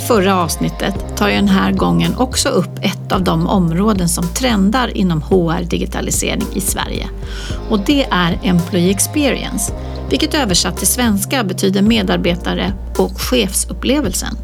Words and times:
i 0.00 0.02
förra 0.02 0.36
avsnittet 0.36 0.94
tar 1.16 1.28
jag 1.28 1.38
den 1.38 1.48
här 1.48 1.72
gången 1.72 2.16
också 2.16 2.48
upp 2.48 2.78
ett 2.82 3.12
av 3.12 3.24
de 3.24 3.46
områden 3.46 4.08
som 4.08 4.28
trendar 4.28 4.96
inom 4.96 5.22
HR-digitalisering 5.22 6.46
i 6.54 6.60
Sverige. 6.60 7.08
Och 7.70 7.80
det 7.80 8.06
är 8.10 8.38
Employee 8.42 8.90
Experience, 8.90 9.72
vilket 10.10 10.34
översatt 10.34 10.76
till 10.76 10.86
svenska 10.86 11.44
betyder 11.44 11.82
medarbetare 11.82 12.72
och 12.98 13.20
chefsupplevelsen. 13.20 14.36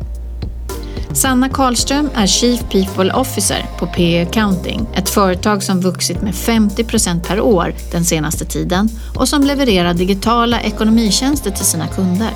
Sanna 1.13 1.49
Karlström 1.49 2.11
är 2.15 2.27
Chief 2.27 2.61
People 2.71 3.13
Officer 3.13 3.67
på 3.79 3.87
PE 3.87 4.23
Accounting, 4.23 4.87
ett 4.95 5.09
företag 5.09 5.63
som 5.63 5.81
vuxit 5.81 6.23
med 6.23 6.35
50 6.35 6.85
procent 6.85 7.29
per 7.29 7.41
år 7.41 7.75
den 7.93 8.05
senaste 8.05 8.45
tiden 8.45 8.89
och 9.15 9.29
som 9.29 9.45
levererar 9.45 9.95
digitala 9.95 10.61
ekonomitjänster 10.61 11.51
till 11.51 11.65
sina 11.65 11.87
kunder. 11.87 12.31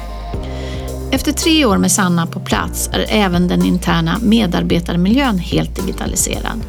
Efter 1.13 1.33
tre 1.33 1.65
år 1.65 1.79
med 1.79 1.93
Sanna 1.93 2.27
på 2.27 2.41
plats 2.41 2.91
är 2.93 3.07
även 3.09 3.49
den 3.49 3.65
interna 3.65 4.19
medarbetarmiljön 4.23 5.39
helt 5.39 5.77
digitaliserad. 5.77 6.61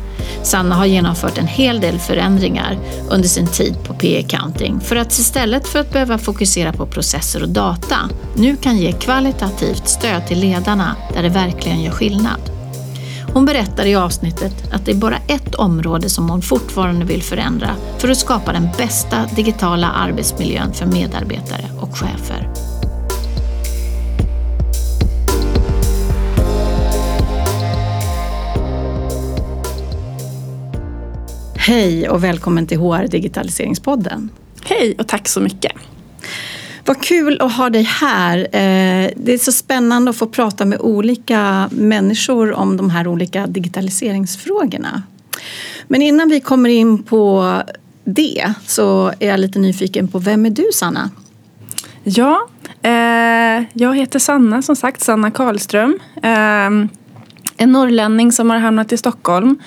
Sanna 0.43 0.75
har 0.75 0.85
genomfört 0.85 1.37
en 1.37 1.47
hel 1.47 1.79
del 1.79 1.99
förändringar 1.99 2.77
under 3.09 3.27
sin 3.27 3.47
tid 3.47 3.75
på 3.83 3.93
PE-counting 3.93 4.79
för 4.79 4.95
att 4.95 5.11
istället 5.11 5.67
för 5.67 5.79
att 5.79 5.93
behöva 5.93 6.17
fokusera 6.17 6.73
på 6.73 6.85
processer 6.85 7.43
och 7.43 7.49
data 7.49 7.97
nu 8.35 8.55
kan 8.55 8.77
ge 8.77 8.91
kvalitativt 8.91 9.87
stöd 9.87 10.27
till 10.27 10.39
ledarna 10.39 10.95
där 11.13 11.23
det 11.23 11.29
verkligen 11.29 11.81
gör 11.81 11.91
skillnad. 11.91 12.51
Hon 13.33 13.45
berättar 13.45 13.85
i 13.85 13.95
avsnittet 13.95 14.73
att 14.73 14.85
det 14.85 14.91
är 14.91 14.95
bara 14.95 15.17
ett 15.27 15.55
område 15.55 16.09
som 16.09 16.29
hon 16.29 16.41
fortfarande 16.41 17.05
vill 17.05 17.23
förändra 17.23 17.69
för 17.97 18.09
att 18.09 18.17
skapa 18.17 18.53
den 18.53 18.69
bästa 18.77 19.25
digitala 19.35 19.91
arbetsmiljön 19.91 20.73
för 20.73 20.85
medarbetare 20.85 21.65
och 21.79 21.97
chefer. 21.97 22.49
Hej 31.63 32.09
och 32.09 32.23
välkommen 32.23 32.67
till 32.67 32.77
HR 32.77 33.07
Digitaliseringspodden. 33.07 34.29
Hej 34.63 34.95
och 34.99 35.07
tack 35.07 35.27
så 35.27 35.39
mycket. 35.39 35.71
Vad 36.85 37.01
kul 37.01 37.41
att 37.41 37.53
ha 37.53 37.69
dig 37.69 37.83
här. 37.83 38.37
Eh, 38.37 39.09
det 39.15 39.33
är 39.33 39.37
så 39.37 39.51
spännande 39.51 40.11
att 40.11 40.17
få 40.17 40.27
prata 40.27 40.65
med 40.65 40.79
olika 40.79 41.69
människor 41.71 42.53
om 42.53 42.77
de 42.77 42.89
här 42.89 43.07
olika 43.07 43.47
digitaliseringsfrågorna. 43.47 45.03
Men 45.87 46.01
innan 46.01 46.29
vi 46.29 46.39
kommer 46.39 46.69
in 46.69 47.03
på 47.03 47.55
det 48.03 48.53
så 48.65 49.13
är 49.19 49.27
jag 49.27 49.39
lite 49.39 49.59
nyfiken 49.59 50.07
på 50.07 50.19
vem 50.19 50.45
är 50.45 50.49
du 50.49 50.65
Sanna? 50.73 51.09
Ja, 52.03 52.47
eh, 52.81 53.63
jag 53.73 53.97
heter 53.97 54.19
Sanna 54.19 54.61
som 54.61 54.75
sagt, 54.75 55.01
Sanna 55.01 55.31
Karlström. 55.31 55.99
Eh, 56.23 56.69
en 57.57 57.71
norrlänning 57.71 58.31
som 58.31 58.49
har 58.49 58.57
hamnat 58.57 58.91
i 58.91 58.97
Stockholm. 58.97 59.57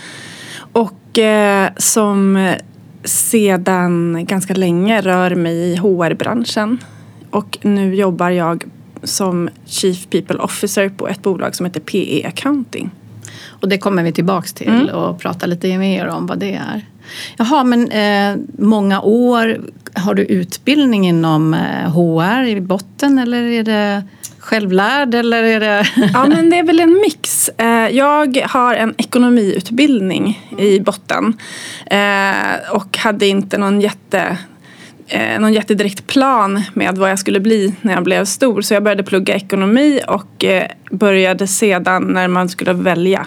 Och 1.14 1.18
Eh, 1.18 1.70
som 1.76 2.54
sedan 3.04 4.24
ganska 4.26 4.54
länge 4.54 5.00
rör 5.00 5.34
mig 5.34 5.54
i 5.54 5.76
HR-branschen. 5.76 6.78
Och 7.30 7.58
nu 7.62 7.94
jobbar 7.94 8.30
jag 8.30 8.64
som 9.02 9.48
Chief 9.66 10.06
People 10.10 10.36
Officer 10.36 10.88
på 10.88 11.08
ett 11.08 11.22
bolag 11.22 11.54
som 11.54 11.66
heter 11.66 11.80
PE 11.80 12.28
Accounting. 12.28 12.90
Och 13.46 13.68
det 13.68 13.78
kommer 13.78 14.02
vi 14.02 14.12
tillbaks 14.12 14.52
till 14.52 14.68
mm. 14.68 14.94
och 14.94 15.18
prata 15.18 15.46
lite 15.46 15.78
mer 15.78 16.06
om 16.06 16.26
vad 16.26 16.38
det 16.38 16.54
är. 16.54 16.86
Jaha, 17.36 17.64
men 17.64 17.90
eh, 17.90 18.42
många 18.58 19.00
år. 19.00 19.60
Har 19.94 20.14
du 20.14 20.22
utbildning 20.22 21.08
inom 21.08 21.54
eh, 21.54 21.92
HR 21.92 22.44
i 22.44 22.60
botten 22.60 23.18
eller 23.18 23.42
är 23.42 23.62
det 23.62 24.02
självlärd 24.44 25.14
eller 25.14 25.42
är 25.42 25.60
det? 25.60 25.86
ja 26.12 26.26
men 26.26 26.50
det 26.50 26.58
är 26.58 26.62
väl 26.62 26.80
en 26.80 27.00
mix. 27.00 27.50
Eh, 27.58 27.88
jag 27.88 28.42
har 28.44 28.74
en 28.74 28.94
ekonomiutbildning 28.96 30.48
i 30.58 30.80
botten 30.80 31.38
eh, 31.86 32.70
och 32.72 32.98
hade 32.98 33.26
inte 33.26 33.58
någon 33.58 33.80
jätte 33.80 34.38
eh, 35.06 35.40
någon 35.40 35.52
jättedirekt 35.52 36.06
plan 36.06 36.62
med 36.74 36.98
vad 36.98 37.10
jag 37.10 37.18
skulle 37.18 37.40
bli 37.40 37.74
när 37.82 37.92
jag 37.92 38.04
blev 38.04 38.24
stor. 38.24 38.62
Så 38.62 38.74
jag 38.74 38.82
började 38.82 39.02
plugga 39.02 39.34
ekonomi 39.34 40.00
och 40.08 40.44
började 40.90 41.46
sedan 41.46 42.02
när 42.04 42.28
man 42.28 42.48
skulle 42.48 42.72
välja 42.72 43.26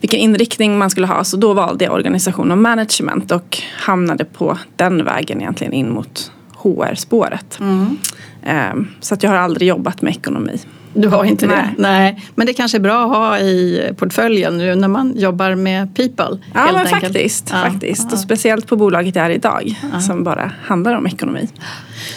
vilken 0.00 0.20
inriktning 0.20 0.78
man 0.78 0.90
skulle 0.90 1.06
ha. 1.06 1.24
Så 1.24 1.36
då 1.36 1.52
valde 1.52 1.84
jag 1.84 1.94
organisation 1.94 2.50
och 2.50 2.58
management 2.58 3.30
och 3.30 3.58
hamnade 3.76 4.24
på 4.24 4.58
den 4.76 5.04
vägen 5.04 5.40
egentligen 5.40 5.72
in 5.72 5.90
mot 5.90 6.32
HR-spåret. 6.54 7.60
Mm. 7.60 7.98
Ehm, 8.44 8.88
så 9.00 9.14
att 9.14 9.22
jag 9.22 9.30
har 9.30 9.36
aldrig 9.36 9.68
jobbat 9.68 10.02
med 10.02 10.10
ekonomi. 10.10 10.60
Du 10.94 11.08
har 11.08 11.24
inte 11.24 11.46
Nej. 11.46 11.56
det? 11.56 11.82
Nej. 11.82 12.24
Men 12.34 12.46
det 12.46 12.54
kanske 12.54 12.78
är 12.78 12.80
bra 12.80 13.04
att 13.04 13.16
ha 13.16 13.38
i 13.38 13.82
portföljen 13.96 14.58
nu 14.58 14.74
när 14.74 14.88
man 14.88 15.16
jobbar 15.16 15.54
med 15.54 15.96
people. 15.96 16.38
Ja, 16.54 16.72
men 16.72 16.86
faktiskt. 16.86 17.50
Ja. 17.52 17.70
faktiskt. 17.70 18.12
Och 18.12 18.18
speciellt 18.18 18.66
på 18.66 18.76
bolaget 18.76 19.16
jag 19.16 19.26
är 19.26 19.30
idag 19.30 19.74
ja. 19.92 20.00
som 20.00 20.24
bara 20.24 20.50
handlar 20.62 20.94
om 20.94 21.06
ekonomi. 21.06 21.48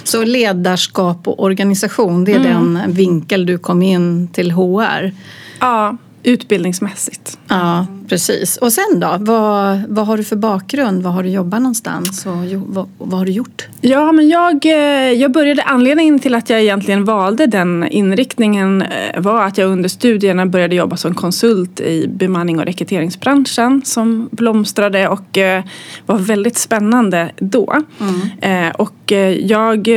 Så 0.04 0.24
ledarskap 0.24 1.28
och 1.28 1.44
organisation, 1.44 2.26
det 2.26 2.34
är 2.34 2.40
mm. 2.40 2.74
den 2.74 2.94
vinkel 2.94 3.46
du 3.46 3.58
kom 3.58 3.82
in 3.82 4.28
till 4.28 4.52
HR? 4.52 5.12
Ja, 5.59 5.98
utbildningsmässigt. 6.24 7.40
Ja, 7.48 7.86
precis. 8.09 8.57
Och 8.57 8.73
sen 8.73 9.00
då? 9.00 9.16
Vad, 9.19 9.81
vad 9.88 10.07
har 10.07 10.18
du 10.18 10.23
för 10.23 10.35
bakgrund? 10.35 11.03
Var 11.03 11.12
har 11.12 11.23
du 11.23 11.29
jobbat 11.29 11.62
någonstans? 11.62 12.25
Och 12.25 12.34
vad, 12.53 12.90
vad 12.97 13.19
har 13.19 13.25
du 13.25 13.31
gjort? 13.31 13.68
Ja, 13.81 14.12
men 14.12 14.29
jag, 14.29 14.66
eh, 14.66 15.12
jag 15.12 15.31
började, 15.31 15.63
anledningen 15.63 16.19
till 16.19 16.35
att 16.35 16.50
jag 16.50 16.62
egentligen 16.62 17.06
valde 17.06 17.46
den 17.46 17.88
inriktningen 17.88 18.81
eh, 18.81 19.22
var 19.22 19.44
att 19.44 19.57
jag 19.57 19.69
under 19.72 19.90
studierna 19.90 20.46
började 20.46 20.75
jobba 20.75 20.97
som 20.97 21.16
konsult 21.16 21.79
i 21.79 22.07
bemanning 22.07 22.59
och 22.59 22.66
rekryteringsbranschen 22.66 23.81
som 23.85 24.29
blomstrade 24.31 25.07
och 25.07 25.38
eh, 25.38 25.63
var 26.06 26.17
väldigt 26.17 26.57
spännande 26.57 27.31
då. 27.38 27.75
Mm. 28.00 28.72
Och 28.78 28.94
jag 29.40 29.90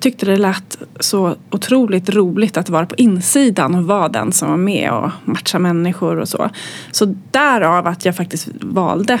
tyckte 0.00 0.26
det 0.26 0.36
lät 0.36 0.78
så 1.00 1.34
otroligt 1.50 2.10
roligt 2.10 2.56
att 2.56 2.68
vara 2.68 2.86
på 2.86 2.94
insidan 2.94 3.74
och 3.74 3.84
vara 3.84 4.08
den 4.08 4.32
som 4.32 4.50
var 4.50 4.56
med 4.56 4.92
och 4.92 5.10
matcha 5.24 5.58
människor 5.58 6.18
och 6.18 6.28
så. 6.28 6.50
Så 6.90 7.14
därav 7.38 7.86
att 7.86 8.04
jag 8.04 8.16
faktiskt 8.16 8.48
valde 8.60 9.20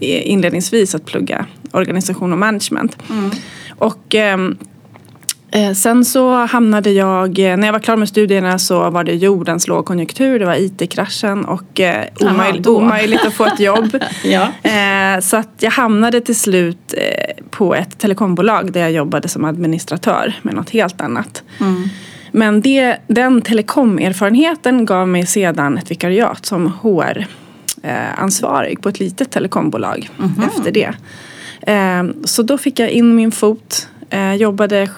inledningsvis 0.00 0.94
att 0.94 1.04
plugga 1.04 1.46
organisation 1.72 2.32
och 2.32 2.38
management. 2.38 2.96
Mm. 3.10 3.30
Och 3.78 4.14
ehm, 4.14 4.56
eh, 5.50 5.72
sen 5.72 6.04
så 6.04 6.34
hamnade 6.34 6.90
jag, 6.90 7.38
när 7.38 7.66
jag 7.66 7.72
var 7.72 7.80
klar 7.80 7.96
med 7.96 8.08
studierna 8.08 8.58
så 8.58 8.90
var 8.90 9.04
det 9.04 9.14
jordens 9.14 9.68
lågkonjunktur, 9.68 10.38
det 10.38 10.46
var 10.46 10.54
IT-kraschen 10.54 11.44
och 11.44 11.80
eh, 11.80 12.04
omöj 12.20 12.62
Aha, 12.66 12.76
omöjligt 12.76 13.26
att 13.26 13.34
få 13.34 13.44
ett 13.44 13.60
jobb. 13.60 13.98
ja. 14.24 14.48
eh, 14.70 15.20
så 15.20 15.36
att 15.36 15.54
jag 15.60 15.70
hamnade 15.70 16.20
till 16.20 16.36
slut 16.36 16.94
eh, 16.96 17.44
på 17.50 17.74
ett 17.74 17.98
telekombolag 17.98 18.72
där 18.72 18.80
jag 18.80 18.92
jobbade 18.92 19.28
som 19.28 19.44
administratör 19.44 20.34
med 20.42 20.54
något 20.54 20.70
helt 20.70 21.00
annat. 21.00 21.42
Mm. 21.60 21.88
Men 22.36 22.60
det, 22.60 22.96
den 23.06 23.42
telekomerfarenheten 23.42 24.86
gav 24.86 25.08
mig 25.08 25.26
sedan 25.26 25.78
ett 25.78 25.90
vikariat 25.90 26.46
som 26.46 26.72
HR-ansvarig 26.82 28.82
på 28.82 28.88
ett 28.88 29.00
litet 29.00 29.30
telekombolag 29.30 30.10
mm 30.18 30.30
-hmm. 30.30 30.46
efter 30.46 30.72
det. 30.72 30.92
Ehm, 31.66 32.14
så 32.24 32.42
då 32.42 32.58
fick 32.58 32.78
jag 32.78 32.90
in 32.90 33.14
min 33.14 33.32
fot. 33.32 33.88
Eh, 34.10 34.34
jobbade 34.34 34.88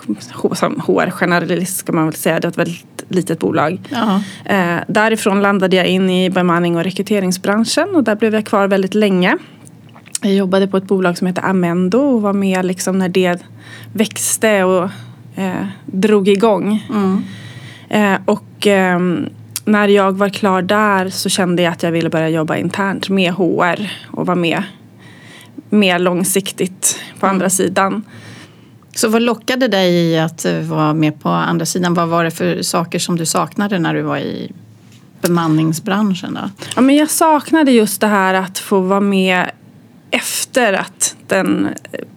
som 0.53 0.83
HR-generalist 0.87 1.77
ska 1.77 1.93
man 1.93 2.05
väl 2.05 2.15
säga. 2.15 2.41
Det 2.41 2.47
var 2.47 2.51
ett 2.51 2.59
väldigt 2.59 3.05
litet 3.09 3.39
bolag. 3.39 3.81
Uh 3.93 4.19
Därifrån 4.89 5.43
landade 5.43 5.77
jag 5.77 5.87
in 5.87 6.11
i 6.11 6.31
bemanning 6.31 6.77
och 6.77 6.85
rekryteringsbranschen 6.85 7.95
och 7.95 8.05
där 8.05 8.17
blev 8.17 8.35
jag 8.35 8.47
kvar 8.47 8.69
väldigt 8.69 8.95
länge. 8.95 9.37
Jag 10.23 10.35
jobbade 10.35 10.69
på 10.69 10.77
ett 10.77 10.85
bolag 10.85 11.19
som 11.19 11.27
heter 11.27 11.45
Amendo 11.45 11.99
och 11.99 12.23
var 12.23 12.33
med 12.33 12.65
liksom 12.65 12.99
när 12.99 13.09
det 13.09 13.43
växte 13.93 14.65
och 14.65 14.91
eh, 15.39 15.67
drog 15.87 16.29
igång. 16.29 16.87
Mm. 16.91 17.25
Eh, 17.89 18.21
och 18.25 18.67
eh, 18.67 19.01
när 19.65 19.89
jag 19.89 20.13
var 20.13 20.29
klar 20.29 20.63
där 20.63 21.09
så 21.09 21.29
kände 21.29 21.63
jag 21.63 21.73
att 21.73 21.83
jag 21.83 21.93
ville 21.93 22.11
börja 22.11 22.29
jobba 22.29 22.57
internt 22.57 23.09
med 23.09 23.33
HR 23.33 23.91
och 24.11 24.27
vara 24.27 24.37
med 24.37 24.63
mer 25.71 25.99
långsiktigt 25.99 27.01
på 27.21 27.27
mm. 27.27 27.35
andra 27.35 27.51
sidan. 27.51 28.05
Så 28.95 29.09
vad 29.09 29.23
lockade 29.23 29.69
dig 29.69 29.95
i 29.95 30.19
att 30.19 30.47
vara 30.63 30.95
med 30.95 31.21
på 31.21 31.29
andra 31.29 31.67
sidan? 31.67 31.95
Vad 31.95 32.09
var 32.09 32.25
det 32.25 32.31
för 32.31 32.63
saker 32.63 32.99
som 32.99 33.17
du 33.17 33.27
saknade 33.27 33.79
när 33.79 33.95
du 33.95 34.03
var 34.03 34.19
i 34.19 34.53
bemanningsbranschen? 35.21 36.35
Då? 36.35 36.65
Ja, 36.77 36.81
men 36.81 36.97
jag 36.97 37.11
saknade 37.11 37.71
just 37.71 38.01
det 38.01 38.07
här 38.07 38.35
att 38.35 38.59
få 38.59 38.81
vara 38.81 39.01
med 39.01 39.51
efter 40.11 40.73
att 40.73 41.17
den 41.29 41.69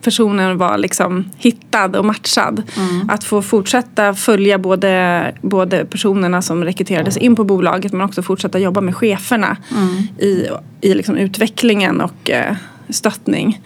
personen 0.02 0.58
var 0.58 0.78
liksom 0.78 1.30
hittad 1.38 1.96
och 1.96 2.06
matchad. 2.06 2.64
Mm. 2.78 3.10
Att 3.10 3.24
få 3.24 3.42
fortsätta 3.42 4.14
följa 4.14 4.58
både, 4.58 5.36
både 5.42 5.86
personerna 5.86 6.42
som 6.42 6.64
rekryterades 6.64 7.18
in 7.18 7.36
på 7.36 7.44
bolaget 7.44 7.94
men 7.94 8.02
också 8.02 8.22
fortsätta 8.22 8.60
jobba 8.60 8.82
med 8.82 8.96
cheferna 8.96 9.58
mm. 9.72 9.98
i, 10.18 10.48
i 10.82 10.94
liksom 10.94 11.18
utvecklingen 11.18 12.02
och 12.02 12.30
eh, 12.30 12.56
stöttning. 12.90 13.62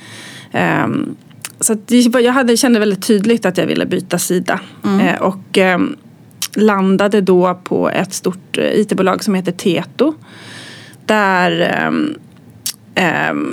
Um, 0.85 1.15
så 1.59 1.77
jag 2.21 2.33
hade, 2.33 2.57
kände 2.57 2.79
väldigt 2.79 3.07
tydligt 3.07 3.45
att 3.45 3.57
jag 3.57 3.67
ville 3.67 3.85
byta 3.85 4.19
sida. 4.19 4.59
Mm. 4.83 4.99
Eh, 4.99 5.21
och, 5.21 5.57
eh, 5.57 5.79
landade 6.55 7.21
då 7.21 7.59
på 7.63 7.89
ett 7.89 8.13
stort 8.13 8.57
eh, 8.57 8.63
IT-bolag 8.63 9.23
som 9.23 9.35
heter 9.35 9.51
Tieto. 9.51 10.13
Där, 11.05 11.61
ehm, 11.61 12.15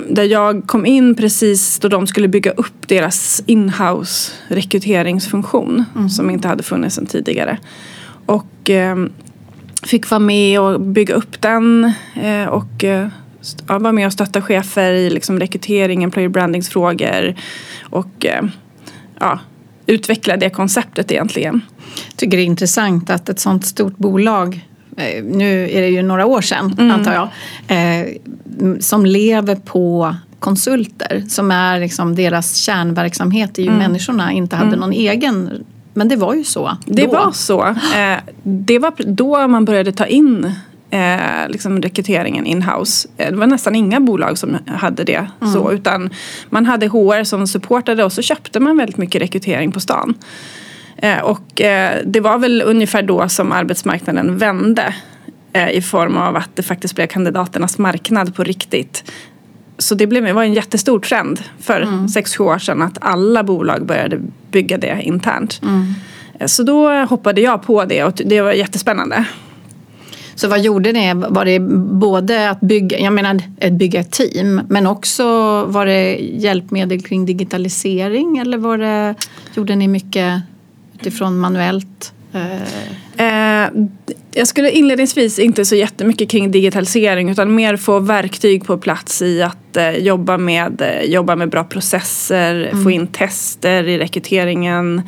där 0.07 0.23
jag 0.23 0.67
kom 0.67 0.85
in 0.85 1.15
precis 1.15 1.79
då 1.79 1.87
de 1.87 2.07
skulle 2.07 2.27
bygga 2.27 2.51
upp 2.51 2.87
deras 2.87 3.43
inhouse 3.45 4.31
rekryteringsfunktion 4.47 5.85
mm. 5.95 6.09
som 6.09 6.29
inte 6.29 6.47
hade 6.47 6.63
funnits 6.63 6.95
sedan 6.95 7.05
tidigare. 7.05 7.57
Och 8.25 8.69
ehm, 8.69 9.11
fick 9.83 10.09
vara 10.09 10.19
med 10.19 10.59
och 10.59 10.81
bygga 10.81 11.13
upp 11.13 11.41
den 11.41 11.93
eh, 12.15 12.45
och 12.45 12.83
eh, 12.83 13.07
ja, 13.67 13.79
vara 13.79 13.93
med 13.93 14.05
och 14.05 14.13
stötta 14.13 14.41
chefer 14.41 14.93
i 14.93 15.09
liksom 15.09 15.39
rekrytering, 15.39 16.03
employer 16.03 16.29
brandingsfrågor 16.29 17.35
och 17.81 18.25
ja, 19.19 19.39
utveckla 19.85 20.37
det 20.37 20.49
konceptet 20.49 21.11
egentligen. 21.11 21.61
Jag 22.07 22.17
tycker 22.17 22.37
det 22.37 22.43
är 22.43 22.45
intressant 22.45 23.09
att 23.09 23.29
ett 23.29 23.39
sånt 23.39 23.65
stort 23.65 23.97
bolag 23.97 24.67
nu 25.23 25.69
är 25.71 25.81
det 25.81 25.89
ju 25.89 26.03
några 26.03 26.25
år 26.25 26.41
sedan 26.41 26.75
mm. 26.77 26.91
antar 26.91 27.13
jag, 27.13 27.29
eh, 27.67 28.07
som 28.79 29.05
lever 29.05 29.55
på 29.55 30.15
konsulter 30.39 31.23
som 31.29 31.51
är 31.51 31.79
liksom 31.79 32.15
deras 32.15 32.55
kärnverksamhet 32.55 33.57
är 33.57 33.63
ju 33.63 33.67
mm. 33.67 33.79
människorna 33.79 34.31
inte 34.31 34.55
hade 34.55 34.67
mm. 34.67 34.79
någon 34.79 34.93
egen 34.93 35.65
men 35.93 36.07
det 36.07 36.15
var 36.15 36.33
ju 36.33 36.43
så. 36.43 36.77
Det 36.85 37.07
var 37.07 37.31
så. 37.31 37.65
Eh, 37.67 38.17
det 38.43 38.79
var 38.79 38.93
då 38.97 39.47
man 39.47 39.65
började 39.65 39.91
ta 39.91 40.05
in 40.05 40.51
eh, 40.89 41.49
liksom 41.49 41.81
rekryteringen 41.81 42.45
inhouse. 42.45 43.07
Eh, 43.17 43.31
det 43.31 43.37
var 43.37 43.47
nästan 43.47 43.75
inga 43.75 43.99
bolag 43.99 44.37
som 44.37 44.57
hade 44.67 45.03
det 45.03 45.27
mm. 45.41 45.53
så 45.53 45.71
utan 45.71 46.09
man 46.49 46.65
hade 46.65 46.87
HR 46.87 47.23
som 47.23 47.47
supportade 47.47 48.03
och 48.03 48.13
så 48.13 48.21
köpte 48.21 48.59
man 48.59 48.77
väldigt 48.77 48.97
mycket 48.97 49.21
rekrytering 49.21 49.71
på 49.71 49.79
stan. 49.79 50.13
Eh, 51.03 51.19
och 51.19 51.61
eh, 51.61 52.01
det 52.05 52.19
var 52.19 52.37
väl 52.37 52.61
ungefär 52.65 53.01
då 53.01 53.29
som 53.29 53.51
arbetsmarknaden 53.51 54.37
vände 54.37 54.95
eh, 55.53 55.69
i 55.69 55.81
form 55.81 56.17
av 56.17 56.35
att 56.35 56.49
det 56.55 56.63
faktiskt 56.63 56.95
blev 56.95 57.07
kandidaternas 57.07 57.77
marknad 57.77 58.35
på 58.35 58.43
riktigt. 58.43 59.11
Så 59.77 59.95
det 59.95 60.07
blev, 60.07 60.33
var 60.33 60.43
en 60.43 60.53
jättestor 60.53 60.99
trend 60.99 61.41
för 61.59 61.81
mm. 61.81 62.07
sex 62.07 62.35
sju 62.35 62.43
år 62.43 62.57
sedan 62.57 62.81
att 62.81 62.97
alla 63.01 63.43
bolag 63.43 63.85
började 63.85 64.19
bygga 64.51 64.77
det 64.77 65.01
internt. 65.03 65.61
Mm. 65.63 65.93
Så 66.45 66.63
då 66.63 66.89
hoppade 66.89 67.41
jag 67.41 67.63
på 67.63 67.85
det 67.85 68.03
och 68.03 68.21
det 68.25 68.41
var 68.41 68.51
jättespännande. 68.51 69.25
Så 70.35 70.47
vad 70.47 70.61
gjorde 70.61 70.91
ni? 70.91 71.13
Var 71.13 71.45
det 71.45 71.59
både 71.99 72.49
att 72.49 72.61
bygga, 72.61 72.99
jag 72.99 73.13
menar 73.13 73.41
att 73.61 73.73
bygga 73.73 73.99
ett 73.99 74.11
team 74.11 74.61
men 74.69 74.87
också 74.87 75.25
var 75.65 75.85
det 75.85 76.15
hjälpmedel 76.15 77.01
kring 77.01 77.25
digitalisering 77.25 78.37
eller 78.37 78.57
var 78.57 78.77
det, 78.77 79.15
gjorde 79.55 79.75
ni 79.75 79.87
mycket 79.87 80.43
utifrån 81.07 81.37
manuellt? 81.37 82.13
Eh, 83.17 83.67
jag 84.35 84.47
skulle 84.47 84.71
inledningsvis 84.71 85.39
inte 85.39 85.65
så 85.65 85.75
jättemycket 85.75 86.29
kring 86.29 86.51
digitalisering 86.51 87.29
utan 87.29 87.55
mer 87.55 87.77
få 87.77 87.99
verktyg 87.99 88.65
på 88.65 88.77
plats 88.77 89.21
i 89.21 89.41
att 89.41 89.77
eh, 89.77 89.91
jobba, 89.91 90.37
med, 90.37 90.81
eh, 90.81 91.11
jobba 91.11 91.35
med 91.35 91.49
bra 91.49 91.63
processer, 91.63 92.69
mm. 92.71 92.83
få 92.83 92.91
in 92.91 93.07
tester 93.07 93.83
i 93.83 93.97
rekryteringen 93.97 95.01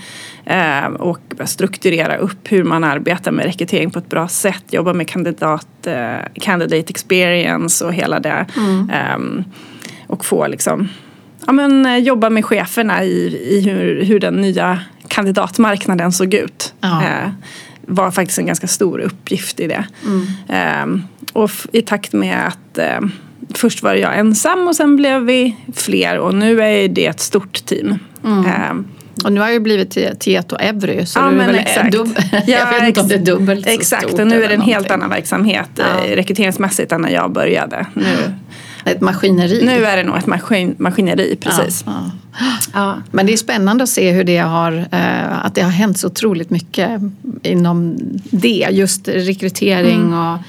eh, 0.46 0.86
och 0.86 1.20
strukturera 1.46 2.18
upp 2.18 2.52
hur 2.52 2.64
man 2.64 2.84
arbetar 2.84 3.32
med 3.32 3.46
rekrytering 3.46 3.92
på 3.92 4.00
ett 4.00 4.10
bra 4.10 4.28
sätt. 4.28 4.64
Jobba 4.70 4.94
med 4.94 5.08
kandidat, 5.08 5.88
eh, 5.88 6.18
candidate 6.34 6.90
experience 6.90 7.86
och 7.86 7.94
hela 7.94 8.20
det. 8.20 8.46
Mm. 8.58 8.90
Ehm, 8.90 9.44
och 10.08 10.26
få 10.26 10.48
liksom 10.48 10.90
ja, 11.46 11.52
men, 11.52 11.86
eh, 11.86 11.98
jobba 11.98 12.30
med 12.30 12.46
cheferna 12.46 13.04
i, 13.04 13.38
i 13.50 13.62
hur, 13.62 14.04
hur 14.04 14.20
den 14.20 14.36
nya 14.36 14.80
kandidatmarknaden 15.08 16.12
såg 16.12 16.34
ut. 16.34 16.74
Ja. 16.82 17.04
Eh, 17.04 17.30
var 17.88 18.12
faktiskt 18.12 18.40
en 18.40 18.46
ganska 18.46 18.68
stor 18.68 19.00
uppgift 19.00 19.60
i 19.60 19.68
det. 19.68 19.86
Mm. 20.06 20.28
Eh, 20.50 21.06
och 21.34 21.52
i 21.72 21.82
takt 21.82 22.14
med 22.14 22.48
att 22.48 22.78
eh, 22.78 23.00
först 23.54 23.84
var 23.84 23.94
jag 23.94 24.18
ensam 24.18 24.68
och 24.68 24.76
sen 24.76 24.96
blev 24.96 25.22
vi 25.22 25.56
fler 25.76 26.20
och 26.20 26.36
nu 26.36 26.62
är 26.62 26.88
det 26.88 27.06
ett 27.06 27.20
stort 27.20 27.66
team. 27.66 27.96
Mm. 28.24 28.46
Ehm, 28.46 28.88
och 29.24 29.34
nu 29.34 29.40
har 29.40 29.50
ju 29.50 29.60
blivit 29.60 30.20
Tieto 30.20 30.56
Evry 30.56 31.06
så 31.06 31.20
ja, 31.20 31.30
du 31.30 31.42
är 31.42 31.48
väl 31.48 31.56
exakt. 31.56 31.96
Dubb- 31.96 32.16
jag 32.48 32.72
vet 32.72 32.88
inte 32.88 33.02
om 33.02 33.08
det 33.08 33.16
är 33.16 33.26
dubbelt 33.26 33.66
så 33.66 33.72
Exakt, 33.72 34.14
och 34.14 34.28
nu 34.28 34.44
är 34.44 34.48
det 34.48 34.56
en 34.56 34.62
helt 34.62 34.92
annan 34.92 35.10
verksamhet 35.10 35.70
ja. 35.76 36.06
Eh, 36.06 36.16
rekryteringsmässigt 36.16 36.92
än 36.92 37.02
när 37.02 37.10
jag 37.10 37.32
började. 37.32 37.86
Nu, 37.94 38.34
ett 38.86 39.02
maskineri. 39.02 39.66
Nu 39.66 39.86
är 39.86 39.98
det 39.98 40.04
nog 40.04 40.18
ett 40.18 40.28
maskin, 40.28 40.76
maskineri, 40.78 41.36
precis. 41.36 41.84
Ja, 41.86 42.12
ja. 42.40 42.46
ja, 42.74 42.98
Men 43.12 43.26
det 43.26 43.34
är 43.34 43.38
spännande 43.38 43.84
att 43.84 43.90
se 43.90 44.12
hur 44.12 44.24
det 44.24 44.38
har, 44.38 44.88
eh, 44.92 45.46
att 45.46 45.56
det 45.56 45.62
har 45.62 45.72
hänt 45.72 45.98
så 45.98 46.08
otroligt 46.08 46.50
mycket 46.50 47.02
inom 47.44 47.98
det. 48.24 48.68
Just 48.72 49.08
rekrytering 49.08 50.02
mm. 50.02 50.20
och 50.20 50.40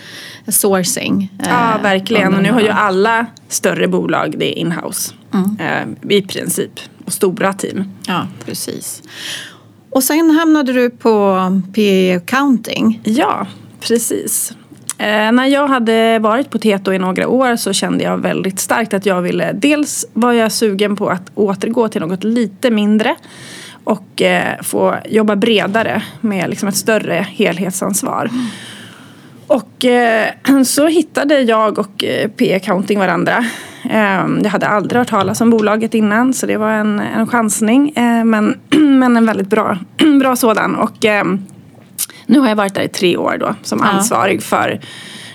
sourcing. 0.55 1.33
Ja, 1.39 1.75
eh, 1.75 1.83
verkligen. 1.83 2.35
Och 2.35 2.43
nu 2.43 2.53
har 2.53 2.61
ju 2.61 2.69
alla 2.69 3.27
större 3.49 3.89
bolag 3.89 4.35
det 4.39 4.53
inhouse. 4.53 5.13
Mm. 5.35 5.57
Eh, 5.61 6.17
I 6.17 6.23
princip. 6.23 6.73
Och 7.05 7.13
stora 7.13 7.53
team. 7.53 7.85
Ja, 8.07 8.27
precis. 8.45 9.03
Och 9.91 10.03
sen 10.03 10.31
hamnade 10.31 10.73
du 10.73 10.91
på 10.91 11.37
PE 11.75 12.17
Accounting. 12.17 13.01
Ja, 13.05 13.47
precis. 13.81 14.53
Eh, 14.99 15.33
när 15.33 15.47
jag 15.47 15.69
hade 15.69 16.19
varit 16.19 16.51
på 16.51 16.59
Teto 16.59 16.93
i 16.93 16.99
några 16.99 17.29
år 17.29 17.57
så 17.57 17.73
kände 17.73 18.05
jag 18.05 18.19
väldigt 18.19 18.61
starkt 18.61 18.95
att 18.95 19.07
jag 19.07 19.23
ville 19.23 19.53
dels 19.53 20.07
var 20.13 20.33
jag 20.33 20.53
sugen 20.53 20.97
på 20.97 21.09
att 21.09 21.31
återgå 21.35 21.89
till 21.89 22.01
något 22.01 22.25
lite 22.25 22.71
mindre 22.71 23.15
och 23.85 24.23
eh, 24.23 24.63
få 24.63 24.95
jobba 25.09 25.37
bredare 25.37 26.03
med 26.21 26.51
liksom 26.51 26.69
ett 26.69 26.77
större 26.77 27.27
helhetsansvar. 27.31 28.31
Mm. 28.33 28.47
Och 29.47 29.85
eh, 29.85 30.29
så 30.65 30.87
hittade 30.87 31.41
jag 31.41 31.79
och 31.79 32.05
eh, 32.05 32.31
P-accounting 32.31 32.99
varandra. 32.99 33.45
Eh, 33.91 34.27
jag 34.43 34.51
hade 34.51 34.67
aldrig 34.67 34.99
hört 34.99 35.09
talas 35.09 35.41
om 35.41 35.51
bolaget 35.51 35.95
innan 35.95 36.35
så 36.35 36.47
det 36.47 36.57
var 36.57 36.71
en, 36.71 37.01
en 37.01 37.27
chansning 37.27 37.93
eh, 37.97 38.25
men, 38.25 38.61
men 38.99 39.17
en 39.17 39.27
väldigt 39.27 39.51
bra, 39.51 39.79
bra 40.21 40.37
sådan. 40.37 40.75
Och, 40.75 41.05
ehm, 41.05 41.43
nu 42.27 42.39
har 42.39 42.49
jag 42.49 42.57
varit 42.57 42.75
där 42.75 42.83
i 42.83 42.89
tre 42.89 43.17
år 43.17 43.37
då 43.41 43.55
som 43.63 43.79
ja. 43.79 43.85
ansvarig 43.85 44.43
för, 44.43 44.81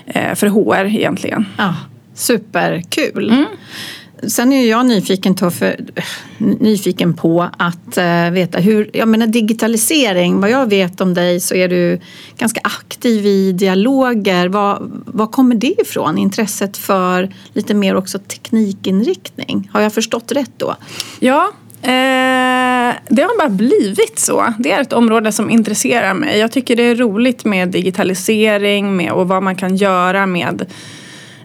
eh, 0.06 0.36
för 0.36 0.48
HR 0.48 0.86
egentligen. 0.86 1.46
Ja, 1.58 1.75
superkul. 2.13 3.30
Mm. 3.30 3.46
Sen 4.27 4.54
är 4.54 4.70
jag 4.70 4.86
nyfiken, 4.86 5.36
på, 5.36 5.51
för, 5.51 5.75
nyfiken 6.38 7.13
på 7.13 7.50
att 7.58 7.98
uh, 7.98 8.32
veta 8.32 8.60
hur, 8.60 8.89
jag 8.94 9.08
menar 9.08 9.27
digitalisering, 9.27 10.42
vad 10.42 10.50
jag 10.50 10.70
vet 10.70 11.01
om 11.01 11.13
dig 11.13 11.39
så 11.39 11.56
är 11.56 11.68
du 11.68 12.00
ganska 12.38 12.62
aktiv 12.63 13.25
i 13.25 13.51
dialoger. 13.51 14.48
Vad, 14.48 15.01
vad 15.06 15.32
kommer 15.32 15.56
det 15.56 15.82
ifrån? 15.82 16.18
Intresset 16.18 16.77
för 16.77 17.34
lite 17.54 17.74
mer 17.74 17.96
också 17.96 18.20
teknikinriktning? 18.20 19.70
Har 19.74 19.82
jag 19.82 19.94
förstått 19.94 20.32
rätt 20.32 20.51
då? 20.58 20.75
Ja, 21.20 21.51
det 23.12 23.22
har 23.22 23.38
bara 23.38 23.50
blivit 23.50 24.20
så. 24.20 24.53
Det 24.60 24.72
är 24.72 24.82
ett 24.82 24.94
område 24.94 25.32
som 25.32 25.50
intresserar 25.50 26.13
mig. 26.13 26.39
Jag 26.39 26.51
tycker 26.51 26.75
det 26.75 26.84
är 26.84 26.96
roligt 26.96 27.46
med 27.46 27.70
digitalisering 27.70 28.96
med, 28.96 29.12
och 29.12 29.27
vad 29.27 29.44
man 29.44 29.56
kan 29.56 29.75
göra 29.75 30.25
med 30.25 30.65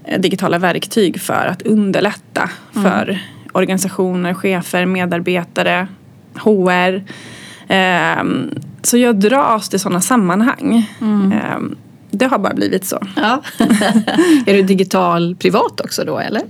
eh, 0.05 0.21
digitala 0.21 0.59
verktyg 0.59 1.21
för 1.21 1.47
att 1.47 1.63
underlätta 1.63 2.51
mm. 2.77 2.85
för 2.85 3.19
organisationer, 3.53 4.35
chefer, 4.35 4.87
medarbetare, 4.87 5.89
HR. 6.35 7.05
Eh, 7.69 8.25
så 8.83 8.97
jag 8.97 9.21
dras 9.21 9.69
till 9.69 9.81
sådana 9.81 10.01
sammanhang. 10.01 10.91
Mm. 11.01 11.33
Eh, 11.33 11.77
det 12.11 12.27
har 12.27 12.39
bara 12.39 12.55
blivit 12.55 12.85
så. 12.85 12.99
Ja. 13.17 13.43
är 14.47 14.55
du 14.55 14.63
digital 14.63 15.37
privat 15.37 15.81
också 15.81 16.05
då 16.05 16.19
eller? 16.19 16.43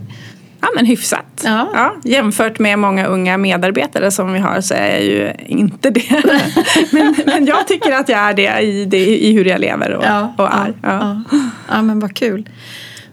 Ja 0.61 0.69
men 0.75 0.87
hyfsat. 0.87 1.43
Ja. 1.45 1.71
Ja, 1.75 1.97
jämfört 2.05 2.59
med 2.59 2.79
många 2.79 3.07
unga 3.07 3.37
medarbetare 3.39 4.11
som 4.11 4.33
vi 4.33 4.39
har 4.39 4.61
så 4.61 4.75
är 4.75 4.89
jag 4.89 5.05
ju 5.05 5.33
inte 5.47 5.91
det. 5.91 6.23
men, 6.93 7.15
men 7.27 7.47
jag 7.47 7.67
tycker 7.67 7.93
att 7.93 8.09
jag 8.09 8.21
är 8.21 8.35
det 8.35 8.61
i, 8.61 8.85
det, 8.85 9.07
i 9.07 9.33
hur 9.33 9.45
jag 9.45 9.61
lever 9.61 9.95
och, 9.95 10.05
ja, 10.05 10.35
och 10.39 10.49
är. 10.49 10.75
Ja. 10.83 11.23
Ja. 11.69 11.83
men 11.83 12.01
vad 12.01 12.17
kul. 12.17 12.49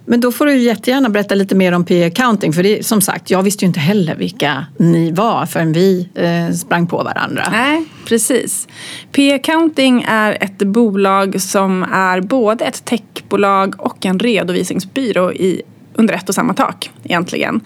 Men 0.05 0.21
då 0.21 0.31
får 0.31 0.45
du 0.45 0.57
jättegärna 0.57 1.09
berätta 1.09 1.35
lite 1.35 1.55
mer 1.55 1.71
om 1.71 1.85
P 1.85 2.03
accounting 2.03 2.53
för 2.53 2.63
det, 2.63 2.85
som 2.85 3.01
sagt, 3.01 3.29
jag 3.29 3.43
visste 3.43 3.65
ju 3.65 3.67
inte 3.67 3.79
heller 3.79 4.15
vilka 4.15 4.65
ni 4.77 5.11
var 5.11 5.45
förrän 5.45 5.73
vi 5.73 6.09
eh, 6.15 6.55
sprang 6.55 6.87
på 6.87 7.03
varandra. 7.03 7.43
Nej, 7.51 7.85
precis. 8.05 8.67
P 9.11 9.33
accounting 9.33 10.05
är 10.07 10.37
ett 10.41 10.57
bolag 10.57 11.41
som 11.41 11.83
är 11.83 12.21
både 12.21 12.65
ett 12.65 12.85
techbolag 12.85 13.75
och 13.77 14.05
en 14.05 14.19
redovisningsbyrå 14.19 15.31
i 15.33 15.61
under 15.95 16.13
ett 16.13 16.29
och 16.29 16.35
samma 16.35 16.53
tak 16.53 16.91
egentligen. 17.03 17.61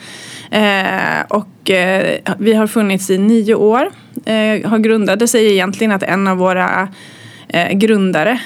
Eh, 0.51 1.21
och 1.27 1.69
eh, 1.69 2.19
vi 2.37 2.53
har 2.53 2.67
funnits 2.67 3.09
i 3.09 3.17
nio 3.17 3.55
år. 3.55 3.91
Eh, 4.25 4.69
har 4.69 4.77
grundade 4.77 5.27
sig 5.27 5.51
egentligen 5.53 5.91
att 5.91 6.03
en 6.03 6.27
av 6.27 6.37
våra 6.37 6.87
eh, 7.47 7.71
grundare 7.71 8.39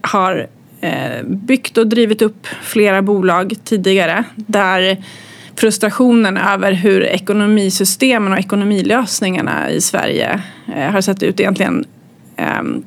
har 0.00 0.46
eh, 0.80 1.22
byggt 1.24 1.78
och 1.78 1.86
drivit 1.86 2.22
upp 2.22 2.46
flera 2.62 3.02
bolag 3.02 3.54
tidigare 3.64 4.24
där 4.36 5.04
frustrationen 5.56 6.36
över 6.36 6.72
hur 6.72 7.02
ekonomisystemen 7.04 8.32
och 8.32 8.38
ekonomilösningarna 8.38 9.70
i 9.70 9.80
Sverige 9.80 10.42
eh, 10.76 10.90
har 10.90 11.00
sett 11.00 11.22
ut 11.22 11.40
egentligen 11.40 11.84
ehm, 12.36 12.84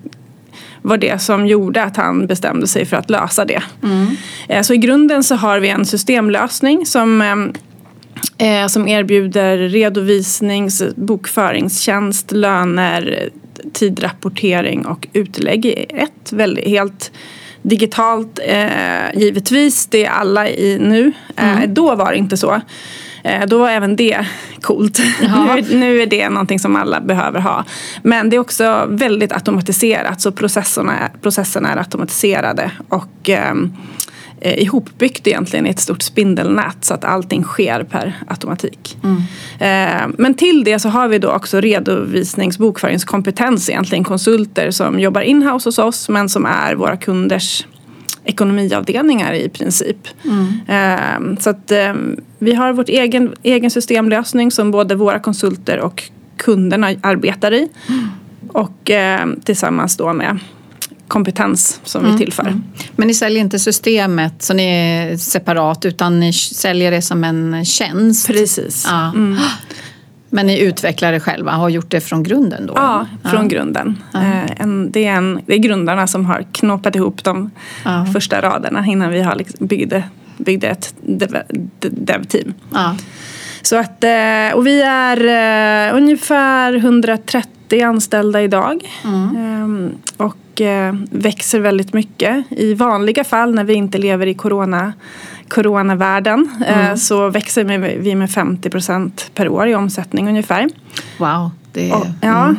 var 0.87 0.97
det 0.97 1.21
som 1.21 1.47
gjorde 1.47 1.83
att 1.83 1.97
han 1.97 2.27
bestämde 2.27 2.67
sig 2.67 2.85
för 2.85 2.97
att 2.97 3.09
lösa 3.09 3.45
det. 3.45 3.63
Mm. 3.83 4.63
Så 4.63 4.73
i 4.73 4.77
grunden 4.77 5.23
så 5.23 5.35
har 5.35 5.59
vi 5.59 5.69
en 5.69 5.85
systemlösning 5.85 6.85
som 6.85 7.21
eh, 8.37 8.67
som 8.67 8.87
erbjuder 8.87 9.57
redovisnings 9.57 10.83
bokföringstjänst, 10.95 12.31
löner, 12.31 13.29
tidrapportering 13.73 14.85
och 14.85 15.07
utlägg 15.13 15.65
i 15.65 15.85
ett. 15.89 16.31
Väldigt, 16.31 16.67
helt 16.67 17.11
digitalt 17.61 18.39
eh, 18.45 19.19
givetvis, 19.19 19.87
det 19.87 20.05
är 20.05 20.09
alla 20.09 20.49
i 20.49 20.79
nu. 20.79 21.11
Eh, 21.35 21.57
mm. 21.57 21.73
Då 21.73 21.95
var 21.95 22.11
det 22.11 22.17
inte 22.17 22.37
så. 22.37 22.61
Eh, 23.27 23.45
då 23.47 23.57
var 23.57 23.69
även 23.69 23.95
det 23.95 24.25
coolt. 24.61 24.99
nu, 25.21 25.77
nu, 25.77 26.01
är 26.01 26.05
det 26.05 26.29
någonting 26.29 26.59
som 26.59 26.75
alla 26.75 27.01
behöver 27.01 27.39
ha. 27.39 27.63
Men 28.03 28.29
det 28.29 28.35
är 28.35 28.39
också 28.39 28.85
väldigt 28.89 29.31
automatiserat 29.31 30.21
så 30.21 30.31
processerna, 30.31 31.09
processerna 31.21 31.69
är 31.69 31.77
automatiserade. 31.77 32.71
Och 32.89 33.29
ehm, 33.29 33.73
eh, 34.41 34.63
ihopbyggt 34.63 35.27
egentligen 35.27 35.67
i 35.67 35.69
ett 35.69 35.79
stort 35.79 36.01
spindelnät 36.01 36.85
så 36.85 36.93
att 36.93 37.05
allting 37.05 37.43
sker 37.43 37.83
per 37.83 38.13
automatik. 38.27 38.97
Mm. 39.03 39.17
Eh, 39.59 40.15
men 40.17 40.33
till 40.33 40.63
det 40.63 40.79
så 40.79 40.89
har 40.89 41.07
vi 41.07 41.19
då 41.19 41.31
också 41.31 41.61
redovisningsbokföringskompetens 41.61 43.69
egentligen 43.69 44.03
konsulter 44.03 44.71
som 44.71 44.99
jobbar 44.99 45.21
inhouse 45.21 45.67
hos 45.67 45.79
oss 45.79 46.09
men 46.09 46.29
som 46.29 46.45
är 46.45 46.75
våra 46.75 46.97
kunders 46.97 47.65
ekonomiavdelningar 48.27 49.33
i 49.33 49.49
princip. 49.49 49.97
Mm. 50.25 50.59
Eh, 50.67 51.39
så 51.39 51.49
att 51.49 51.71
eh, 51.71 51.93
vi 52.39 52.53
har 52.53 52.73
vår 52.73 52.89
egen, 52.89 53.35
egen 53.43 53.71
systemlösning 53.71 54.51
som 54.51 54.71
både 54.71 54.95
våra 54.95 55.19
konsulter 55.19 55.79
och 55.79 56.03
kunderna 56.37 56.87
arbetar 57.01 57.53
i. 57.53 57.69
Mm. 57.89 58.07
Och 58.47 58.91
eh, 58.91 59.27
tillsammans 59.43 59.97
då 59.97 60.13
med 60.13 60.39
kompetens 61.07 61.79
som 61.83 62.01
mm. 62.01 62.11
vi 62.11 62.25
tillför. 62.25 62.43
Mm. 62.43 62.63
Men 62.95 63.07
ni 63.07 63.13
säljer 63.13 63.41
inte 63.41 63.59
systemet 63.59 64.43
så 64.43 64.53
ni 64.53 64.63
är 64.63 65.17
separat 65.17 65.85
utan 65.85 66.19
ni 66.19 66.33
säljer 66.33 66.91
det 66.91 67.01
som 67.01 67.23
en 67.23 67.65
tjänst? 67.65 68.27
Precis. 68.27 68.85
Ja. 68.89 69.13
Men 70.29 70.47
ni 70.47 70.59
utvecklar 70.59 71.11
det 71.11 71.19
själva, 71.19 71.51
har 71.51 71.69
gjort 71.69 71.91
det 71.91 72.01
från 72.01 72.23
grunden 72.23 72.65
då? 72.65 72.73
Ja, 72.75 73.05
från 73.23 73.41
ja. 73.41 73.47
grunden. 73.47 74.03
Ja. 74.11 74.19
Eh, 74.19 74.67
det, 74.89 75.05
är 75.05 75.13
en, 75.13 75.41
det 75.45 75.53
är 75.53 75.57
grundarna 75.57 76.07
som 76.07 76.25
har 76.25 76.45
knåpat 76.51 76.95
ihop 76.95 77.23
de 77.23 77.51
ja. 77.85 78.05
första 78.13 78.41
raderna 78.41 78.85
innan 78.85 79.09
vi 79.09 79.21
har 79.21 79.35
liksom 79.35 79.67
byggde, 79.67 80.03
byggde 80.37 80.67
ett 80.67 80.93
dev-team. 81.79 82.53
Så 83.61 83.75
att, 83.75 84.03
eh, 84.03 84.55
och 84.55 84.67
vi 84.67 84.81
är 84.81 85.17
uh, 85.89 85.97
ungefär 85.97 86.73
130 86.73 87.83
anställda 87.83 88.41
idag. 88.41 88.81
Mm. 89.03 89.63
Um, 89.63 89.91
och 90.17 90.37
Eh, 90.61 90.95
växer 91.11 91.59
väldigt 91.59 91.93
mycket. 91.93 92.45
I 92.49 92.73
vanliga 92.73 93.23
fall 93.23 93.55
när 93.55 93.63
vi 93.63 93.73
inte 93.73 93.97
lever 93.97 94.27
i 94.27 94.33
corona, 94.33 94.93
coronavärlden 95.49 96.49
eh, 96.67 96.85
mm. 96.85 96.97
så 96.97 97.29
växer 97.29 97.63
vi 97.99 98.15
med 98.15 98.31
50 98.31 98.69
procent 98.69 99.31
per 99.33 99.49
år 99.49 99.67
i 99.67 99.75
omsättning 99.75 100.29
ungefär. 100.29 100.69
Wow. 101.17 101.51
Det 101.77 101.89
är, 101.89 101.95
och, 101.95 102.05
ja, 102.21 102.43
mm. 102.45 102.57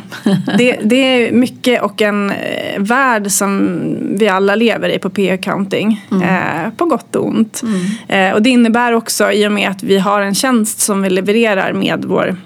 det, 0.59 0.78
det, 0.83 0.97
är 0.97 1.33
mycket 1.33 1.83
och 1.83 2.02
en 2.02 2.30
eh, 2.30 2.80
värld 2.80 3.30
som 3.30 3.78
vi 4.18 4.28
alla 4.28 4.54
lever 4.54 4.88
i 4.88 4.99
på 4.99 5.11
P-accounting. 5.11 6.07
Mm. 6.11 6.23
Eh, 6.23 6.71
på 6.76 6.85
gott 6.85 7.16
och 7.16 7.26
ont. 7.26 7.62
Mm. 7.62 7.80
Eh, 8.09 8.35
och 8.35 8.42
det 8.42 8.50
innebär 8.50 8.92
också 8.92 9.33
i 9.33 9.47
och 9.47 9.52
med 9.52 9.71
att 9.71 9.83
vi 9.83 9.99
har 9.99 10.21
en 10.21 10.35
tjänst 10.35 10.80
som 10.80 11.02
vi 11.02 11.11
levererar 11.11 11.73
med 11.73 12.04
vår 12.04 12.37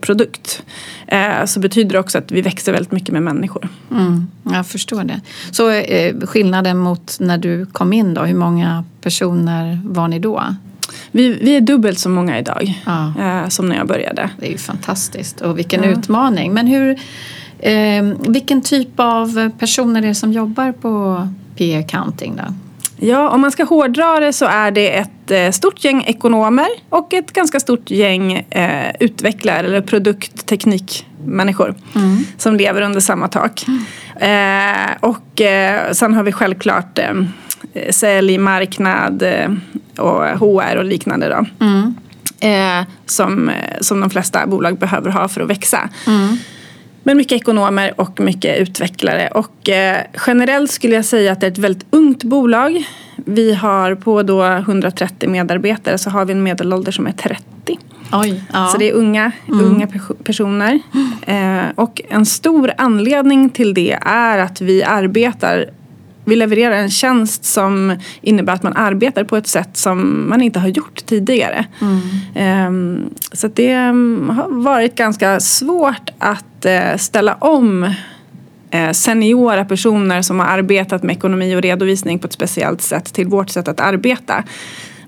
produkt 0.00 0.62
eh, 1.06 1.44
så 1.44 1.60
betyder 1.60 1.92
det 1.92 1.98
också 1.98 2.18
att 2.18 2.32
vi 2.32 2.42
växer 2.42 2.72
väldigt 2.72 2.92
mycket 2.92 3.12
med 3.12 3.22
människor. 3.22 3.68
Mm, 3.90 4.26
jag 4.42 4.66
förstår 4.66 5.04
det. 5.04 5.20
Så 5.50 5.70
eh, 5.70 6.16
skillnaden 6.20 6.78
mot 6.78 7.16
när 7.20 7.38
du 7.38 7.66
kom 7.66 7.92
in 7.92 8.14
då, 8.14 8.22
hur 8.22 8.36
många 8.36 8.84
personer 9.00 9.80
var 9.84 10.08
ni 10.08 10.18
då? 10.18 10.42
Vi, 11.10 11.38
vi 11.42 11.56
är 11.56 11.60
dubbelt 11.60 11.98
så 11.98 12.08
många 12.08 12.38
idag 12.38 12.82
ja. 12.86 13.50
som 13.50 13.68
när 13.68 13.76
jag 13.76 13.86
började. 13.86 14.30
Det 14.38 14.46
är 14.46 14.50
ju 14.50 14.58
fantastiskt 14.58 15.40
och 15.40 15.58
vilken 15.58 15.82
ja. 15.82 15.90
utmaning. 15.90 16.52
Men 16.52 16.66
hur, 16.66 17.00
eh, 17.58 18.02
vilken 18.28 18.62
typ 18.62 18.90
av 18.96 19.50
personer 19.58 20.02
är 20.02 20.06
det 20.06 20.14
som 20.14 20.32
jobbar 20.32 20.72
på 20.72 21.28
P 21.56 21.76
Accounting 21.76 22.36
då? 22.36 22.54
Ja, 22.96 23.28
om 23.28 23.40
man 23.40 23.50
ska 23.50 23.64
hårdra 23.64 24.20
det 24.20 24.32
så 24.32 24.44
är 24.44 24.70
det 24.70 24.96
ett 24.96 25.30
eh, 25.30 25.50
stort 25.50 25.84
gäng 25.84 26.04
ekonomer 26.04 26.66
och 26.88 27.14
ett 27.14 27.32
ganska 27.32 27.60
stort 27.60 27.90
gäng 27.90 28.32
eh, 28.32 28.94
utvecklare 29.00 29.58
eller 29.58 29.80
produktteknikmänniskor 29.80 31.74
mm. 31.94 32.18
som 32.38 32.56
lever 32.56 32.82
under 32.82 33.00
samma 33.00 33.28
tak. 33.28 33.66
Mm. 33.68 33.80
Eh, 34.20 34.96
och 35.00 35.40
eh, 35.40 35.92
sen 35.92 36.14
har 36.14 36.22
vi 36.22 36.32
självklart 36.32 36.98
eh, 36.98 37.14
sälj, 37.90 38.38
marknad 38.38 39.22
eh, 39.22 39.50
och 39.96 40.24
HR 40.24 40.76
och 40.76 40.84
liknande. 40.84 41.28
Då. 41.28 41.64
Mm. 41.66 41.94
Eh, 42.40 42.86
som, 43.06 43.50
som 43.80 44.00
de 44.00 44.10
flesta 44.10 44.46
bolag 44.46 44.78
behöver 44.78 45.10
ha 45.10 45.28
för 45.28 45.40
att 45.40 45.50
växa. 45.50 45.88
Mm. 47.06 47.16
Men 47.16 47.16
mycket 47.16 47.40
ekonomer 47.40 48.00
och 48.00 48.20
mycket 48.20 48.58
utvecklare. 48.58 49.28
Och 49.28 49.68
eh, 49.68 50.02
generellt 50.26 50.70
skulle 50.70 50.94
jag 50.94 51.04
säga 51.04 51.32
att 51.32 51.40
det 51.40 51.46
är 51.46 51.50
ett 51.50 51.58
väldigt 51.58 51.86
ungt 51.90 52.24
bolag. 52.24 52.84
Vi 53.16 53.54
har 53.54 53.94
på 53.94 54.22
då 54.22 54.44
130 54.44 55.28
medarbetare 55.28 55.98
så 55.98 56.10
har 56.10 56.24
vi 56.24 56.32
en 56.32 56.42
medelålder 56.42 56.92
som 56.92 57.06
är 57.06 57.12
30. 57.12 57.78
Oj, 58.12 58.42
ja. 58.52 58.66
Så 58.66 58.78
det 58.78 58.90
är 58.90 58.92
unga, 58.92 59.32
mm. 59.48 59.64
unga 59.64 59.88
personer. 60.24 60.80
Eh, 61.26 61.64
och 61.74 62.00
en 62.08 62.26
stor 62.26 62.72
anledning 62.78 63.50
till 63.50 63.74
det 63.74 63.98
är 64.02 64.38
att 64.38 64.60
vi 64.60 64.82
arbetar 64.82 65.70
vi 66.26 66.36
levererar 66.36 66.76
en 66.76 66.90
tjänst 66.90 67.44
som 67.44 67.96
innebär 68.20 68.52
att 68.52 68.62
man 68.62 68.76
arbetar 68.76 69.24
på 69.24 69.36
ett 69.36 69.46
sätt 69.46 69.76
som 69.76 70.28
man 70.28 70.42
inte 70.42 70.58
har 70.58 70.68
gjort 70.68 71.06
tidigare. 71.06 71.66
Mm. 72.34 72.66
Um, 72.66 73.10
så 73.32 73.48
det 73.48 73.76
um, 73.76 74.28
har 74.28 74.48
varit 74.48 74.94
ganska 74.94 75.40
svårt 75.40 76.10
att 76.18 76.66
uh, 76.66 76.96
ställa 76.96 77.34
om 77.34 77.82
uh, 78.74 78.92
seniora 78.92 79.64
personer 79.64 80.22
som 80.22 80.40
har 80.40 80.46
arbetat 80.46 81.02
med 81.02 81.16
ekonomi 81.16 81.56
och 81.56 81.62
redovisning 81.62 82.18
på 82.18 82.26
ett 82.26 82.32
speciellt 82.32 82.82
sätt 82.82 83.14
till 83.14 83.26
vårt 83.26 83.50
sätt 83.50 83.68
att 83.68 83.80
arbeta. 83.80 84.44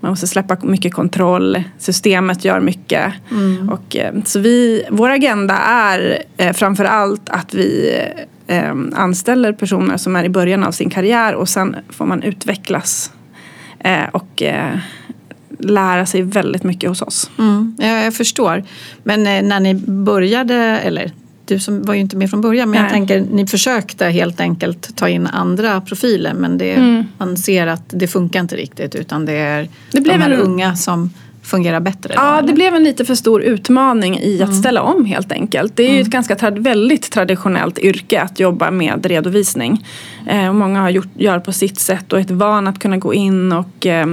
Man 0.01 0.11
måste 0.11 0.27
släppa 0.27 0.57
mycket 0.63 0.95
kontroll, 0.95 1.63
systemet 1.79 2.45
gör 2.45 2.61
mycket. 2.61 3.13
Mm. 3.31 3.69
Och, 3.69 3.97
uh, 3.97 4.23
så 4.25 4.39
vi, 4.39 4.85
vår 4.91 5.11
agenda 5.11 5.55
är 5.55 6.53
framför 6.53 6.85
allt 6.85 7.29
att 7.29 7.55
vi 7.55 7.95
eh, 8.47 8.75
anställer 8.95 9.53
personer 9.53 9.97
som 9.97 10.17
är 10.17 10.25
i 10.25 10.29
början 10.29 10.65
av 10.65 10.73
sin 10.73 10.91
karriär 10.91 11.35
och 11.35 11.49
sen 11.49 11.77
får 11.89 12.07
man 12.07 12.23
utvecklas 12.23 13.13
eh, 13.79 14.09
och 14.13 14.43
eh, 14.43 14.79
lära 15.59 16.07
sig 16.07 16.23
väldigt 16.23 16.65
mycket 16.65 16.89
hos 16.89 17.03
oss. 17.03 17.31
Mm, 17.39 17.77
ja, 17.79 17.87
jag 17.87 18.15
förstår. 18.15 18.65
Men 19.03 19.27
eh, 19.27 19.43
när 19.43 19.61
ni 19.61 19.75
började, 19.87 20.55
eller 20.55 21.13
du 21.49 21.59
som 21.59 21.83
var 21.83 21.95
ju 21.95 22.01
inte 22.01 22.17
med 22.17 22.31
från 22.31 22.41
början, 22.41 22.71
men 22.71 22.83
Nej. 22.83 22.83
jag 22.83 22.93
tänker 22.93 23.35
ni 23.35 23.47
försökte 23.47 24.07
helt 24.07 24.41
enkelt 24.41 24.97
ta 24.97 25.09
in 25.09 25.27
andra 25.27 25.81
profiler 25.81 26.35
men 26.35 26.59
det, 26.59 26.73
mm. 26.73 27.05
man 27.19 27.37
ser 27.37 27.67
att 27.67 27.85
det 27.87 28.07
funkar 28.07 28.41
inte 28.41 28.57
riktigt 28.57 28.95
utan 28.95 29.25
det 29.25 29.33
är 29.33 29.69
det 29.93 30.01
blev 30.01 30.19
de 30.19 30.25
här 30.25 30.31
en... 30.31 30.41
unga 30.41 30.77
som 30.77 31.11
fungerar 31.43 31.81
bättre? 31.81 32.15
Då, 32.15 32.21
ja, 32.21 32.39
eller? 32.39 32.49
det 32.49 32.55
blev 32.55 32.75
en 32.75 32.85
lite 32.85 33.05
för 33.05 33.15
stor 33.15 33.43
utmaning 33.43 34.19
i 34.19 34.43
att 34.43 34.49
mm. 34.49 34.61
ställa 34.61 34.83
om 34.83 35.05
helt 35.05 35.33
enkelt. 35.33 35.77
Det 35.77 35.83
är 35.83 35.87
mm. 35.87 35.97
ju 35.97 36.03
ett 36.03 36.11
ganska 36.11 36.37
trad 36.37 36.59
väldigt 36.59 37.11
traditionellt 37.11 37.79
yrke 37.79 38.21
att 38.21 38.41
jobba 38.41 38.71
med 38.71 39.07
redovisning. 39.07 39.87
Eh, 40.27 40.53
många 40.53 40.81
har 40.81 40.91
gjort, 40.91 41.09
gör 41.17 41.39
på 41.39 41.53
sitt 41.53 41.81
sätt 41.81 42.13
och 42.13 42.21
är 42.21 42.35
van 42.35 42.69
att 42.69 42.79
kunna 42.79 42.97
gå 42.97 43.15
in 43.15 43.53
och 43.53 43.87
eh, 43.87 44.07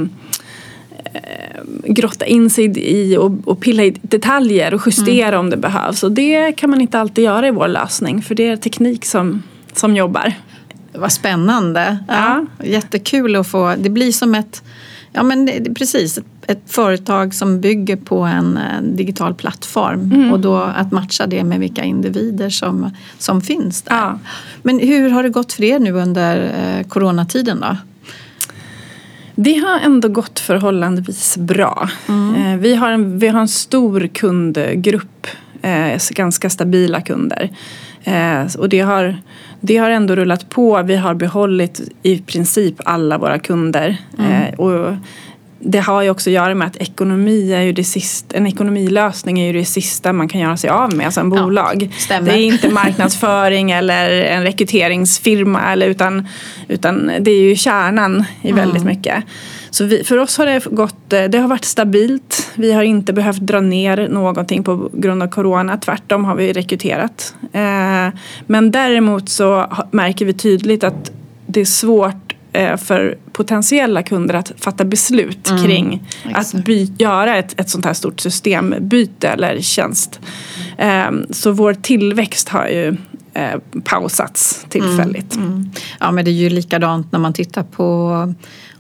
grotta 1.84 2.26
in 2.26 2.50
sig 2.50 2.80
i 2.80 3.18
och, 3.18 3.32
och 3.46 3.60
pilla 3.60 3.84
i 3.84 3.96
detaljer 4.02 4.74
och 4.74 4.82
justera 4.86 5.28
mm. 5.28 5.40
om 5.40 5.50
det 5.50 5.58
behövs. 5.58 6.04
Och 6.04 6.12
det 6.12 6.52
kan 6.52 6.70
man 6.70 6.82
inte 6.82 7.00
alltid 7.00 7.24
göra 7.24 7.48
i 7.48 7.52
vår 7.52 7.68
lösning 7.68 8.22
för 8.22 8.36
det 8.36 8.48
är 8.48 8.58
teknik 8.58 9.06
som, 9.06 9.44
som 9.74 9.96
jobbar. 9.96 10.34
Vad 10.94 11.12
spännande. 11.12 11.98
Ja. 12.08 12.46
ja. 12.60 12.66
Jättekul 12.66 13.36
att 13.36 13.48
få, 13.48 13.76
det 13.78 13.90
blir 13.90 14.12
som 14.12 14.36
ett 14.36 14.64
Ja 15.18 15.24
men 15.24 15.46
det, 15.46 15.60
det, 15.60 15.74
precis, 15.74 16.18
ett, 16.18 16.26
ett, 16.48 16.62
företag 16.66 17.34
som 17.34 17.62
bygger 17.62 17.96
på 17.96 18.20
en, 18.20 18.58
en 18.58 18.86
eh, 18.86 18.96
digital 18.96 19.34
plattform 19.34 20.12
mm. 20.12 20.34
och 20.34 20.40
då 20.40 20.58
att 20.58 20.92
matcha 20.92 21.28
det 21.28 21.44
med 21.44 21.60
vilka 21.60 21.84
individer 21.84 22.50
som, 22.50 22.92
som 23.18 23.42
finns 23.42 23.82
där. 23.82 23.96
Ja. 23.96 24.20
Men 24.64 24.80
hur 24.80 25.10
har 25.10 25.24
det 25.24 25.30
gått 25.30 25.54
för 25.54 25.64
er 25.64 25.80
nu 25.80 25.92
under 25.92 26.44
eh, 26.44 26.88
coronatiden 26.88 27.60
då? 27.60 27.78
Det 29.36 29.56
har 29.56 29.80
ändå 29.80 30.08
gått 30.08 30.40
förhållandevis 30.40 31.38
bra. 31.38 31.90
Mm. 32.10 32.36
Eh, 32.36 32.60
vi, 32.60 32.76
har 32.76 32.92
en, 32.92 33.20
vi 33.20 33.28
har 33.28 33.40
en 33.40 33.48
stor 33.48 34.08
kundgrupp, 34.08 35.28
eh, 35.62 36.00
ganska 36.10 36.50
stabila 36.50 37.02
kunder. 37.02 37.50
Eh, 38.04 38.46
och 38.58 38.70
det 38.70 38.80
har, 38.80 39.18
det 39.62 39.78
har 39.78 39.90
ändå 39.90 40.16
rullat 40.16 40.50
på. 40.50 40.82
Vi 40.84 40.96
har 40.96 41.14
behållit 41.14 41.82
i 42.04 42.18
princip 42.20 42.76
alla 42.86 43.18
våra 43.18 43.40
kunder. 43.40 43.98
Mm. 44.20 44.54
Och 44.54 44.96
det 45.60 45.80
har 45.80 46.02
ju 46.02 46.10
också 46.10 46.30
att 46.30 46.34
göra 46.34 46.56
med 46.56 46.68
att 46.68 46.78
ekonomi 46.78 47.54
är 47.54 47.62
ju 47.62 47.72
det 47.72 47.84
sista, 47.84 48.38
en 48.38 48.48
ekonomilösning 48.48 49.40
är 49.40 49.46
ju 49.46 49.54
det 49.54 49.66
sista 49.66 50.14
man 50.14 50.28
kan 50.28 50.42
göra 50.42 50.58
sig 50.58 50.70
av 50.70 50.94
med 50.94 51.14
som 51.14 51.30
bolag. 51.30 51.90
Ja, 52.10 52.22
det 52.22 52.32
är 52.32 52.38
inte 52.38 52.70
marknadsföring 52.70 53.72
eller 53.72 54.10
en 54.10 54.44
rekryteringsfirma 54.44 55.72
eller, 55.72 55.88
utan, 55.88 56.28
utan 56.68 57.12
det 57.20 57.32
är 57.32 57.42
ju 57.42 57.56
kärnan 57.56 58.26
i 58.42 58.52
väldigt 58.52 58.82
mm. 58.82 58.96
mycket. 58.96 59.24
Så 59.70 59.86
vi, 59.86 60.04
för 60.04 60.18
oss 60.18 60.38
har 60.38 60.46
det 60.46 60.66
gått, 60.66 61.14
eh, 61.14 61.24
det 61.24 61.38
har 61.38 61.48
varit 61.48 61.66
stabilt. 61.66 62.52
Vi 62.56 62.74
har 62.74 62.84
inte 62.84 63.14
behövt 63.14 63.42
dra 63.42 63.62
ner 63.62 64.08
någonting 64.08 64.64
på 64.64 64.90
grund 64.94 65.24
av 65.24 65.28
corona. 65.28 65.78
Tvärtom 65.78 66.26
har 66.26 66.36
vi 66.36 66.54
rekryterat. 66.54 67.36
Eh, 67.54 68.20
men 68.48 68.72
däremot 68.72 69.30
så 69.30 69.66
märker 69.92 70.26
vi 70.26 70.34
tydligt 70.34 70.84
att 70.84 71.12
det 71.46 71.62
är 71.62 71.66
svårt 71.66 72.35
för 72.78 73.18
potentiella 73.32 74.04
kunder 74.04 74.36
att 74.36 74.52
fatta 74.58 74.86
beslut 74.86 75.50
mm, 75.50 75.64
kring 75.64 76.04
att 76.34 76.54
by- 76.54 76.94
göra 76.98 77.38
ett, 77.38 77.60
ett 77.60 77.70
sånt 77.70 77.86
här 77.86 77.94
stort 77.94 78.20
systembyte 78.20 79.30
eller 79.30 79.62
tjänst. 79.62 80.20
Så 81.30 81.52
vår 81.52 81.74
tillväxt 81.74 82.50
har 82.50 82.68
ju 82.68 82.98
pausats 83.84 84.66
tillfälligt. 84.70 85.36
Mm, 85.36 85.48
mm. 85.48 85.72
Ja 86.00 86.12
men 86.12 86.26
det 86.26 86.32
är 86.32 86.34
ju 86.34 86.50
likadant 86.50 87.12
när 87.12 87.20
man 87.20 87.34
tittar 87.34 87.64
på 87.64 88.34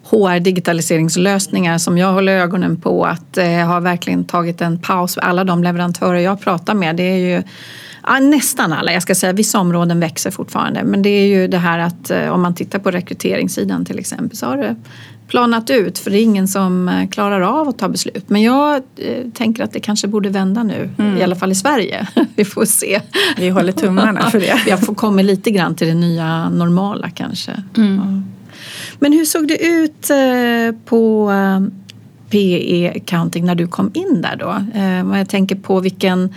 HR-digitaliseringslösningar 0.09 1.77
som 1.77 1.97
jag 1.97 2.13
håller 2.13 2.37
ögonen 2.37 2.81
på 2.81 3.05
att 3.05 3.37
eh, 3.37 3.47
har 3.47 3.81
verkligen 3.81 4.25
tagit 4.25 4.61
en 4.61 4.79
paus. 4.79 5.17
Alla 5.17 5.43
de 5.43 5.63
leverantörer 5.63 6.19
jag 6.19 6.41
pratar 6.41 6.73
med, 6.73 6.95
det 6.95 7.03
är 7.03 7.17
ju 7.17 7.43
ja, 8.07 8.19
nästan 8.19 8.73
alla, 8.73 8.93
jag 8.93 9.01
ska 9.01 9.15
säga 9.15 9.33
vissa 9.33 9.59
områden 9.59 9.99
växer 9.99 10.31
fortfarande 10.31 10.83
men 10.83 11.01
det 11.01 11.09
är 11.09 11.27
ju 11.27 11.47
det 11.47 11.57
här 11.57 11.79
att 11.79 12.11
eh, 12.11 12.29
om 12.29 12.41
man 12.41 12.55
tittar 12.55 12.79
på 12.79 12.91
rekryteringssidan 12.91 13.85
till 13.85 13.99
exempel 13.99 14.37
så 14.37 14.45
har 14.45 14.57
det 14.57 14.75
planat 15.27 15.69
ut 15.69 15.99
för 15.99 16.11
det 16.11 16.19
är 16.19 16.23
ingen 16.23 16.47
som 16.47 16.89
eh, 16.89 17.09
klarar 17.09 17.41
av 17.41 17.67
att 17.67 17.77
ta 17.77 17.89
beslut. 17.89 18.29
Men 18.29 18.41
jag 18.41 18.75
eh, 18.75 19.29
tänker 19.33 19.63
att 19.63 19.73
det 19.73 19.79
kanske 19.79 20.07
borde 20.07 20.29
vända 20.29 20.63
nu, 20.63 20.89
mm. 20.97 21.17
i 21.17 21.23
alla 21.23 21.35
fall 21.35 21.51
i 21.51 21.55
Sverige. 21.55 22.07
Vi 22.35 22.45
får 22.45 22.65
se. 22.65 23.01
Vi 23.37 23.49
håller 23.49 23.71
tummarna 23.71 24.29
för 24.29 24.39
det. 24.39 24.61
Vi 24.65 24.71
har 24.71 24.95
kommit 24.95 25.25
lite 25.25 25.51
grann 25.51 25.75
till 25.75 25.87
det 25.87 25.93
nya 25.93 26.49
normala 26.49 27.09
kanske. 27.09 27.63
Mm. 27.77 27.95
Ja. 27.95 28.35
Men 28.99 29.13
hur 29.13 29.25
såg 29.25 29.47
det 29.47 29.65
ut 29.65 30.09
eh, 30.09 30.79
på 30.85 31.31
eh, 31.31 31.84
PE 32.29 32.93
Accounting 32.95 33.45
när 33.45 33.55
du 33.55 33.67
kom 33.67 33.91
in 33.93 34.21
där 34.21 34.35
då? 34.35 34.79
Eh, 34.79 35.17
jag 35.17 35.29
tänker 35.29 35.55
på 35.55 35.79
vilken, 35.79 36.33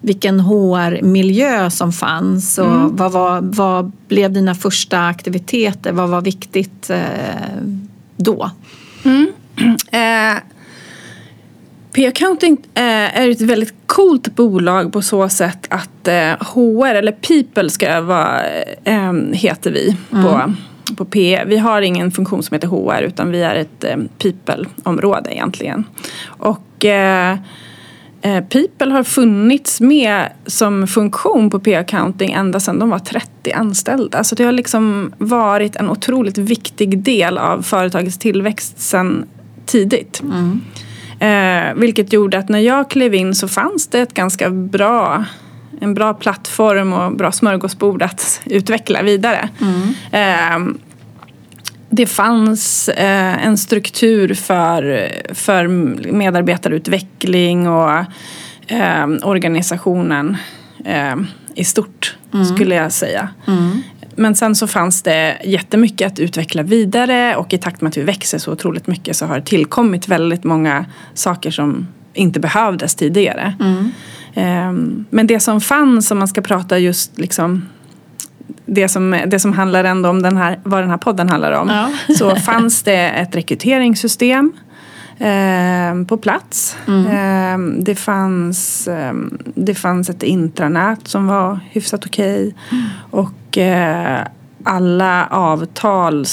vilken 0.00 0.40
HR-miljö 0.40 1.70
som 1.70 1.92
fanns 1.92 2.58
och 2.58 2.66
mm. 2.66 2.96
vad, 2.96 3.12
var, 3.12 3.40
vad 3.42 3.92
blev 4.08 4.32
dina 4.32 4.54
första 4.54 5.06
aktiviteter? 5.06 5.92
Vad 5.92 6.08
var 6.08 6.20
viktigt 6.20 6.90
då? 8.16 8.50
Mm. 9.04 9.32
Eh, 9.92 10.38
P-accounting 11.92 12.56
är 12.74 13.30
ett 13.30 13.40
väldigt 13.40 13.74
coolt 13.86 14.34
bolag 14.34 14.92
på 14.92 15.02
så 15.02 15.28
sätt 15.28 15.66
att 15.68 16.08
HR 16.40 16.94
eller 16.94 17.12
people 17.12 17.70
ska 17.70 18.00
vara, 18.00 18.42
heter 19.32 19.70
vi 19.70 19.96
på 20.10 20.16
mm 20.16 20.56
på 20.96 21.04
PE. 21.04 21.44
Vi 21.46 21.56
har 21.56 21.82
ingen 21.82 22.10
funktion 22.10 22.42
som 22.42 22.54
heter 22.54 22.68
HR 22.68 23.02
utan 23.02 23.30
vi 23.30 23.42
är 23.42 23.54
ett 23.54 23.84
eh, 23.84 23.96
people-område 24.18 25.34
egentligen. 25.34 25.84
Och 26.24 26.84
eh, 26.84 27.38
eh 28.22 28.44
People 28.44 28.92
har 28.92 29.02
funnits 29.02 29.80
med 29.80 30.28
som 30.46 30.86
funktion 30.86 31.50
på 31.50 31.60
P-accounting 31.60 32.32
ända 32.32 32.60
sedan 32.60 32.78
de 32.78 32.90
var 32.90 32.98
30 32.98 33.52
anställda. 33.52 34.24
Så 34.24 34.34
det 34.34 34.44
har 34.44 34.52
liksom 34.52 35.12
varit 35.18 35.76
en 35.76 35.90
otroligt 35.90 36.38
viktig 36.38 36.98
del 36.98 37.38
av 37.38 37.62
företagets 37.62 38.18
tillväxt 38.18 38.80
sedan 38.80 39.24
tidigt. 39.66 40.22
Mm. 40.22 40.60
Eh, 41.22 41.74
vilket 41.74 42.12
gjorde 42.12 42.38
att 42.38 42.48
när 42.48 42.58
jag 42.58 42.90
klev 42.90 43.14
in 43.14 43.34
så 43.34 43.48
fanns 43.48 43.86
det 43.86 44.00
ett 44.00 44.14
ganska 44.14 44.50
bra 44.50 45.24
en 45.80 45.94
bra 45.94 46.14
plattform 46.14 46.92
och 46.92 47.16
bra 47.16 47.32
smörgåsbord 47.32 48.02
att 48.02 48.40
utveckla 48.44 49.02
vidare. 49.02 49.48
Mm. 49.60 49.94
Eh, 50.12 50.74
det 51.90 52.06
fanns 52.06 52.88
eh, 52.88 53.46
en 53.46 53.58
struktur 53.58 54.34
för, 54.34 55.12
för 55.34 55.68
medarbetarutveckling 56.12 57.68
och 57.68 57.90
eh, 58.66 59.06
organisationen 59.22 60.36
eh, 60.84 61.16
i 61.54 61.64
stort 61.64 62.16
mm. 62.34 62.46
skulle 62.46 62.74
jag 62.74 62.92
säga. 62.92 63.28
Mm. 63.46 63.82
Men 64.16 64.34
sen 64.34 64.54
så 64.54 64.66
fanns 64.66 65.02
det 65.02 65.38
jättemycket 65.44 66.12
att 66.12 66.18
utveckla 66.18 66.62
vidare 66.62 67.36
och 67.36 67.52
i 67.52 67.58
takt 67.58 67.80
med 67.80 67.88
att 67.88 67.96
vi 67.96 68.02
växer 68.02 68.38
så 68.38 68.52
otroligt 68.52 68.86
mycket 68.86 69.16
så 69.16 69.26
har 69.26 69.36
det 69.36 69.46
tillkommit 69.46 70.08
väldigt 70.08 70.44
många 70.44 70.84
saker 71.14 71.50
som 71.50 71.88
inte 72.14 72.40
behövdes 72.40 72.94
tidigare. 72.94 73.54
Mm. 73.60 73.92
Ehm, 74.34 75.04
men 75.10 75.26
det 75.26 75.40
som 75.40 75.60
fanns, 75.60 76.10
om 76.10 76.18
man 76.18 76.28
ska 76.28 76.40
prata 76.40 76.78
just 76.78 77.18
liksom 77.18 77.68
det 78.66 78.88
som, 78.88 79.20
det 79.26 79.38
som 79.38 79.52
handlar 79.52 79.84
ändå 79.84 80.08
om 80.08 80.22
den 80.22 80.36
här, 80.36 80.60
vad 80.62 80.82
den 80.82 80.90
här 80.90 80.98
podden 80.98 81.28
handlar 81.28 81.52
om. 81.52 81.68
Ja. 81.68 81.90
så 82.14 82.36
fanns 82.36 82.82
det 82.82 83.08
ett 83.10 83.36
rekryteringssystem 83.36 84.52
eh, 85.18 86.04
på 86.08 86.16
plats. 86.16 86.76
Mm. 86.88 87.06
Eh, 87.06 87.82
det, 87.82 87.94
fanns, 87.94 88.88
eh, 88.88 89.14
det 89.54 89.74
fanns 89.74 90.10
ett 90.10 90.22
intranät 90.22 91.08
som 91.08 91.26
var 91.26 91.60
hyfsat 91.70 92.06
okej. 92.06 92.46
Okay. 92.46 92.78
Mm. 92.78 92.84
Och 93.10 93.58
eh, 93.58 94.26
alla 94.64 95.26
avtal 95.26 96.26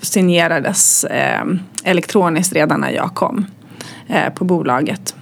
signerades 0.00 1.04
ehm, 1.10 1.58
elektroniskt 1.84 2.52
redan 2.52 2.80
när 2.80 2.90
jag 2.90 3.14
kom 3.14 3.46
eh, 4.08 4.32
på 4.32 4.44
bolaget. 4.44 5.14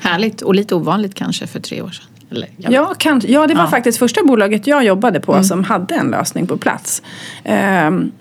Härligt 0.00 0.42
och 0.42 0.54
lite 0.54 0.74
ovanligt 0.74 1.14
kanske 1.14 1.46
för 1.46 1.60
tre 1.60 1.82
år 1.82 1.90
sedan. 1.90 2.06
Eller, 2.30 2.48
ja, 2.56 2.94
kan, 2.98 3.20
ja, 3.24 3.46
det 3.46 3.54
var 3.54 3.64
ja. 3.64 3.70
faktiskt 3.70 3.98
första 3.98 4.24
bolaget 4.24 4.66
jag 4.66 4.84
jobbade 4.84 5.20
på 5.20 5.32
mm. 5.32 5.44
som 5.44 5.64
hade 5.64 5.94
en 5.94 6.10
lösning 6.10 6.46
på 6.46 6.56
plats. 6.56 7.02
Um, 7.44 8.12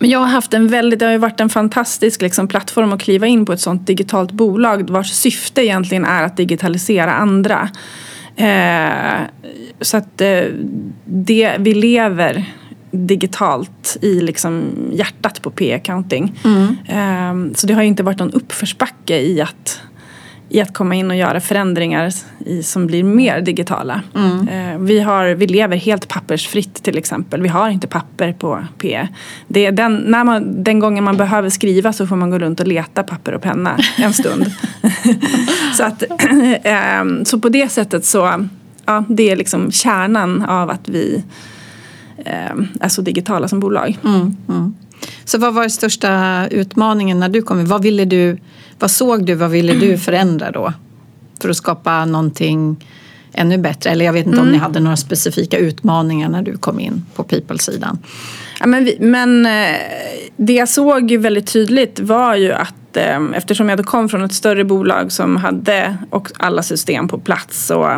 men 0.00 0.10
jag 0.10 0.18
har 0.18 0.26
haft 0.26 0.54
en 0.54 0.68
väldigt, 0.68 0.98
det 0.98 1.04
har 1.04 1.12
ju 1.12 1.18
varit 1.18 1.40
en 1.40 1.48
fantastisk 1.48 2.22
liksom, 2.22 2.48
plattform 2.48 2.92
att 2.92 3.02
kliva 3.02 3.26
in 3.26 3.46
på 3.46 3.52
ett 3.52 3.60
sånt 3.60 3.86
digitalt 3.86 4.32
bolag 4.32 4.90
vars 4.90 5.10
syfte 5.10 5.64
egentligen 5.64 6.04
är 6.04 6.22
att 6.22 6.36
digitalisera 6.36 7.14
andra. 7.14 7.68
Eh, 8.36 9.20
så 9.80 9.96
att 9.96 10.20
eh, 10.20 10.42
det, 11.04 11.56
vi 11.58 11.74
lever 11.74 12.44
digitalt 12.90 13.96
i 14.02 14.20
liksom 14.20 14.72
hjärtat 14.92 15.42
på 15.42 15.50
P-accounting. 15.50 16.40
Mm. 16.44 16.76
Eh, 16.88 17.54
så 17.54 17.66
det 17.66 17.74
har 17.74 17.82
inte 17.82 18.02
varit 18.02 18.18
någon 18.18 18.32
uppförsbacke 18.32 19.20
i 19.20 19.40
att 19.40 19.80
i 20.54 20.60
att 20.60 20.74
komma 20.74 20.94
in 20.94 21.10
och 21.10 21.16
göra 21.16 21.40
förändringar 21.40 22.12
i, 22.46 22.62
som 22.62 22.86
blir 22.86 23.04
mer 23.04 23.40
digitala. 23.40 24.02
Mm. 24.14 24.48
Eh, 24.48 24.78
vi, 24.78 25.00
har, 25.00 25.26
vi 25.26 25.46
lever 25.46 25.76
helt 25.76 26.08
pappersfritt 26.08 26.82
till 26.82 26.98
exempel. 26.98 27.42
Vi 27.42 27.48
har 27.48 27.70
inte 27.70 27.86
papper 27.86 28.32
på 28.32 28.64
P. 28.78 29.08
Det 29.48 29.66
är 29.66 29.72
den, 29.72 29.96
när 29.96 30.24
man, 30.24 30.64
den 30.64 30.78
gången 30.78 31.04
man 31.04 31.16
behöver 31.16 31.50
skriva 31.50 31.92
så 31.92 32.06
får 32.06 32.16
man 32.16 32.30
gå 32.30 32.38
runt 32.38 32.60
och 32.60 32.66
leta 32.66 33.02
papper 33.02 33.32
och 33.32 33.42
penna 33.42 33.78
en 33.96 34.12
stund. 34.12 34.46
så, 35.76 35.84
att, 35.84 36.02
eh, 36.62 37.24
så 37.24 37.40
på 37.40 37.48
det 37.48 37.68
sättet 37.68 38.04
så 38.04 38.46
ja, 38.84 39.04
det 39.08 39.30
är 39.30 39.36
liksom 39.36 39.72
kärnan 39.72 40.42
av 40.42 40.70
att 40.70 40.88
vi 40.88 41.24
eh, 42.16 42.56
är 42.80 42.88
så 42.88 43.02
digitala 43.02 43.48
som 43.48 43.60
bolag. 43.60 43.98
Mm, 44.04 44.36
mm. 44.48 44.74
Så 45.24 45.38
vad 45.38 45.54
var 45.54 45.62
den 45.62 45.70
största 45.70 46.46
utmaningen 46.50 47.20
när 47.20 47.28
du 47.28 47.42
kom 47.42 47.60
in? 47.60 47.66
Vad 47.66 47.82
ville 47.82 48.04
du 48.04 48.38
vad 48.78 48.90
såg 48.90 49.26
du, 49.26 49.34
vad 49.34 49.50
ville 49.50 49.74
du 49.74 49.98
förändra 49.98 50.50
då? 50.50 50.72
För 51.42 51.48
att 51.48 51.56
skapa 51.56 52.04
någonting 52.04 52.86
ännu 53.32 53.58
bättre? 53.58 53.90
Eller 53.90 54.04
jag 54.04 54.12
vet 54.12 54.26
inte 54.26 54.38
mm. 54.38 54.46
om 54.46 54.52
ni 54.52 54.58
hade 54.58 54.80
några 54.80 54.96
specifika 54.96 55.58
utmaningar 55.58 56.28
när 56.28 56.42
du 56.42 56.56
kom 56.56 56.80
in 56.80 57.06
på 57.14 57.24
people-sidan? 57.24 57.98
Ja, 58.60 58.66
men, 58.66 58.84
vi, 58.84 58.96
men 59.00 59.46
eh, 59.46 59.76
det 60.36 60.52
jag 60.52 60.68
såg 60.68 61.12
väldigt 61.12 61.46
tydligt 61.46 62.00
var 62.00 62.34
ju 62.34 62.52
att 62.52 62.96
eh, 62.96 63.20
eftersom 63.34 63.68
jag 63.68 63.86
kom 63.86 64.08
från 64.08 64.22
ett 64.22 64.34
större 64.34 64.64
bolag 64.64 65.12
som 65.12 65.36
hade 65.36 65.96
alla 66.36 66.62
system 66.62 67.08
på 67.08 67.18
plats 67.18 67.70
och 67.70 67.90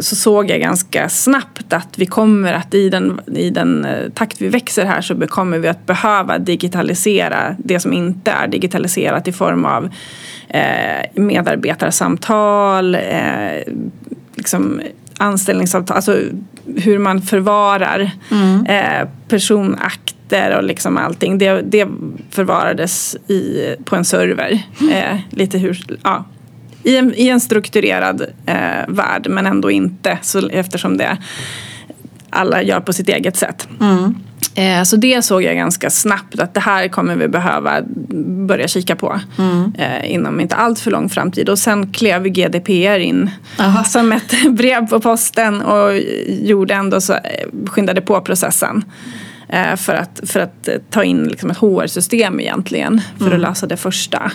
så 0.00 0.16
såg 0.16 0.50
jag 0.50 0.60
ganska 0.60 1.08
snabbt 1.08 1.72
att 1.72 1.98
vi 1.98 2.06
kommer 2.06 2.52
att 2.52 2.74
i 2.74 2.88
den, 2.88 3.20
i 3.34 3.50
den 3.50 3.84
eh, 3.84 4.10
takt 4.14 4.40
vi 4.40 4.48
växer 4.48 4.84
här 4.84 5.00
så 5.00 5.26
kommer 5.26 5.58
vi 5.58 5.68
att 5.68 5.86
behöva 5.86 6.38
digitalisera 6.38 7.56
det 7.58 7.80
som 7.80 7.92
inte 7.92 8.30
är 8.30 8.48
digitaliserat 8.48 9.28
i 9.28 9.32
form 9.32 9.64
av 9.64 9.88
eh, 10.48 11.06
medarbetarsamtal, 11.14 12.96
liksom 14.34 14.80
anställningsavtal, 15.18 15.96
alltså 15.96 16.20
hur 16.76 16.98
man 16.98 17.22
förvarar 17.22 18.10
mm. 18.30 18.66
personakter 19.28 20.56
och 20.56 20.64
liksom 20.64 20.96
allting. 20.96 21.38
Det, 21.38 21.62
det 21.62 21.88
förvarades 22.30 23.16
i, 23.28 23.74
på 23.84 23.96
en 23.96 24.04
server. 24.04 24.62
Mm. 24.80 25.18
lite 25.30 25.58
hur, 25.58 25.84
ja, 26.02 26.24
i 26.86 26.96
en, 26.96 27.14
i 27.14 27.28
en 27.28 27.40
strukturerad 27.40 28.20
eh, 28.46 28.88
värld 28.88 29.26
men 29.28 29.46
ändå 29.46 29.70
inte 29.70 30.18
så, 30.22 30.48
eftersom 30.48 30.96
det 30.96 31.18
alla 32.30 32.62
gör 32.62 32.80
på 32.80 32.92
sitt 32.92 33.08
eget 33.08 33.36
sätt. 33.36 33.68
Mm. 33.80 34.14
Eh, 34.54 34.82
så 34.82 34.96
det 34.96 35.24
såg 35.24 35.42
jag 35.42 35.56
ganska 35.56 35.90
snabbt 35.90 36.40
att 36.40 36.54
det 36.54 36.60
här 36.60 36.88
kommer 36.88 37.16
vi 37.16 37.28
behöva 37.28 37.82
börja 38.46 38.68
kika 38.68 38.96
på 38.96 39.20
mm. 39.38 39.72
eh, 39.78 40.12
inom 40.12 40.40
inte 40.40 40.56
allt 40.56 40.80
för 40.80 40.90
lång 40.90 41.08
framtid. 41.08 41.48
Och 41.48 41.58
sen 41.58 41.92
klev 41.92 42.28
GDPR 42.28 42.98
in 42.98 43.30
Aha. 43.58 43.84
som 43.84 44.12
ett 44.12 44.34
brev 44.50 44.88
på 44.88 45.00
posten 45.00 45.62
och 45.62 45.90
gjorde 46.26 46.74
ändå 46.74 47.00
så, 47.00 47.12
eh, 47.12 47.20
skyndade 47.66 48.00
på 48.00 48.20
processen. 48.20 48.84
För, 49.76 49.94
att, 49.94 50.20
för 50.26 50.40
att 50.40 50.68
ta 50.90 51.04
in 51.04 51.24
liksom 51.24 51.50
ett 51.50 51.58
HR-system 51.58 52.40
egentligen 52.40 53.00
för 53.18 53.26
mm. 53.26 53.34
att 53.34 53.40
lösa 53.40 53.66
det 53.66 53.76
första. 53.76 54.32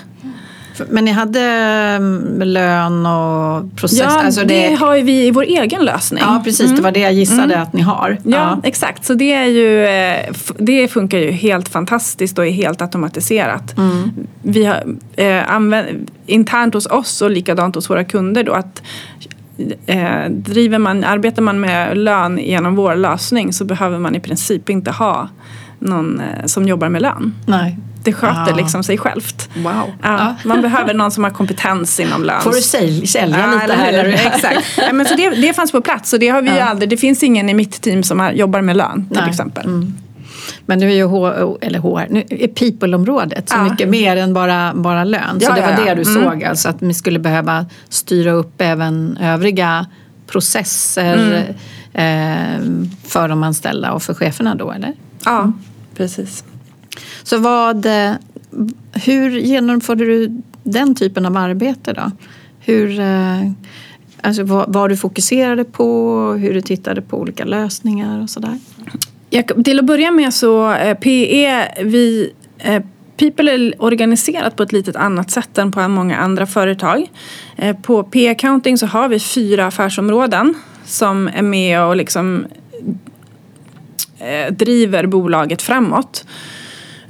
Men 0.89 1.05
ni 1.05 1.11
hade 1.11 1.41
mm, 1.41 2.41
lön 2.41 3.05
och 3.05 3.75
process? 3.75 3.99
Ja, 3.99 4.23
alltså 4.25 4.41
det... 4.41 4.69
det 4.69 4.75
har 4.75 5.01
vi 5.01 5.27
i 5.27 5.31
vår 5.31 5.43
egen 5.43 5.85
lösning. 5.85 6.23
Ja, 6.27 6.41
precis. 6.43 6.65
Mm. 6.65 6.75
Det 6.75 6.81
var 6.81 6.91
det 6.91 6.99
jag 6.99 7.13
gissade 7.13 7.53
mm. 7.53 7.61
att 7.61 7.73
ni 7.73 7.81
har. 7.81 8.17
Ja, 8.23 8.37
ja, 8.37 8.61
exakt. 8.63 9.05
Så 9.05 9.13
det, 9.13 9.33
är 9.33 9.45
ju, 9.45 9.85
eh, 9.85 10.33
det 10.57 10.87
funkar 10.87 11.17
ju 11.17 11.31
helt 11.31 11.69
fantastiskt 11.69 12.37
och 12.37 12.47
är 12.47 12.51
helt 12.51 12.81
automatiserat. 12.81 13.77
Mm. 13.77 14.11
Vi 14.41 14.65
har 14.65 14.83
eh, 15.15 15.51
använt, 15.51 16.11
internt 16.25 16.73
hos 16.73 16.85
oss 16.85 17.21
och 17.21 17.31
likadant 17.31 17.75
hos 17.75 17.89
våra 17.89 18.03
kunder 18.03 18.43
då 18.43 18.53
att 18.53 18.81
eh, 19.85 20.29
driver 20.29 20.77
man, 20.77 21.03
arbetar 21.03 21.41
man 21.41 21.59
med 21.59 21.97
lön 21.97 22.37
genom 22.37 22.75
vår 22.75 22.95
lösning 22.95 23.53
så 23.53 23.65
behöver 23.65 23.99
man 23.99 24.15
i 24.15 24.19
princip 24.19 24.69
inte 24.69 24.91
ha 24.91 25.29
någon 25.79 26.19
eh, 26.19 26.45
som 26.45 26.67
jobbar 26.67 26.89
med 26.89 27.01
lön. 27.01 27.35
Nej 27.45 27.77
det 28.03 28.13
sköter 28.13 28.53
ah. 28.53 28.55
liksom 28.55 28.83
sig 28.83 28.97
självt. 28.97 29.49
Wow. 29.55 29.91
Ja, 30.01 30.35
man 30.45 30.61
behöver 30.61 30.93
någon 30.93 31.11
som 31.11 31.23
har 31.23 31.31
kompetens 31.31 31.99
inom 31.99 32.23
lön. 32.23 32.41
Får 32.41 32.51
du 32.51 32.61
sälja, 32.61 33.07
sälja 33.07 33.39
ja, 33.39 33.61
lite 33.61 33.73
här? 33.73 33.93
Eller? 33.93 34.13
Exakt. 34.13 34.77
Ja, 34.77 34.93
men 34.93 35.05
så 35.05 35.15
det, 35.15 35.29
det 35.29 35.53
fanns 35.53 35.71
på 35.71 35.81
plats 35.81 36.13
och 36.13 36.19
det 36.19 36.27
har 36.27 36.41
vi 36.41 36.49
ja. 36.49 36.63
aldrig. 36.63 36.89
Det 36.89 36.97
finns 36.97 37.23
ingen 37.23 37.49
i 37.49 37.53
mitt 37.53 37.81
team 37.81 38.03
som 38.03 38.31
jobbar 38.33 38.61
med 38.61 38.77
lön 38.77 39.07
till 39.09 39.21
Nej. 39.21 39.29
exempel. 39.29 39.65
Mm. 39.65 39.93
Men 40.65 40.79
nu 40.79 40.91
är 40.91 40.95
ju 40.95 41.05
HR, 41.05 41.57
eller 41.61 41.79
HR, 41.79 42.07
nu 42.09 42.23
är 42.29 42.47
people-området 42.47 43.49
så 43.49 43.57
mycket 43.57 43.89
mer 43.89 44.15
än 44.15 44.33
bara, 44.33 44.73
bara 44.75 45.03
lön. 45.03 45.39
Så 45.41 45.53
det 45.53 45.61
var 45.61 45.85
det 45.85 45.93
du 45.93 46.11
mm. 46.11 46.23
såg, 46.23 46.43
alltså 46.43 46.69
att 46.69 46.81
ni 46.81 46.93
skulle 46.93 47.19
behöva 47.19 47.65
styra 47.89 48.31
upp 48.31 48.61
även 48.61 49.17
övriga 49.21 49.85
processer 50.27 51.53
mm. 51.93 52.53
eh, 52.53 52.87
för 53.07 53.27
de 53.27 53.43
anställda 53.43 53.91
och 53.91 54.03
för 54.03 54.13
cheferna 54.13 54.55
då, 54.55 54.71
eller? 54.71 54.93
Ja, 55.25 55.51
precis. 55.95 56.43
Så 57.23 57.37
vad, 57.37 57.85
eh, 57.85 58.11
hur 58.93 59.29
genomförde 59.29 60.05
du 60.05 60.41
den 60.63 60.95
typen 60.95 61.25
av 61.25 61.37
arbete 61.37 61.93
då? 61.93 62.11
Hur, 62.59 62.99
eh, 62.99 63.51
alltså 64.21 64.43
vad, 64.43 64.73
vad 64.73 64.89
du 64.89 64.97
fokuserade 64.97 65.63
på, 65.63 66.17
hur 66.33 66.53
du 66.53 66.61
tittade 66.61 67.01
på 67.01 67.17
olika 67.17 67.45
lösningar 67.45 68.23
och 68.23 68.29
sådär? 68.29 68.57
till 69.63 69.79
att 69.79 69.85
börja 69.85 70.11
med 70.11 70.33
så 70.33 70.73
eh, 70.73 70.97
PE, 70.97 71.83
vi 71.83 72.31
eh, 72.57 72.83
People 73.17 73.51
är 73.51 73.73
organiserat 73.77 74.55
på 74.55 74.63
ett 74.63 74.71
lite 74.71 74.99
annat 74.99 75.31
sätt 75.31 75.57
än 75.57 75.71
på 75.71 75.87
många 75.87 76.17
andra 76.17 76.45
företag. 76.45 77.11
Eh, 77.55 77.75
på 77.75 78.03
PE 78.03 78.31
Accounting 78.31 78.77
så 78.77 78.85
har 78.85 79.09
vi 79.09 79.19
fyra 79.19 79.65
affärsområden 79.65 80.53
som 80.85 81.27
är 81.27 81.41
med 81.41 81.81
och 81.81 81.95
liksom 81.95 82.45
driver 84.51 85.05
bolaget 85.05 85.61
framåt 85.61 86.25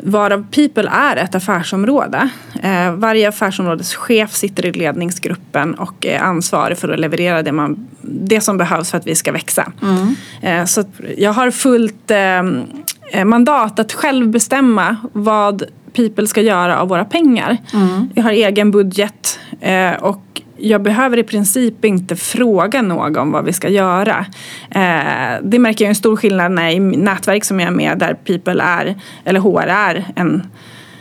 varav 0.03 0.45
People 0.51 0.89
är 0.89 1.15
ett 1.15 1.35
affärsområde. 1.35 2.29
Eh, 2.63 2.93
varje 2.93 3.29
affärsområdeschef 3.29 4.33
sitter 4.33 4.65
i 4.65 4.71
ledningsgruppen 4.71 5.73
och 5.73 6.05
är 6.05 6.19
ansvarig 6.19 6.77
för 6.77 6.89
att 6.89 6.99
leverera 6.99 7.43
det, 7.43 7.51
man, 7.51 7.87
det 8.01 8.41
som 8.41 8.57
behövs 8.57 8.91
för 8.91 8.97
att 8.97 9.07
vi 9.07 9.15
ska 9.15 9.31
växa. 9.31 9.71
Mm. 9.81 10.15
Eh, 10.41 10.65
så 10.65 10.83
jag 11.17 11.33
har 11.33 11.51
fullt 11.51 12.11
eh, 12.11 13.25
mandat 13.25 13.79
att 13.79 13.93
själv 13.93 14.27
bestämma 14.29 14.95
vad 15.13 15.63
People 15.93 16.27
ska 16.27 16.41
göra 16.41 16.79
av 16.79 16.87
våra 16.87 17.05
pengar. 17.05 17.57
Mm. 17.73 18.09
Jag 18.15 18.23
har 18.23 18.31
egen 18.31 18.71
budget 18.71 19.39
och 19.99 20.41
jag 20.62 20.82
behöver 20.82 21.17
i 21.17 21.24
princip 21.24 21.86
inte 21.86 22.15
fråga 22.15 22.82
någon 22.82 23.32
vad 23.32 23.45
vi 23.45 23.54
ska 23.54 23.69
göra. 23.69 24.26
Eh, 24.69 25.41
det 25.43 25.60
märker 25.60 25.86
jag 25.86 25.89
en 25.89 25.95
stor 25.95 26.15
skillnad 26.15 26.52
när 26.52 26.69
i 26.69 26.80
nätverk 26.80 27.43
som 27.43 27.60
jag 27.60 27.67
är 27.67 27.71
med 27.71 27.97
där 27.97 28.13
People 28.13 28.63
är, 28.63 28.95
eller 29.26 29.39
HR 29.39 29.67
är 29.67 30.06
en 30.15 30.43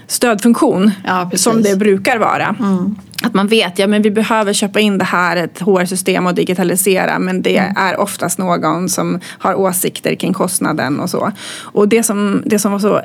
stödfunktion 0.06 0.90
ja, 1.04 1.30
som 1.34 1.62
det 1.62 1.76
brukar 1.76 2.18
vara. 2.18 2.56
Mm. 2.58 2.96
Att 3.22 3.34
man 3.34 3.46
vet, 3.46 3.78
ja 3.78 3.86
men 3.86 4.02
vi 4.02 4.10
behöver 4.10 4.52
köpa 4.52 4.80
in 4.80 4.98
det 4.98 5.04
här, 5.04 5.36
ett 5.36 5.60
HR-system 5.60 6.26
och 6.26 6.34
digitalisera 6.34 7.18
men 7.18 7.42
det 7.42 7.56
mm. 7.56 7.76
är 7.76 8.00
oftast 8.00 8.38
någon 8.38 8.88
som 8.88 9.20
har 9.38 9.54
åsikter 9.54 10.14
kring 10.14 10.32
kostnaden 10.32 11.00
och 11.00 11.10
så. 11.10 11.32
Och 11.62 11.88
det 11.88 12.02
som, 12.02 12.42
det 12.46 12.58
som 12.58 12.72
var 12.72 12.78
så 12.78 13.00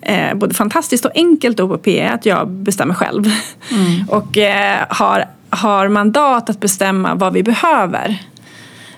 eh, 0.00 0.34
både 0.34 0.54
fantastiskt 0.54 1.04
och 1.04 1.10
enkelt 1.14 1.82
PE 1.82 2.00
är 2.00 2.12
att 2.12 2.26
jag 2.26 2.48
bestämmer 2.48 2.94
själv. 2.94 3.24
Mm. 3.70 4.08
och 4.08 4.38
eh, 4.38 4.84
har 4.88 5.24
har 5.50 5.88
mandat 5.88 6.50
att 6.50 6.60
bestämma 6.60 7.14
vad 7.14 7.32
vi 7.32 7.42
behöver. 7.42 8.22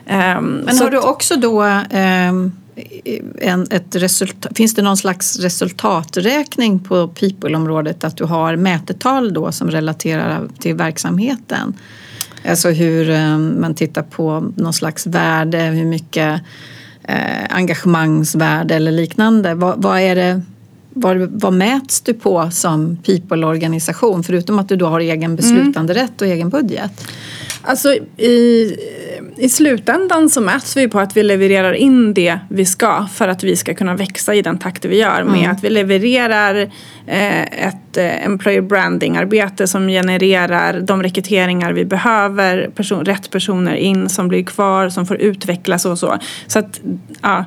Um, 0.06 0.60
Men 0.64 0.78
har 0.78 0.90
du 0.90 0.98
också 0.98 1.36
då 1.36 1.62
um, 1.62 2.52
en, 3.40 3.66
ett 3.70 3.96
resultat, 3.96 4.56
finns 4.56 4.74
det 4.74 4.82
någon 4.82 4.96
slags 4.96 5.38
resultaträkning 5.38 6.78
på 6.78 7.08
people-området 7.08 8.04
att 8.04 8.16
du 8.16 8.24
har 8.24 8.56
mätetal 8.56 9.32
då 9.32 9.52
som 9.52 9.70
relaterar 9.70 10.48
till 10.58 10.74
verksamheten? 10.74 11.74
Alltså 12.48 12.68
hur 12.68 13.10
um, 13.10 13.60
man 13.60 13.74
tittar 13.74 14.02
på 14.02 14.52
någon 14.56 14.72
slags 14.72 15.06
värde, 15.06 15.58
hur 15.58 15.84
mycket 15.84 16.40
eh, 17.02 17.46
engagemangsvärde 17.50 18.74
eller 18.74 18.92
liknande. 18.92 19.54
Vad, 19.54 19.82
vad 19.82 20.00
är 20.00 20.14
det 20.14 20.42
vad, 20.94 21.40
vad 21.40 21.53
mäts 21.53 22.00
du 22.00 22.14
på 22.14 22.50
som 22.50 22.96
people-organisation 22.96 24.22
förutom 24.22 24.59
att 24.59 24.68
du 24.68 24.76
då 24.76 24.87
har 24.87 25.00
egen 25.00 25.37
beslutanderätt 25.37 26.20
och 26.20 26.26
egen 26.26 26.48
budget? 26.50 26.92
Alltså 27.62 27.94
i, 28.16 28.76
i 29.37 29.48
slutändan 29.48 30.29
så 30.29 30.40
mäts 30.40 30.76
vi 30.76 30.88
på 30.88 31.00
att 31.00 31.16
vi 31.16 31.22
levererar 31.22 31.72
in 31.72 32.14
det 32.14 32.38
vi 32.48 32.64
ska 32.64 33.07
för 33.12 33.29
att 33.29 33.44
vi 33.44 33.57
ska 33.57 33.74
kunna 33.74 33.96
växa 33.96 34.35
i 34.35 34.42
den 34.42 34.59
takt 34.59 34.85
vi 34.85 34.98
gör 34.98 35.24
med 35.24 35.38
mm. 35.38 35.50
att 35.50 35.64
vi 35.64 35.70
levererar 35.70 36.55
eh, 37.07 37.42
ett 37.42 37.96
eh, 37.96 38.26
employer 38.26 38.61
branding-arbete 38.61 39.66
som 39.66 39.88
genererar 39.88 40.81
de 40.81 41.03
rekryteringar 41.03 41.72
vi 41.72 41.85
behöver, 41.85 42.70
person, 42.74 43.05
rätt 43.05 43.31
personer 43.31 43.74
in 43.74 44.09
som 44.09 44.29
blir 44.29 44.42
kvar, 44.42 44.88
som 44.88 45.07
får 45.07 45.16
utvecklas 45.16 45.85
och 45.85 45.98
så. 45.98 46.18
Så 46.46 46.59
att, 46.59 46.81
ja 47.22 47.44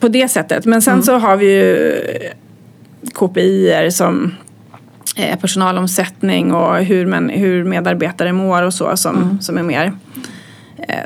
på 0.00 0.08
det 0.08 0.28
sättet. 0.28 0.66
Men 0.66 0.82
sen 0.82 0.92
mm. 0.92 1.02
så 1.02 1.18
har 1.18 1.36
vi 1.36 1.46
ju 1.46 2.02
KPI 3.14 3.88
som 3.90 4.34
eh, 5.16 5.38
personalomsättning 5.38 6.52
och 6.52 6.76
hur, 6.76 7.06
man, 7.06 7.28
hur 7.28 7.64
medarbetare 7.64 8.32
mår 8.32 8.62
och 8.62 8.74
så 8.74 8.96
som, 8.96 9.16
mm. 9.16 9.40
som 9.40 9.58
är 9.58 9.62
mer 9.62 9.92
eh, 10.88 10.96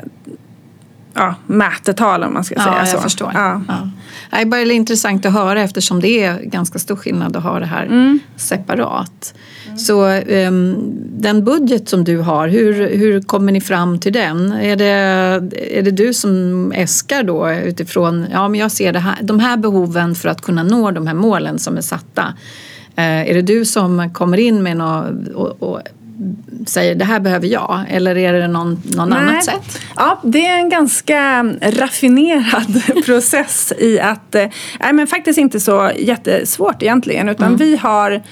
ja, 1.13 1.35
mätetal 1.47 2.23
om 2.23 2.33
man 2.33 2.43
ska 2.43 2.55
säga 2.55 2.75
ja, 2.79 2.85
så. 2.85 2.95
Jag 2.95 3.03
förstår. 3.03 3.31
Ja. 3.33 3.61
Ja. 3.67 3.89
Det 4.31 4.37
är 4.37 4.45
bara 4.45 4.61
intressant 4.61 5.25
att 5.25 5.33
höra 5.33 5.61
eftersom 5.61 5.99
det 5.99 6.23
är 6.23 6.41
ganska 6.41 6.79
stor 6.79 6.95
skillnad 6.95 7.35
att 7.35 7.43
ha 7.43 7.59
det 7.59 7.65
här 7.65 7.85
mm. 7.85 8.19
separat. 8.35 9.33
Så 9.77 10.07
um, 10.07 10.75
den 11.17 11.43
budget 11.43 11.89
som 11.89 12.03
du 12.03 12.17
har, 12.17 12.47
hur, 12.47 12.97
hur 12.97 13.21
kommer 13.21 13.51
ni 13.51 13.61
fram 13.61 13.99
till 13.99 14.13
den? 14.13 14.51
Är 14.51 14.75
det, 14.75 14.85
är 15.77 15.81
det 15.81 15.91
du 15.91 16.13
som 16.13 16.71
äskar 16.71 17.23
då 17.23 17.51
utifrån, 17.51 18.25
ja 18.31 18.47
men 18.47 18.59
jag 18.59 18.71
ser 18.71 18.93
det 18.93 18.99
här, 18.99 19.17
de 19.21 19.39
här 19.39 19.57
behoven 19.57 20.15
för 20.15 20.29
att 20.29 20.41
kunna 20.41 20.63
nå 20.63 20.91
de 20.91 21.07
här 21.07 21.13
målen 21.13 21.59
som 21.59 21.77
är 21.77 21.81
satta. 21.81 22.33
Uh, 22.97 23.29
är 23.29 23.33
det 23.33 23.41
du 23.41 23.65
som 23.65 24.13
kommer 24.13 24.37
in 24.37 24.63
med 24.63 24.77
något 24.77 25.27
och, 25.35 25.63
och 25.63 25.81
säger 26.67 26.95
det 26.95 27.05
här 27.05 27.19
behöver 27.19 27.47
jag 27.47 27.85
eller 27.89 28.17
är 28.17 28.33
det 28.33 28.47
någon, 28.47 28.81
någon 28.95 29.13
annat 29.13 29.43
sätt? 29.43 29.81
Ja, 29.95 30.19
det 30.23 30.45
är 30.45 30.57
en 30.57 30.69
ganska 30.69 31.43
raffinerad 31.61 32.81
process 33.05 33.73
i 33.79 33.99
att, 33.99 34.35
eh, 34.35 34.47
nej 34.79 34.93
men 34.93 35.07
faktiskt 35.07 35.39
inte 35.39 35.59
så 35.59 35.91
jättesvårt 35.97 36.83
egentligen 36.83 37.29
utan 37.29 37.47
mm. 37.47 37.57
vi 37.57 37.77
har 37.77 38.23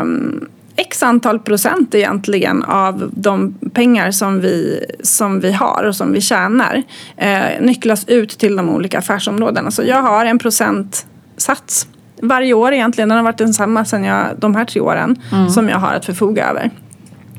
um, 0.00 0.48
x 0.76 1.02
antal 1.02 1.38
procent 1.38 1.94
egentligen 1.94 2.64
av 2.64 3.10
de 3.12 3.54
pengar 3.72 4.10
som 4.10 4.40
vi, 4.40 4.84
som 5.02 5.40
vi 5.40 5.52
har 5.52 5.84
och 5.84 5.96
som 5.96 6.12
vi 6.12 6.20
tjänar 6.20 6.82
eh, 7.16 7.60
nycklas 7.60 8.04
ut 8.08 8.30
till 8.30 8.56
de 8.56 8.70
olika 8.70 8.98
affärsområdena. 8.98 9.70
Så 9.70 9.82
jag 9.82 10.02
har 10.02 10.26
en 10.26 10.38
procentsats 10.38 11.86
varje 12.22 12.54
år 12.54 12.72
egentligen. 12.72 13.08
Den 13.08 13.16
har 13.16 13.24
varit 13.24 13.38
densamma 13.38 13.84
sedan 13.84 14.04
jag, 14.04 14.26
de 14.38 14.54
här 14.54 14.64
tre 14.64 14.80
åren 14.80 15.22
mm. 15.32 15.48
som 15.48 15.68
jag 15.68 15.78
har 15.78 15.94
att 15.94 16.04
förfoga 16.04 16.48
över. 16.48 16.70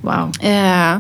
Wow. 0.01 0.31
Eh, 0.41 0.97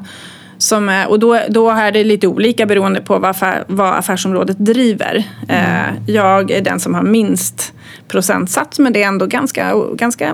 som 0.57 1.05
och 1.09 1.19
då, 1.19 1.39
då 1.49 1.69
är 1.69 1.91
det 1.91 2.03
lite 2.03 2.27
olika 2.27 2.65
beroende 2.65 3.01
på 3.01 3.19
vad, 3.19 3.29
affär, 3.29 3.63
vad 3.67 3.95
affärsområdet 3.95 4.57
driver. 4.59 5.23
Mm. 5.47 5.95
Eh, 5.95 6.13
jag 6.13 6.51
är 6.51 6.61
den 6.61 6.79
som 6.79 6.95
har 6.95 7.03
minst 7.03 7.73
procentsats 8.07 8.79
men 8.79 8.93
det 8.93 9.03
är 9.03 9.07
ändå 9.07 9.25
ganska, 9.25 9.73
ganska 9.93 10.33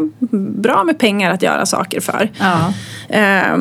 bra 0.58 0.84
med 0.84 1.00
pengar 1.00 1.32
att 1.32 1.42
göra 1.42 1.66
saker 1.66 2.00
för. 2.00 2.32
Ja. 2.40 2.74
Eh, 3.10 3.58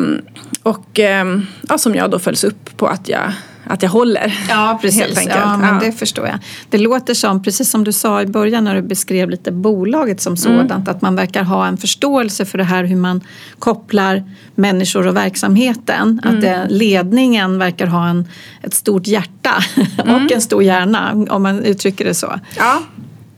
och 0.63 1.01
eh, 1.01 1.39
ja, 1.69 1.79
som 1.79 1.95
jag 1.95 2.11
då 2.11 2.19
följs 2.19 2.45
upp 2.45 2.77
på 2.77 2.87
att 2.87 3.09
jag 3.09 3.33
att 3.67 3.83
jag 3.83 3.91
håller. 3.91 4.39
Ja, 4.49 4.79
precis. 4.83 5.27
Ja, 5.29 5.57
men 5.57 5.75
ja. 5.75 5.81
Det 5.81 5.93
förstår 5.93 6.27
jag. 6.27 6.39
Det 6.69 6.79
låter 6.79 7.15
som, 7.15 7.43
precis 7.43 7.71
som 7.71 7.85
du 7.85 7.93
sa 7.93 8.23
i 8.23 8.27
början 8.27 8.65
när 8.65 8.75
du 8.75 8.83
beskrev 8.83 9.31
lite 9.31 9.53
bolaget 9.53 10.21
som 10.21 10.37
sådant, 10.37 10.71
mm. 10.71 10.83
att 10.87 11.03
man 11.03 11.17
verkar 11.17 11.43
ha 11.43 11.67
en 11.67 11.77
förståelse 11.77 12.45
för 12.45 12.59
det 12.59 12.65
här 12.65 12.85
hur 12.85 12.97
man 12.97 13.21
kopplar 13.59 14.25
människor 14.55 15.07
och 15.07 15.17
verksamheten. 15.17 16.21
Mm. 16.25 16.35
Att 16.35 16.41
det, 16.41 16.67
ledningen 16.71 17.59
verkar 17.59 17.87
ha 17.87 18.09
en, 18.09 18.29
ett 18.63 18.75
stort 18.75 19.07
hjärta 19.07 19.55
mm. 20.05 20.15
och 20.15 20.33
en 20.33 20.41
stor 20.41 20.63
hjärna, 20.63 21.27
om 21.31 21.43
man 21.43 21.65
uttrycker 21.65 22.05
det 22.05 22.15
så. 22.15 22.41
Ja, 22.57 22.83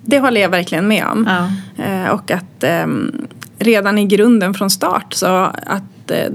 det 0.03 0.19
håller 0.19 0.41
jag 0.41 0.49
verkligen 0.49 0.89
med 0.89 1.07
om. 1.07 1.29
Ja. 1.29 1.85
Eh, 1.85 2.09
och 2.09 2.31
att 2.31 2.65
eh, 2.65 2.87
redan 3.59 3.99
i 3.99 4.07
grunden 4.07 4.55
från 4.55 4.71
start 4.71 5.15
så 5.15 5.27
att 5.67 5.83
eh, 6.11 6.29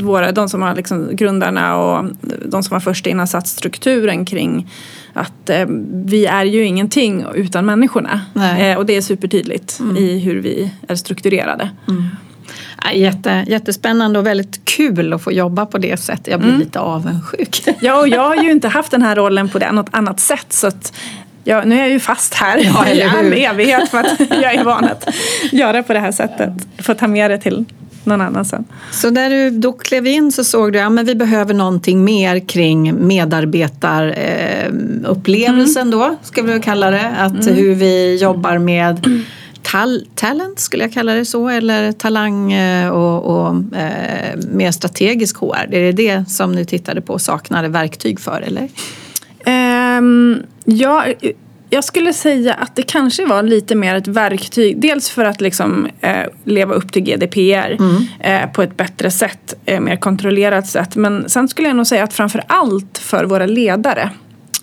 våra, 0.00 0.32
de 0.32 0.48
som 0.48 0.62
har 0.62 0.74
liksom 0.74 1.16
grundarna 1.16 1.76
och 1.76 2.04
de 2.46 2.62
som 2.62 2.74
var 2.74 2.80
först 2.80 3.06
in 3.06 3.18
har 3.18 3.26
satt 3.26 3.48
strukturen 3.48 4.24
kring 4.24 4.70
att 5.12 5.50
eh, 5.50 5.66
vi 6.04 6.26
är 6.26 6.44
ju 6.44 6.64
ingenting 6.64 7.24
utan 7.34 7.66
människorna. 7.66 8.20
Eh, 8.58 8.78
och 8.78 8.86
det 8.86 8.96
är 8.96 9.00
supertydligt 9.00 9.80
mm. 9.80 9.96
i 9.96 10.18
hur 10.18 10.40
vi 10.40 10.72
är 10.88 10.94
strukturerade. 10.94 11.70
Mm. 11.88 12.04
Jätte, 12.94 13.44
jättespännande 13.48 14.18
och 14.18 14.26
väldigt 14.26 14.64
kul 14.64 15.12
att 15.12 15.22
få 15.22 15.32
jobba 15.32 15.66
på 15.66 15.78
det 15.78 15.96
sättet. 15.96 16.26
Jag 16.26 16.40
blir 16.40 16.48
mm. 16.48 16.60
lite 16.60 16.80
avundsjuk. 16.80 17.64
Ja, 17.80 18.00
och 18.00 18.08
jag 18.08 18.22
har 18.22 18.36
ju 18.36 18.50
inte 18.50 18.68
haft 18.68 18.90
den 18.90 19.02
här 19.02 19.16
rollen 19.16 19.48
på 19.48 19.58
något 19.58 19.88
annat 19.90 20.20
sätt. 20.20 20.46
Så 20.52 20.66
att 20.66 20.92
Ja, 21.44 21.62
nu 21.64 21.74
är 21.74 21.80
jag 21.80 21.90
ju 21.90 22.00
fast 22.00 22.34
här 22.34 22.58
ja, 22.64 22.88
i 22.88 23.02
all 23.02 23.32
evighet 23.32 23.88
för 23.88 23.98
att 23.98 24.20
jag 24.20 24.54
är 24.54 24.64
van 24.64 24.84
att 24.84 25.08
göra 25.52 25.82
på 25.82 25.92
det 25.92 25.98
här 25.98 26.12
sättet. 26.12 26.50
Får 26.78 26.94
ta 26.94 27.06
med 27.06 27.30
det 27.30 27.38
till 27.38 27.64
någon 28.04 28.20
annan 28.20 28.44
sen. 28.44 28.64
Så 28.90 29.10
när 29.10 29.30
du 29.30 29.50
då 29.50 29.72
klev 29.72 30.06
in 30.06 30.32
så 30.32 30.44
såg 30.44 30.72
du 30.72 30.80
att 30.80 30.96
ja, 30.96 31.02
vi 31.02 31.14
behöver 31.14 31.54
någonting 31.54 32.04
mer 32.04 32.48
kring 32.48 33.06
medarbetarupplevelsen 33.06 35.82
mm. 35.82 35.98
då, 35.98 36.16
ska 36.22 36.42
vi 36.42 36.60
kalla 36.60 36.90
det. 36.90 37.14
Att 37.18 37.46
mm. 37.46 37.54
hur 37.54 37.74
vi 37.74 38.18
jobbar 38.22 38.58
med 38.58 39.24
tal 39.62 40.06
talent, 40.14 40.60
skulle 40.60 40.84
jag 40.84 40.92
kalla 40.92 41.14
det 41.14 41.24
så, 41.24 41.48
eller 41.48 41.92
talang 41.92 42.52
eh, 42.52 42.88
och, 42.88 43.24
och 43.24 43.54
eh, 43.76 44.38
mer 44.52 44.70
strategisk 44.70 45.36
HR. 45.36 45.74
Är 45.74 45.82
det 45.82 45.92
det 45.92 46.24
som 46.28 46.52
ni 46.52 46.64
tittade 46.64 47.00
på 47.00 47.12
och 47.12 47.20
saknade 47.20 47.68
verktyg 47.68 48.20
för, 48.20 48.40
eller? 48.40 48.68
Um, 49.98 50.42
ja, 50.64 51.04
jag 51.72 51.84
skulle 51.84 52.12
säga 52.12 52.54
att 52.54 52.76
det 52.76 52.82
kanske 52.82 53.26
var 53.26 53.42
lite 53.42 53.74
mer 53.74 53.94
ett 53.94 54.08
verktyg. 54.08 54.80
Dels 54.80 55.10
för 55.10 55.24
att 55.24 55.40
liksom, 55.40 55.88
eh, 56.00 56.24
leva 56.44 56.74
upp 56.74 56.92
till 56.92 57.02
GDPR 57.02 57.76
mm. 57.78 58.04
eh, 58.20 58.52
på 58.52 58.62
ett 58.62 58.76
bättre 58.76 59.10
sätt, 59.10 59.54
eh, 59.64 59.80
mer 59.80 59.96
kontrollerat 59.96 60.66
sätt. 60.66 60.96
Men 60.96 61.28
sen 61.28 61.48
skulle 61.48 61.68
jag 61.68 61.76
nog 61.76 61.86
säga 61.86 62.04
att 62.04 62.12
framför 62.12 62.44
allt 62.46 62.98
för 62.98 63.24
våra 63.24 63.46
ledare. 63.46 64.10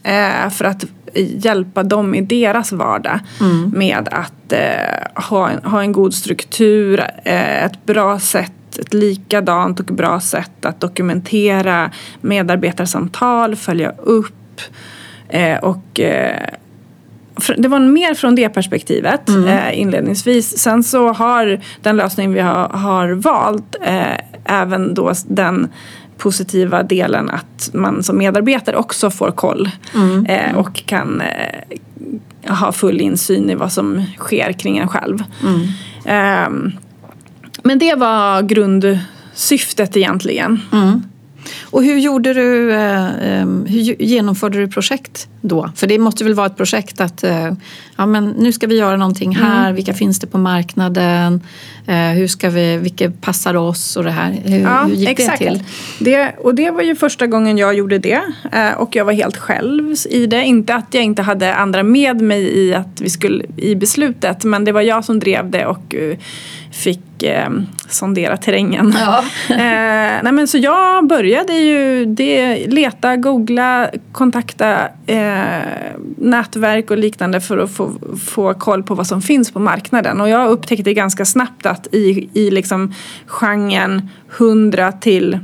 Eh, 0.03 0.49
för 0.49 0.65
att 0.65 0.85
hjälpa 1.15 1.83
dem 1.83 2.15
i 2.15 2.21
deras 2.21 2.71
vardag 2.71 3.19
mm. 3.41 3.73
med 3.75 4.09
att 4.11 4.53
eh, 4.53 5.23
ha, 5.29 5.49
en, 5.49 5.63
ha 5.63 5.81
en 5.81 5.91
god 5.91 6.13
struktur, 6.13 6.99
eh, 7.23 7.65
ett 7.65 7.85
bra 7.85 8.19
sätt 8.19 8.51
ett 8.79 8.93
likadant 8.93 9.79
och 9.79 9.85
bra 9.85 10.19
sätt 10.19 10.65
att 10.65 10.79
dokumentera 10.79 11.91
medarbetarsamtal, 12.21 13.55
följa 13.55 13.91
upp 13.91 14.61
och 15.61 15.99
det 17.57 17.67
var 17.67 17.79
mer 17.79 18.13
från 18.13 18.35
det 18.35 18.49
perspektivet 18.49 19.29
mm. 19.29 19.47
eh, 19.47 19.79
inledningsvis. 19.79 20.57
Sen 20.57 20.83
så 20.83 21.13
har 21.13 21.59
den 21.81 21.95
lösning 21.95 22.33
vi 22.33 22.39
har, 22.39 22.69
har 22.69 23.11
valt 23.11 23.75
eh, 23.81 24.17
även 24.45 24.93
då 24.93 25.13
den 25.27 25.67
positiva 26.17 26.83
delen 26.83 27.29
att 27.29 27.69
man 27.73 28.03
som 28.03 28.17
medarbetare 28.17 28.75
också 28.75 29.09
får 29.09 29.31
koll 29.31 29.69
mm. 29.95 30.25
eh, 30.25 30.57
och 30.57 30.85
kan 30.85 31.21
eh, 31.21 32.57
ha 32.59 32.71
full 32.71 33.01
insyn 33.01 33.49
i 33.49 33.55
vad 33.55 33.71
som 33.71 34.03
sker 34.17 34.51
kring 34.53 34.77
en 34.77 34.87
själv. 34.87 35.23
Mm. 35.43 35.67
Ehm, 36.05 36.71
men 37.63 37.79
det 37.79 37.95
var 37.95 38.41
grundsyftet 38.41 39.97
egentligen. 39.97 40.59
Mm. 40.71 41.03
Och 41.63 41.83
hur 41.83 41.97
gjorde 41.97 42.33
du, 42.33 42.73
eh, 42.73 43.45
hur 43.65 44.01
genomförde 44.01 44.57
du 44.57 44.67
projekt 44.67 45.27
då? 45.41 45.71
För 45.75 45.87
det 45.87 45.99
måste 45.99 46.23
väl 46.23 46.33
vara 46.33 46.47
ett 46.47 46.57
projekt 46.57 47.01
att 47.01 47.23
eh, 47.23 47.51
ja, 47.97 48.05
men 48.05 48.29
nu 48.29 48.51
ska 48.51 48.67
vi 48.67 48.77
göra 48.77 48.97
någonting 48.97 49.35
här, 49.35 49.63
mm. 49.63 49.75
vilka 49.75 49.93
finns 49.93 50.19
det 50.19 50.27
på 50.27 50.37
marknaden, 50.37 51.41
hur 51.95 52.27
ska 52.27 52.49
vi, 52.49 52.77
vilka 52.77 53.11
passar 53.11 53.55
oss 53.55 53.97
och 53.97 54.03
det 54.03 54.11
här. 54.11 54.39
Hur, 54.45 54.59
ja, 54.59 54.83
hur 54.83 54.95
gick 54.95 55.09
exakt. 55.09 55.39
det 55.39 55.45
till? 55.45 55.63
Det, 55.99 56.33
och 56.37 56.55
det 56.55 56.71
var 56.71 56.81
ju 56.81 56.95
första 56.95 57.27
gången 57.27 57.57
jag 57.57 57.73
gjorde 57.73 57.97
det 57.97 58.21
och 58.77 58.95
jag 58.95 59.05
var 59.05 59.13
helt 59.13 59.37
själv 59.37 59.95
i 60.09 60.25
det. 60.25 60.43
Inte 60.43 60.75
att 60.75 60.93
jag 60.93 61.03
inte 61.03 61.21
hade 61.21 61.55
andra 61.55 61.83
med 61.83 62.21
mig 62.21 62.41
i, 62.41 62.73
att 62.73 63.01
vi 63.01 63.09
skulle, 63.09 63.43
i 63.57 63.75
beslutet 63.75 64.43
men 64.43 64.65
det 64.65 64.71
var 64.71 64.81
jag 64.81 65.05
som 65.05 65.19
drev 65.19 65.49
det 65.49 65.65
och 65.65 65.95
fick 66.71 67.23
eh, 67.23 67.49
sondera 67.89 68.37
terrängen. 68.37 68.95
Ja. 68.99 69.17
eh, 69.49 70.23
nej 70.23 70.31
men 70.31 70.47
så 70.47 70.57
jag 70.57 71.07
började 71.07 71.53
ju 71.53 72.05
det, 72.05 72.67
leta, 72.67 73.15
googla, 73.15 73.89
kontakta 74.11 74.87
eh, 75.05 75.61
nätverk 76.17 76.91
och 76.91 76.97
liknande 76.97 77.41
för 77.41 77.57
att 77.57 77.71
få, 77.71 77.93
få 78.25 78.53
koll 78.53 78.83
på 78.83 78.95
vad 78.95 79.07
som 79.07 79.21
finns 79.21 79.51
på 79.51 79.59
marknaden. 79.59 80.21
Och 80.21 80.29
jag 80.29 80.49
upptäckte 80.49 80.93
ganska 80.93 81.25
snabbt 81.25 81.65
att 81.65 81.78
i, 81.91 82.29
i 82.33 82.51
liksom 82.51 82.93
genren 83.25 84.09
100 84.37 84.91
till, 84.91 85.39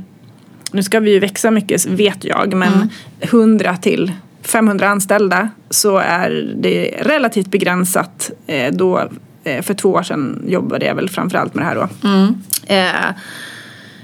nu 0.72 0.82
ska 0.82 1.00
vi 1.00 1.10
ju 1.10 1.18
växa 1.18 1.50
mycket 1.50 1.86
vet 1.86 2.24
jag, 2.24 2.54
men 2.54 2.72
mm. 2.72 2.88
100 3.20 3.76
till 3.76 4.12
500 4.42 4.88
anställda 4.88 5.48
så 5.70 5.98
är 5.98 6.54
det 6.56 6.94
relativt 7.02 7.50
begränsat 7.50 8.30
eh, 8.46 8.72
då 8.72 9.08
Eh, 9.46 9.62
för 9.62 9.74
två 9.74 9.88
år 9.88 10.02
sedan 10.02 10.42
jobbade 10.46 10.86
jag 10.86 10.94
väl 10.94 11.08
framförallt 11.08 11.54
med 11.54 11.64
det 11.64 11.68
här 11.68 11.74
då. 11.74 12.08
Mm. 12.08 12.34
Eh, 12.66 13.14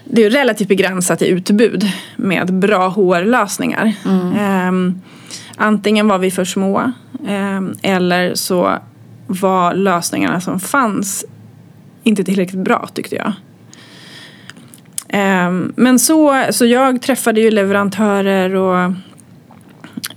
det 0.04 0.24
är 0.24 0.30
relativt 0.30 0.68
begränsat 0.68 1.22
i 1.22 1.28
utbud 1.28 1.90
med 2.16 2.54
bra 2.54 2.88
HR-lösningar. 2.88 3.92
Mm. 4.04 4.32
Eh, 4.32 4.94
antingen 5.56 6.08
var 6.08 6.18
vi 6.18 6.30
för 6.30 6.44
små 6.44 6.92
eh, 7.26 7.60
eller 7.82 8.34
så 8.34 8.78
var 9.26 9.74
lösningarna 9.74 10.40
som 10.40 10.60
fanns 10.60 11.24
inte 12.02 12.24
tillräckligt 12.24 12.64
bra 12.64 12.88
tyckte 12.94 13.16
jag. 13.16 13.32
Eh, 15.08 15.50
men 15.76 15.98
så, 15.98 16.44
så 16.50 16.66
jag 16.66 17.02
träffade 17.02 17.40
ju 17.40 17.50
leverantörer 17.50 18.54
och, 18.54 18.92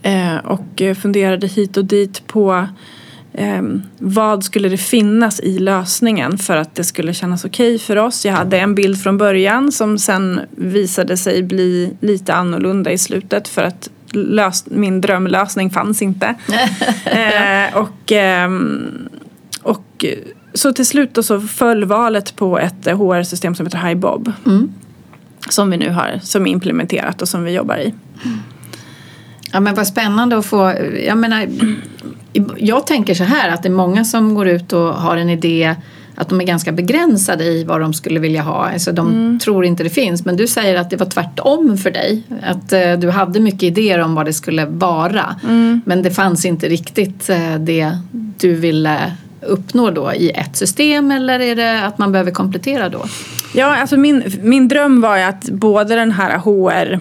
eh, 0.01 0.37
och 0.37 0.81
funderade 1.01 1.47
hit 1.47 1.77
och 1.77 1.85
dit 1.85 2.27
på 2.27 2.67
eh, 3.33 3.61
vad 3.97 4.43
skulle 4.43 4.69
det 4.69 4.77
finnas 4.77 5.39
i 5.39 5.59
lösningen 5.59 6.37
för 6.37 6.57
att 6.57 6.75
det 6.75 6.83
skulle 6.83 7.13
kännas 7.13 7.45
okej 7.45 7.75
okay 7.75 7.79
för 7.79 7.95
oss. 7.95 8.25
Jag 8.25 8.33
hade 8.33 8.59
en 8.59 8.75
bild 8.75 9.03
från 9.03 9.17
början 9.17 9.71
som 9.71 9.97
sen 9.97 10.41
visade 10.51 11.17
sig 11.17 11.43
bli 11.43 11.93
lite 11.99 12.33
annorlunda 12.33 12.91
i 12.91 12.97
slutet 12.97 13.47
för 13.47 13.63
att 13.63 13.89
lös- 14.11 14.65
min 14.69 15.01
drömlösning 15.01 15.69
fanns 15.69 16.01
inte. 16.01 16.25
eh, 17.05 17.77
och, 17.77 18.11
eh, 18.11 18.49
och 19.61 20.05
så 20.55 20.73
till 20.73 20.85
slut 20.85 21.13
då 21.13 21.23
så 21.23 21.41
föll 21.41 21.85
valet 21.85 22.35
på 22.35 22.59
ett 22.59 22.85
HR-system 22.85 23.55
som 23.55 23.65
heter 23.65 23.87
HiBob. 23.87 24.31
Mm. 24.45 24.73
Som 25.49 25.71
vi 25.71 25.77
nu 25.77 25.89
har 25.89 26.19
som 26.23 26.47
är 26.47 26.51
implementerat 26.51 27.21
och 27.21 27.27
som 27.27 27.43
vi 27.43 27.51
jobbar 27.51 27.77
i. 27.77 27.93
Ja 29.51 29.59
men 29.59 29.75
vad 29.75 29.87
spännande 29.87 30.37
att 30.37 30.45
få, 30.45 30.73
jag 31.07 31.17
menar 31.17 31.47
jag 32.57 32.87
tänker 32.87 33.13
så 33.13 33.23
här 33.23 33.49
att 33.49 33.63
det 33.63 33.69
är 33.69 33.73
många 33.73 34.05
som 34.05 34.35
går 34.35 34.47
ut 34.47 34.73
och 34.73 34.93
har 34.93 35.17
en 35.17 35.29
idé 35.29 35.75
att 36.15 36.29
de 36.29 36.41
är 36.41 36.45
ganska 36.45 36.71
begränsade 36.71 37.43
i 37.43 37.63
vad 37.63 37.81
de 37.81 37.93
skulle 37.93 38.19
vilja 38.19 38.41
ha. 38.41 38.69
Alltså 38.69 38.91
de 38.91 39.07
mm. 39.07 39.39
tror 39.39 39.65
inte 39.65 39.83
det 39.83 39.89
finns. 39.89 40.25
Men 40.25 40.37
du 40.37 40.47
säger 40.47 40.75
att 40.75 40.89
det 40.89 40.97
var 40.97 41.05
tvärtom 41.05 41.77
för 41.77 41.91
dig. 41.91 42.23
Att 42.43 42.73
eh, 42.73 42.93
du 42.93 43.09
hade 43.09 43.39
mycket 43.39 43.63
idéer 43.63 43.99
om 43.99 44.15
vad 44.15 44.25
det 44.25 44.33
skulle 44.33 44.65
vara. 44.65 45.35
Mm. 45.43 45.81
Men 45.85 46.03
det 46.03 46.11
fanns 46.11 46.45
inte 46.45 46.67
riktigt 46.67 47.29
eh, 47.29 47.55
det 47.59 47.97
du 48.37 48.53
ville 48.53 49.11
uppnå 49.47 49.91
då 49.91 50.13
i 50.13 50.29
ett 50.29 50.55
system 50.55 51.11
eller 51.11 51.39
är 51.39 51.55
det 51.55 51.85
att 51.85 51.97
man 51.97 52.11
behöver 52.11 52.31
komplettera 52.31 52.89
då? 52.89 53.05
Ja, 53.53 53.75
alltså 53.75 53.97
min, 53.97 54.23
min 54.41 54.67
dröm 54.67 55.01
var 55.01 55.17
ju 55.17 55.23
att 55.23 55.49
både 55.49 55.95
den 55.95 56.11
här 56.11 56.37
HR 56.37 56.99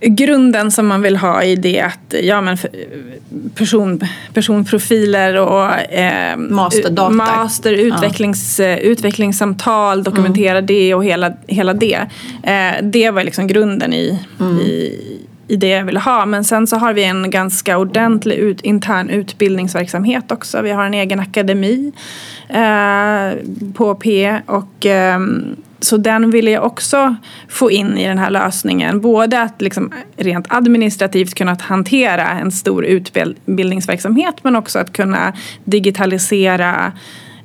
grunden 0.00 0.70
som 0.70 0.86
man 0.86 1.02
vill 1.02 1.16
ha 1.16 1.42
i 1.42 1.56
det 1.56 1.80
att 1.80 2.14
ja, 2.22 2.40
men 2.40 2.58
person, 3.54 4.00
personprofiler 4.34 5.36
och 5.36 5.92
eh, 5.92 6.36
Masterdata. 6.36 7.10
master, 7.10 7.72
utvecklings, 7.72 8.60
ja. 8.60 8.76
utvecklingssamtal, 8.76 10.02
dokumentera 10.02 10.58
mm. 10.58 10.66
det 10.66 10.94
och 10.94 11.04
hela, 11.04 11.32
hela 11.46 11.74
det. 11.74 12.06
Eh, 12.42 12.82
det 12.82 13.10
var 13.10 13.24
liksom 13.24 13.46
grunden 13.46 13.92
i, 13.92 14.18
mm. 14.40 14.58
i, 14.58 14.94
i 15.48 15.56
det 15.56 15.68
jag 15.68 15.84
ville 15.84 16.00
ha. 16.00 16.26
Men 16.26 16.44
sen 16.44 16.66
så 16.66 16.76
har 16.76 16.92
vi 16.92 17.04
en 17.04 17.30
ganska 17.30 17.78
ordentlig 17.78 18.34
ut, 18.34 18.60
intern 18.60 19.10
utbildningsverksamhet 19.10 20.32
också. 20.32 20.62
Vi 20.62 20.70
har 20.70 20.84
en 20.84 20.94
egen 20.94 21.20
akademi 21.20 21.92
eh, 22.48 23.38
på 23.74 23.94
P 23.94 24.38
och 24.46 24.86
eh, 24.86 25.20
så 25.80 25.96
den 25.96 26.30
ville 26.30 26.50
jag 26.50 26.64
också 26.64 27.16
få 27.48 27.70
in 27.70 27.98
i 27.98 28.08
den 28.08 28.18
här 28.18 28.30
lösningen. 28.30 29.00
Både 29.00 29.42
att 29.42 29.62
liksom 29.62 29.92
rent 30.16 30.46
administrativt 30.48 31.34
kunna 31.34 31.56
hantera 31.60 32.28
en 32.28 32.52
stor 32.52 32.84
utbildningsverksamhet 32.84 34.34
men 34.42 34.56
också 34.56 34.78
att 34.78 34.92
kunna 34.92 35.32
digitalisera 35.64 36.92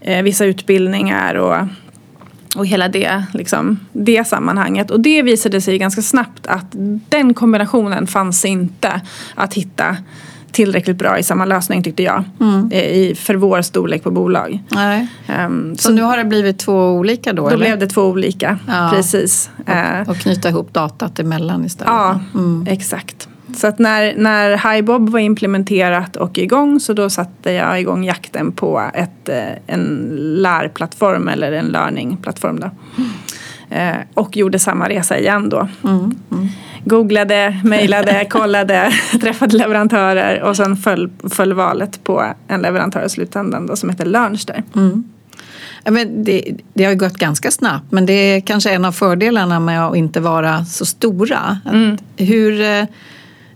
eh, 0.01 0.23
vissa 0.23 0.45
utbildningar 0.45 1.35
och, 1.35 1.57
och 2.55 2.65
hela 2.65 2.87
det, 2.87 3.23
liksom, 3.33 3.79
det 3.93 4.27
sammanhanget. 4.27 4.91
Och 4.91 4.99
det 4.99 5.21
visade 5.21 5.61
sig 5.61 5.77
ganska 5.77 6.01
snabbt 6.01 6.47
att 6.47 6.65
den 7.09 7.33
kombinationen 7.33 8.07
fanns 8.07 8.45
inte 8.45 9.01
att 9.35 9.53
hitta 9.53 9.97
tillräckligt 10.51 10.97
bra 10.97 11.19
i 11.19 11.23
samma 11.23 11.45
lösning 11.45 11.83
tyckte 11.83 12.03
jag. 12.03 12.23
Mm. 12.39 12.71
I, 12.71 13.15
för 13.15 13.35
vår 13.35 13.61
storlek 13.61 14.03
på 14.03 14.11
bolag. 14.11 14.59
Um, 15.45 15.75
så, 15.75 15.83
så, 15.83 15.93
nu 15.93 16.01
har 16.01 16.17
det 16.17 16.25
blivit 16.25 16.59
två 16.59 16.91
olika 16.91 17.33
då? 17.33 17.41
Då 17.41 17.47
eller? 17.47 17.57
blev 17.57 17.79
det 17.79 17.87
två 17.87 18.01
olika, 18.01 18.59
ja. 18.67 18.89
precis. 18.93 19.49
Och, 19.57 20.09
och, 20.09 20.17
knyta 20.17 20.49
ihop 20.49 20.73
datat 20.73 21.19
emellan 21.19 21.65
istället? 21.65 21.93
Ja, 21.93 22.19
mm. 22.33 22.67
exakt. 22.69 23.27
Så 23.55 23.67
att 23.67 23.79
när, 23.79 24.13
när 24.17 24.73
HiBob 24.73 25.09
var 25.09 25.19
implementerat 25.19 26.15
och 26.15 26.37
igång 26.37 26.79
så 26.79 26.93
då 26.93 27.09
satte 27.09 27.51
jag 27.51 27.79
igång 27.79 28.03
jakten 28.03 28.51
på 28.51 28.83
ett, 28.93 29.29
eh, 29.29 29.51
en 29.67 30.09
lärplattform 30.41 31.27
eller 31.27 31.51
en 31.51 31.65
learningplattform. 31.65 32.59
Då. 32.59 32.69
Mm. 32.97 33.09
Eh, 33.69 34.01
och 34.13 34.37
gjorde 34.37 34.59
samma 34.59 34.89
resa 34.89 35.17
igen 35.17 35.49
då. 35.49 35.67
Mm. 35.83 36.15
Mm 36.31 36.47
googlade, 36.85 37.59
mejlade, 37.63 38.25
kollade, 38.29 38.93
träffade 39.21 39.57
leverantörer 39.57 40.41
och 40.41 40.57
sen 40.57 40.77
föll, 40.77 41.09
föll 41.29 41.53
valet 41.53 42.03
på 42.03 42.33
en 42.47 42.61
leverantör 42.61 43.05
i 43.05 43.09
slutändan 43.09 43.67
då, 43.67 43.75
som 43.75 43.89
heter 43.89 44.05
Lernster. 44.05 44.63
Mm. 44.75 45.03
Ja, 45.83 45.91
men 45.91 46.23
det, 46.23 46.57
det, 46.73 46.83
har 46.83 46.91
ju 46.91 46.97
gått 46.97 47.17
ganska 47.17 47.51
snabbt 47.51 47.91
men 47.91 48.05
det 48.05 48.13
är 48.13 48.41
kanske 48.41 48.71
en 48.71 48.85
av 48.85 48.91
fördelarna 48.91 49.59
med 49.59 49.85
att 49.85 49.95
inte 49.95 50.19
vara 50.19 50.65
så 50.65 50.85
stora. 50.85 51.59
Mm. 51.71 51.97
Hur, 52.17 52.61
eh, 52.61 52.85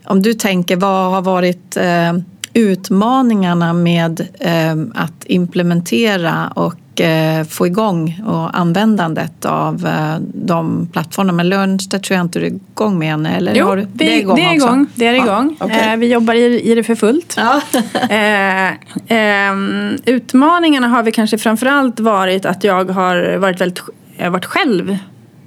om 0.07 0.21
du 0.21 0.33
tänker, 0.33 0.75
vad 0.75 1.11
har 1.11 1.21
varit 1.21 1.77
eh, 1.77 2.13
utmaningarna 2.53 3.73
med 3.73 4.27
eh, 4.39 4.75
att 4.95 5.25
implementera 5.25 6.47
och 6.55 6.75
Eh, 6.99 7.43
få 7.43 7.67
igång 7.67 8.21
och 8.27 8.59
användandet 8.59 9.45
av 9.45 9.89
de 10.33 10.89
plattformarna. 10.93 11.33
Men 11.37 11.49
Learnster 11.49 11.99
tror 11.99 12.15
jag 12.15 12.25
inte 12.25 12.39
du 12.39 12.45
är 12.45 12.49
igång 12.49 12.99
med 12.99 13.13
än. 13.13 13.25
Eller 13.25 13.55
jo, 13.55 13.65
har 13.65 13.77
du, 13.77 13.81
vi, 13.93 14.05
det 14.05 14.13
är 14.13 14.19
igång. 14.19 14.35
Det 14.35 14.45
är 14.45 14.53
igång. 14.53 14.87
Det 14.95 15.07
är 15.07 15.13
igång. 15.13 15.55
Ja, 15.59 15.65
okay. 15.65 15.97
vi 15.97 16.07
jobbar 16.07 16.33
i, 16.33 16.71
i 16.71 16.75
det 16.75 16.83
för 16.83 16.95
fullt. 16.95 17.35
Ja. 17.37 17.61
eh, 18.09 18.73
ehm, 19.07 19.97
utmaningarna 20.05 20.87
har 20.87 21.03
vi 21.03 21.11
kanske 21.11 21.37
framförallt 21.37 21.99
varit 21.99 22.45
att 22.45 22.63
jag 22.63 22.91
har 22.91 23.37
varit, 23.37 23.61
väldigt, 23.61 23.81
varit 24.29 24.45
själv 24.45 24.97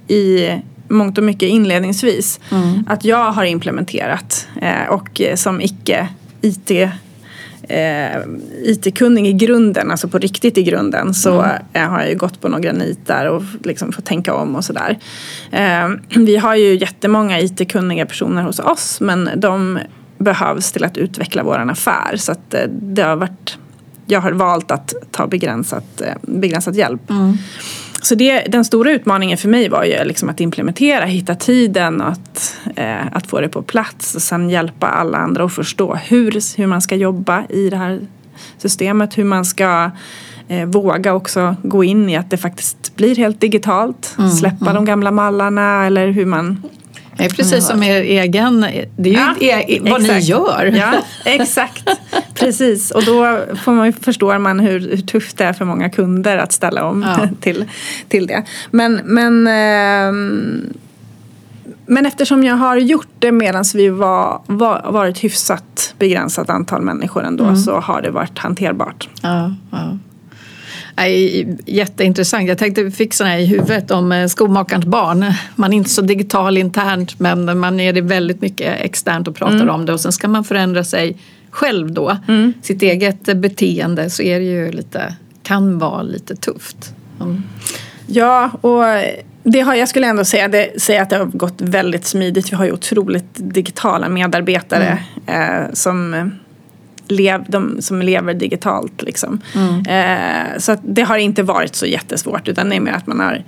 i 0.07 0.49
mångt 0.91 1.17
och 1.17 1.23
mycket 1.23 1.49
inledningsvis. 1.49 2.39
Mm. 2.51 2.83
Att 2.87 3.05
jag 3.05 3.31
har 3.31 3.43
implementerat 3.43 4.47
eh, 4.61 4.89
och 4.89 5.21
som 5.35 5.61
icke 5.61 6.07
IT 6.41 6.71
eh, 7.71 8.21
IT-kunnig 8.63 9.27
i 9.27 9.33
grunden, 9.33 9.91
alltså 9.91 10.07
på 10.07 10.17
riktigt 10.17 10.57
i 10.57 10.63
grunden, 10.63 11.13
så 11.13 11.41
mm. 11.41 11.61
eh, 11.73 11.89
har 11.89 11.99
jag 11.99 12.09
ju 12.09 12.15
gått 12.15 12.41
på 12.41 12.49
några 12.49 12.71
nitar 12.71 13.25
och 13.25 13.43
liksom 13.63 13.91
fått 13.91 14.05
tänka 14.05 14.33
om 14.33 14.55
och 14.55 14.65
sådär. 14.65 14.99
Eh, 15.51 15.89
vi 16.15 16.37
har 16.37 16.55
ju 16.55 16.77
jättemånga 16.77 17.39
IT-kunniga 17.39 18.05
personer 18.05 18.41
hos 18.41 18.59
oss 18.59 19.01
men 19.01 19.29
de 19.35 19.79
behövs 20.17 20.71
till 20.71 20.83
att 20.83 20.97
utveckla 20.97 21.43
vår 21.43 21.57
affär 21.57 22.15
så 22.17 22.31
att 22.31 22.53
eh, 22.53 22.61
det 22.69 23.01
har 23.01 23.15
varit 23.15 23.57
jag 24.05 24.21
har 24.21 24.31
valt 24.31 24.71
att 24.71 24.93
ta 25.11 25.27
begränsat, 25.27 26.01
eh, 26.01 26.13
begränsat 26.21 26.75
hjälp. 26.75 27.09
Mm. 27.09 27.37
Så 28.01 28.15
det, 28.15 28.39
den 28.39 28.65
stora 28.65 28.91
utmaningen 28.91 29.37
för 29.37 29.49
mig 29.49 29.69
var 29.69 29.83
ju 29.83 30.03
liksom 30.03 30.29
att 30.29 30.39
implementera, 30.39 31.05
hitta 31.05 31.35
tiden 31.35 32.01
och 32.01 32.07
att, 32.07 32.57
eh, 32.75 33.07
att 33.11 33.27
få 33.27 33.41
det 33.41 33.49
på 33.49 33.61
plats 33.61 34.15
och 34.15 34.21
sen 34.21 34.49
hjälpa 34.49 34.87
alla 34.87 35.17
andra 35.17 35.43
att 35.43 35.53
förstå 35.53 35.95
hur, 35.95 36.57
hur 36.57 36.67
man 36.67 36.81
ska 36.81 36.95
jobba 36.95 37.45
i 37.49 37.69
det 37.69 37.77
här 37.77 37.99
systemet, 38.57 39.17
hur 39.17 39.23
man 39.23 39.45
ska 39.45 39.91
eh, 40.47 40.65
våga 40.65 41.13
också 41.13 41.55
gå 41.63 41.83
in 41.83 42.09
i 42.09 42.17
att 42.17 42.29
det 42.29 42.37
faktiskt 42.37 42.95
blir 42.95 43.15
helt 43.15 43.41
digitalt, 43.41 44.15
mm, 44.17 44.31
släppa 44.31 44.65
mm. 44.65 44.75
de 44.75 44.85
gamla 44.85 45.11
mallarna 45.11 45.85
eller 45.85 46.07
hur 46.07 46.25
man 46.25 46.63
det 47.21 47.25
är 47.25 47.35
precis 47.35 47.67
som 47.67 47.83
er 47.83 48.01
egen, 48.01 48.61
det 48.95 49.09
är 49.09 49.13
ju 49.13 49.47
ja, 49.47 49.61
e 49.67 49.79
vad 49.81 50.01
exakt. 50.01 50.13
ni 50.13 50.19
gör. 50.19 50.71
Ja, 50.75 50.93
exakt, 51.25 51.89
precis. 52.33 52.91
Och 52.91 53.05
då 53.05 53.39
får 53.63 53.71
man, 53.71 53.93
förstår 53.93 54.37
man 54.37 54.59
hur, 54.59 54.79
hur 54.79 55.01
tufft 55.01 55.37
det 55.37 55.43
är 55.43 55.53
för 55.53 55.65
många 55.65 55.89
kunder 55.89 56.37
att 56.37 56.51
ställa 56.51 56.85
om 56.85 57.03
ja. 57.03 57.27
till, 57.41 57.65
till 58.07 58.27
det. 58.27 58.43
Men, 58.71 59.01
men, 59.03 59.47
eh, 59.47 60.13
men 61.85 62.05
eftersom 62.05 62.43
jag 62.43 62.55
har 62.55 62.77
gjort 62.77 63.09
det 63.19 63.31
medan 63.31 63.63
vi 63.73 63.89
var, 63.89 64.41
var, 64.45 64.91
varit 64.91 65.23
hyfsat 65.23 65.93
begränsat 65.99 66.49
antal 66.49 66.81
människor 66.81 67.23
ändå 67.23 67.43
mm. 67.43 67.55
så 67.55 67.79
har 67.79 68.01
det 68.01 68.11
varit 68.11 68.39
hanterbart. 68.39 69.09
Ja, 69.21 69.53
ja. 69.71 69.97
Nej, 71.01 71.47
jätteintressant. 71.65 72.47
Jag 72.47 72.57
tänkte 72.57 72.91
sådana 73.11 73.33
här 73.33 73.41
i 73.41 73.45
huvudet 73.45 73.91
om 73.91 74.11
eh, 74.11 74.27
skomakarens 74.27 74.85
barn. 74.85 75.25
Man 75.55 75.73
är 75.73 75.77
inte 75.77 75.89
så 75.89 76.01
digital 76.01 76.57
internt 76.57 77.19
men 77.19 77.59
man 77.59 77.79
är 77.79 77.93
det 77.93 78.01
väldigt 78.01 78.41
mycket 78.41 78.81
externt 78.81 79.27
och 79.27 79.35
pratar 79.35 79.55
mm. 79.55 79.69
om 79.69 79.85
det 79.85 79.93
och 79.93 79.99
sen 79.99 80.11
ska 80.11 80.27
man 80.27 80.43
förändra 80.43 80.83
sig 80.83 81.17
själv 81.49 81.91
då. 81.91 82.17
Mm. 82.27 82.53
Sitt 82.61 82.81
eget 82.81 83.37
beteende 83.37 84.09
så 84.09 84.23
är 84.23 84.39
det 84.39 84.45
ju 84.45 84.71
lite, 84.71 85.15
kan 85.43 85.79
vara 85.79 86.01
lite 86.01 86.35
tufft. 86.35 86.93
Mm. 87.21 87.43
Ja, 88.07 88.51
och 88.61 88.83
det 89.43 89.59
har, 89.59 89.75
jag 89.75 89.89
skulle 89.89 90.07
ändå 90.07 90.25
säga, 90.25 90.47
det, 90.47 90.81
säga 90.81 91.01
att 91.01 91.09
det 91.09 91.17
har 91.17 91.25
gått 91.25 91.61
väldigt 91.61 92.05
smidigt. 92.05 92.51
Vi 92.51 92.55
har 92.55 92.65
ju 92.65 92.71
otroligt 92.71 93.29
digitala 93.33 94.09
medarbetare 94.09 94.97
mm. 95.27 95.63
eh, 95.65 95.73
som 95.73 96.31
lev, 97.11 97.45
de 97.47 97.81
som 97.81 98.01
lever 98.01 98.33
digitalt. 98.33 99.01
Liksom. 99.01 99.41
Mm. 99.55 99.85
Eh, 99.85 100.57
så 100.57 100.77
det 100.83 101.01
har 101.01 101.17
inte 101.17 101.43
varit 101.43 101.75
så 101.75 101.85
jättesvårt 101.85 102.47
utan 102.47 102.69
det 102.69 102.75
är 102.75 102.79
mer 102.79 102.91
att 102.91 103.07
man 103.07 103.19
har 103.19 103.43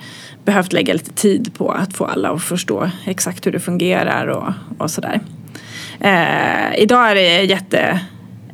behövt 0.45 0.73
lägga 0.73 0.93
lite 0.93 1.12
tid 1.12 1.52
på 1.58 1.71
att 1.71 1.93
få 1.93 2.06
alla 2.06 2.30
att 2.30 2.43
förstå 2.43 2.89
exakt 3.06 3.47
hur 3.47 3.52
det 3.52 3.60
fungerar 3.60 4.28
och, 4.28 4.54
och 4.78 4.91
sådär. 4.91 5.19
Eh, 5.99 6.82
idag 6.82 7.12
är 7.12 7.15
det 7.15 7.43
jätte 7.43 7.99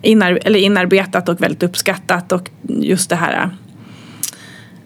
inar, 0.02 0.40
eller 0.46 0.60
inarbetat 0.60 1.30
och 1.30 1.42
väldigt 1.42 1.64
uppskattat 1.64 2.32
och 2.32 2.50
just 2.62 3.10
det 3.10 3.16
här 3.16 3.50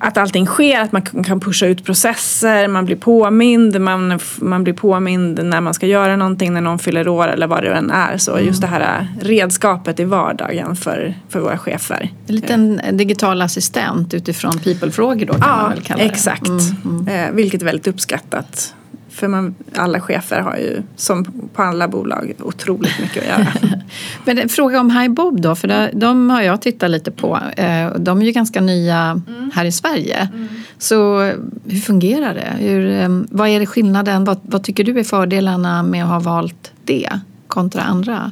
att 0.04 0.18
allting 0.18 0.46
sker, 0.46 0.80
att 0.80 0.92
man 0.92 1.02
kan 1.02 1.40
pusha 1.40 1.66
ut 1.66 1.86
processer, 1.86 2.68
man 2.68 2.86
blir 2.86 2.96
påmind, 2.96 3.82
man, 3.82 4.20
man 4.38 4.64
blir 4.64 4.74
påmind 4.74 5.40
när 5.44 5.62
man 5.62 5.74
ska 5.74 5.88
göra 5.88 6.16
någonting, 6.16 6.54
när 6.54 6.62
någon 6.62 6.80
fyller 6.80 7.08
år 7.08 7.28
eller 7.28 7.48
vad 7.48 7.64
det 7.64 7.74
än 7.74 7.92
är. 7.92 8.18
Så 8.18 8.40
just 8.40 8.62
det 8.62 8.68
här 8.68 9.08
redskapet 9.22 10.00
i 10.00 10.04
vardagen 10.04 10.76
för, 10.76 11.14
för 11.30 11.40
våra 11.40 11.58
chefer. 11.58 12.10
En 12.28 12.36
liten 12.36 12.82
digital 12.92 13.42
assistent 13.42 14.14
utifrån 14.14 14.60
people-frågor 14.60 15.26
då 15.26 15.34
kan 15.34 15.42
ja, 15.42 15.58
man 15.58 15.70
väl 15.70 15.82
kalla 15.82 16.04
det? 16.04 16.10
exakt. 16.10 16.48
Mm, 16.48 16.60
mm. 16.86 17.08
Eh, 17.08 17.32
vilket 17.36 17.62
är 17.62 17.66
väldigt 17.66 17.88
uppskattat. 17.88 18.74
För 19.14 19.28
man, 19.28 19.56
alla 19.76 20.00
chefer 20.00 20.40
har 20.42 20.56
ju, 20.56 20.82
som 20.96 21.26
på 21.54 21.62
alla 21.62 21.88
bolag, 21.88 22.34
otroligt 22.40 23.00
mycket 23.00 23.24
att 23.24 23.30
göra. 23.30 23.48
Men 24.26 24.38
en 24.38 24.50
fråga 24.50 24.80
om 24.80 24.92
HiBob 24.92 25.42
då, 25.42 25.56
för 25.56 25.68
de, 25.68 25.90
de, 25.94 26.30
har 26.30 26.42
jag 26.42 26.62
tittat 26.62 26.90
lite 26.90 27.12
på. 27.12 27.40
Eh, 27.58 27.96
de 27.96 28.22
är 28.22 28.26
ju 28.26 28.32
ganska 28.32 28.62
nya 28.62 29.22
mm. 29.28 29.52
här 29.54 29.66
i 29.66 29.72
Sverige. 29.72 30.30
Mm. 30.34 30.48
Så 30.78 31.20
hur 31.66 31.80
fungerar 31.80 32.34
det? 32.34 32.66
Hur, 32.66 32.92
eh, 32.92 33.10
vad 33.30 33.50
är 33.50 33.60
det 33.60 33.66
skillnaden? 33.66 34.24
Vad, 34.24 34.40
vad 34.42 34.64
tycker 34.64 34.84
du 34.84 35.00
är 35.00 35.04
fördelarna 35.04 35.84
med 35.84 36.04
att 36.04 36.10
ha 36.10 36.20
valt 36.20 36.72
det 36.84 37.10
kontra 37.48 37.82
andra? 37.82 38.32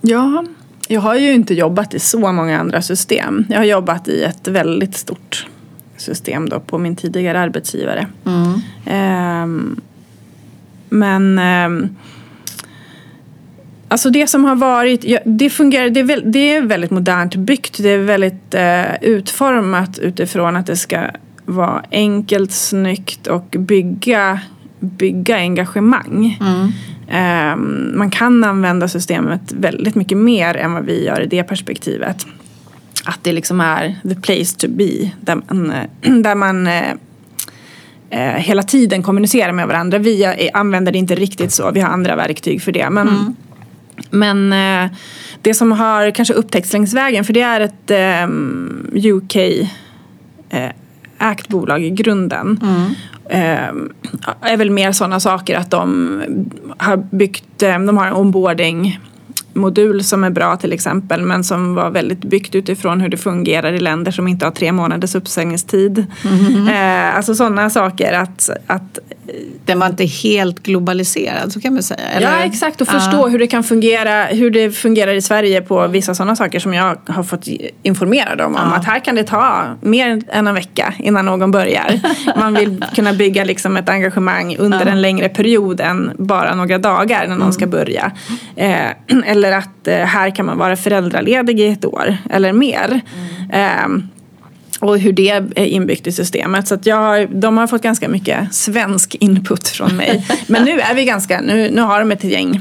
Ja, 0.00 0.44
jag 0.88 1.00
har 1.00 1.14
ju 1.14 1.32
inte 1.32 1.54
jobbat 1.54 1.94
i 1.94 1.98
så 1.98 2.32
många 2.32 2.60
andra 2.60 2.82
system. 2.82 3.44
Jag 3.48 3.58
har 3.58 3.64
jobbat 3.64 4.08
i 4.08 4.22
ett 4.22 4.48
väldigt 4.48 4.96
stort 4.96 5.46
system 5.96 6.48
då 6.48 6.60
på 6.60 6.78
min 6.78 6.96
tidigare 6.96 7.40
arbetsgivare. 7.40 8.06
Mm. 8.24 9.42
Um, 9.42 9.80
men 10.88 11.38
um, 11.38 11.96
Alltså 13.88 14.10
det 14.10 14.26
som 14.26 14.44
har 14.44 14.56
varit, 14.56 15.04
ja, 15.04 15.18
det 15.24 15.50
fungerar, 15.50 15.90
det 15.90 16.00
är, 16.00 16.04
väl, 16.04 16.22
det 16.32 16.56
är 16.56 16.62
väldigt 16.62 16.90
modernt 16.90 17.36
byggt. 17.36 17.82
Det 17.82 17.88
är 17.88 17.98
väldigt 17.98 18.54
uh, 18.54 19.04
utformat 19.10 19.98
utifrån 19.98 20.56
att 20.56 20.66
det 20.66 20.76
ska 20.76 21.00
vara 21.44 21.82
enkelt, 21.90 22.52
snyggt 22.52 23.26
och 23.26 23.56
bygga, 23.58 24.40
bygga 24.80 25.36
engagemang. 25.36 26.38
Mm. 26.40 26.72
Um, 27.52 27.92
man 27.98 28.10
kan 28.10 28.44
använda 28.44 28.88
systemet 28.88 29.52
väldigt 29.52 29.94
mycket 29.94 30.18
mer 30.18 30.56
än 30.56 30.72
vad 30.72 30.84
vi 30.84 31.04
gör 31.04 31.20
i 31.20 31.26
det 31.26 31.42
perspektivet 31.42 32.26
att 33.06 33.24
det 33.24 33.32
liksom 33.32 33.60
är 33.60 33.96
the 34.02 34.14
place 34.14 34.56
to 34.58 34.66
be. 34.68 35.10
Där 35.20 35.34
man, 35.34 35.70
eh, 35.70 36.12
där 36.22 36.34
man 36.34 36.66
eh, 36.66 36.90
eh, 38.10 38.34
hela 38.34 38.62
tiden 38.62 39.02
kommunicerar 39.02 39.52
med 39.52 39.66
varandra. 39.68 39.98
Vi 39.98 40.50
använder 40.54 40.92
det 40.92 40.98
inte 40.98 41.14
riktigt 41.14 41.52
så, 41.52 41.70
vi 41.70 41.80
har 41.80 41.88
andra 41.88 42.16
verktyg 42.16 42.62
för 42.62 42.72
det. 42.72 42.90
Men, 42.90 43.08
mm. 43.08 43.36
men 44.10 44.90
det 45.42 45.54
som 45.54 45.72
har 45.72 46.10
kanske 46.10 46.34
upptäckts 46.34 46.72
längs 46.72 46.94
vägen, 46.94 47.24
för 47.24 47.32
det 47.32 47.40
är 47.40 47.60
ett 47.60 47.90
UK 49.06 49.36
ägt 51.18 51.48
bolag 51.48 51.84
i 51.84 51.90
grunden. 51.90 52.60
Mm. 52.62 53.92
Är 54.40 54.56
väl 54.56 54.70
mer 54.70 54.92
sådana 54.92 55.20
saker 55.20 55.56
att 55.56 55.70
de 55.70 56.22
har 56.78 56.96
byggt, 56.96 57.58
de 57.58 57.96
har 57.96 58.06
en 58.06 58.12
onboarding 58.12 59.00
modul 59.56 60.04
som 60.04 60.24
är 60.24 60.30
bra 60.30 60.56
till 60.56 60.72
exempel 60.72 61.22
men 61.22 61.44
som 61.44 61.74
var 61.74 61.90
väldigt 61.90 62.20
byggt 62.20 62.54
utifrån 62.54 63.00
hur 63.00 63.08
det 63.08 63.16
fungerar 63.16 63.72
i 63.72 63.78
länder 63.78 64.12
som 64.12 64.28
inte 64.28 64.46
har 64.46 64.52
tre 64.52 64.72
månaders 64.72 65.14
uppsägningstid. 65.14 66.06
Mm. 66.24 66.68
Eh, 66.68 67.16
alltså 67.16 67.34
sådana 67.34 67.70
saker 67.70 68.12
att, 68.12 68.50
att 68.66 68.98
den 69.64 69.78
var 69.78 69.86
inte 69.86 70.04
helt 70.04 70.62
globaliserad 70.62 71.52
så 71.52 71.60
kan 71.60 71.74
man 71.74 71.82
säga. 71.82 72.08
Eller? 72.08 72.30
Ja 72.30 72.44
exakt 72.44 72.80
och 72.80 72.88
förstå 72.88 73.24
ah. 73.24 73.28
hur 73.28 73.38
det 73.38 73.46
kan 73.46 73.64
fungera, 73.64 74.24
hur 74.24 74.50
det 74.50 74.70
fungerar 74.70 75.14
i 75.14 75.22
Sverige 75.22 75.62
på 75.62 75.86
vissa 75.86 76.14
sådana 76.14 76.36
saker 76.36 76.58
som 76.58 76.74
jag 76.74 76.96
har 77.06 77.22
fått 77.22 77.46
informerad 77.82 78.40
om. 78.40 78.56
Ah. 78.56 78.76
Att 78.76 78.84
här 78.84 78.98
kan 78.98 79.14
det 79.14 79.24
ta 79.24 79.64
mer 79.80 80.22
än 80.28 80.46
en 80.46 80.54
vecka 80.54 80.94
innan 80.98 81.24
någon 81.24 81.50
börjar. 81.50 82.00
Man 82.40 82.54
vill 82.54 82.84
kunna 82.94 83.12
bygga 83.12 83.44
liksom 83.44 83.76
ett 83.76 83.88
engagemang 83.88 84.56
under 84.56 84.86
ah. 84.86 84.90
en 84.90 85.02
längre 85.02 85.28
period 85.28 85.80
än 85.80 86.10
bara 86.18 86.54
några 86.54 86.78
dagar 86.78 87.20
när 87.20 87.28
någon 87.28 87.40
mm. 87.40 87.52
ska 87.52 87.66
börja. 87.66 88.12
Eh, 88.56 88.90
eller 89.26 89.45
att 89.52 89.88
eh, 89.88 89.96
här 89.96 90.30
kan 90.30 90.46
man 90.46 90.58
vara 90.58 90.76
föräldraledig 90.76 91.60
i 91.60 91.66
ett 91.66 91.84
år 91.84 92.16
eller 92.30 92.52
mer. 92.52 93.00
Mm. 93.50 94.00
Eh, 94.00 94.02
och 94.80 94.98
hur 94.98 95.12
det 95.12 95.30
är 95.30 95.58
inbyggt 95.58 96.06
i 96.06 96.12
systemet. 96.12 96.68
Så 96.68 96.74
att 96.74 96.86
jag, 96.86 97.36
de 97.36 97.56
har 97.56 97.66
fått 97.66 97.82
ganska 97.82 98.08
mycket 98.08 98.54
svensk 98.54 99.14
input 99.14 99.68
från 99.68 99.96
mig. 99.96 100.26
Men 100.46 100.64
nu 100.64 100.80
är 100.80 100.94
vi 100.94 101.04
ganska, 101.04 101.40
nu, 101.40 101.70
nu 101.70 101.80
har 101.80 102.00
de 102.00 102.12
ett 102.12 102.24
gäng 102.24 102.60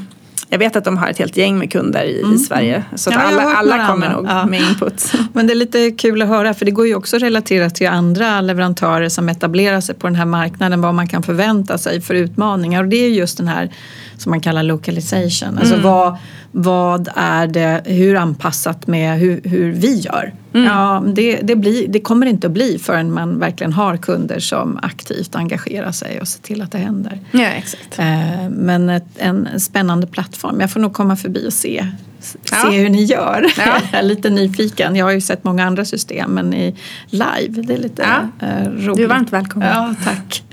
jag 0.50 0.60
vet 0.60 0.76
att 0.76 0.84
de 0.84 0.98
har 0.98 1.08
ett 1.08 1.18
helt 1.18 1.38
gäng 1.38 1.58
med 1.58 1.72
kunder 1.72 2.04
i, 2.04 2.22
mm. 2.22 2.36
i 2.36 2.38
Sverige. 2.38 2.84
Så 2.96 3.12
ja, 3.12 3.20
alla, 3.20 3.44
alla 3.44 3.88
kommer 3.88 4.10
nog 4.10 4.26
ja. 4.26 4.46
med 4.46 4.62
input. 4.62 5.14
Men 5.34 5.48
det 5.48 5.54
är 5.54 5.56
lite 5.56 5.92
kul 5.92 6.22
att 6.22 6.28
höra 6.28 6.54
för 6.54 6.66
det 6.66 6.72
går 6.72 6.88
ju 6.88 6.96
också 6.96 7.16
att 7.16 7.22
relatera 7.22 7.70
till 7.70 7.88
andra 7.88 8.42
leverantörer 8.42 9.10
som 9.10 9.30
etablerar 9.30 9.82
sig 9.82 9.96
på 9.96 10.08
den 10.08 10.16
här 10.16 10.26
marknaden. 10.26 10.82
Vad 10.82 10.96
man 10.96 11.08
kan 11.08 11.24
förvänta 11.24 11.78
sig 11.78 12.02
för 12.02 12.14
utmaningar. 12.14 12.84
Och 12.84 12.90
det 12.90 12.98
är 12.98 13.10
just 13.10 13.38
den 13.38 13.48
här 13.48 13.72
som 14.18 14.30
man 14.30 14.42
kallar 14.42 14.64
localization. 14.64 15.58
Alltså 15.58 15.74
mm. 15.74 15.84
vad, 15.84 16.18
vad 16.52 17.10
är 17.16 17.48
det, 17.48 17.82
hur 17.86 18.16
anpassat 18.16 18.88
med 18.88 19.20
hur, 19.20 19.42
hur 19.44 19.72
vi 19.72 20.00
gör? 20.00 20.34
Mm. 20.56 20.68
Ja, 20.68 21.04
det, 21.08 21.40
det, 21.44 21.56
blir, 21.56 21.88
det 21.88 22.00
kommer 22.00 22.26
inte 22.26 22.48
att 22.48 22.54
bli 22.54 22.80
förrän 22.80 23.14
man 23.14 23.40
verkligen 23.40 23.74
har 23.74 23.98
kunder 23.98 24.40
som 24.40 24.80
aktivt 24.82 25.36
engagerar 25.36 25.92
sig 25.92 26.22
och 26.22 26.28
ser 26.28 26.42
till 26.42 26.62
att 26.62 26.72
det 26.72 26.78
händer. 26.78 27.20
Ja, 27.32 27.46
exakt. 27.46 28.00
Eh, 28.00 28.50
men 28.50 28.90
ett, 28.90 29.06
en 29.18 29.60
spännande 29.60 30.08
plattform. 30.08 30.62
Jag 30.62 30.72
får 30.72 30.80
nog 30.80 30.94
komma 30.94 31.16
förbi 31.16 31.48
och 31.48 31.54
se 31.54 31.88
se 32.26 32.38
ja. 32.52 32.70
hur 32.70 32.90
ni 32.90 33.04
gör. 33.04 33.46
Ja. 33.58 33.64
jag 33.92 34.00
är 34.00 34.04
lite 34.04 34.30
nyfiken. 34.30 34.96
Jag 34.96 35.06
har 35.06 35.12
ju 35.12 35.22
sett 35.22 35.44
många 35.44 35.66
andra 35.66 35.86
system 35.86 36.32
men 36.32 36.54
i 36.54 36.76
live, 37.10 37.62
det 37.62 37.74
är 37.74 37.78
lite 37.78 38.02
ja. 38.40 38.48
Eh, 38.48 38.70
roligt. 38.70 38.98
Du 38.98 39.04
är 39.04 39.08
varmt 39.08 39.34
välkommen. 39.34 39.68
Ja, 39.68 39.96
tack. 40.04 40.44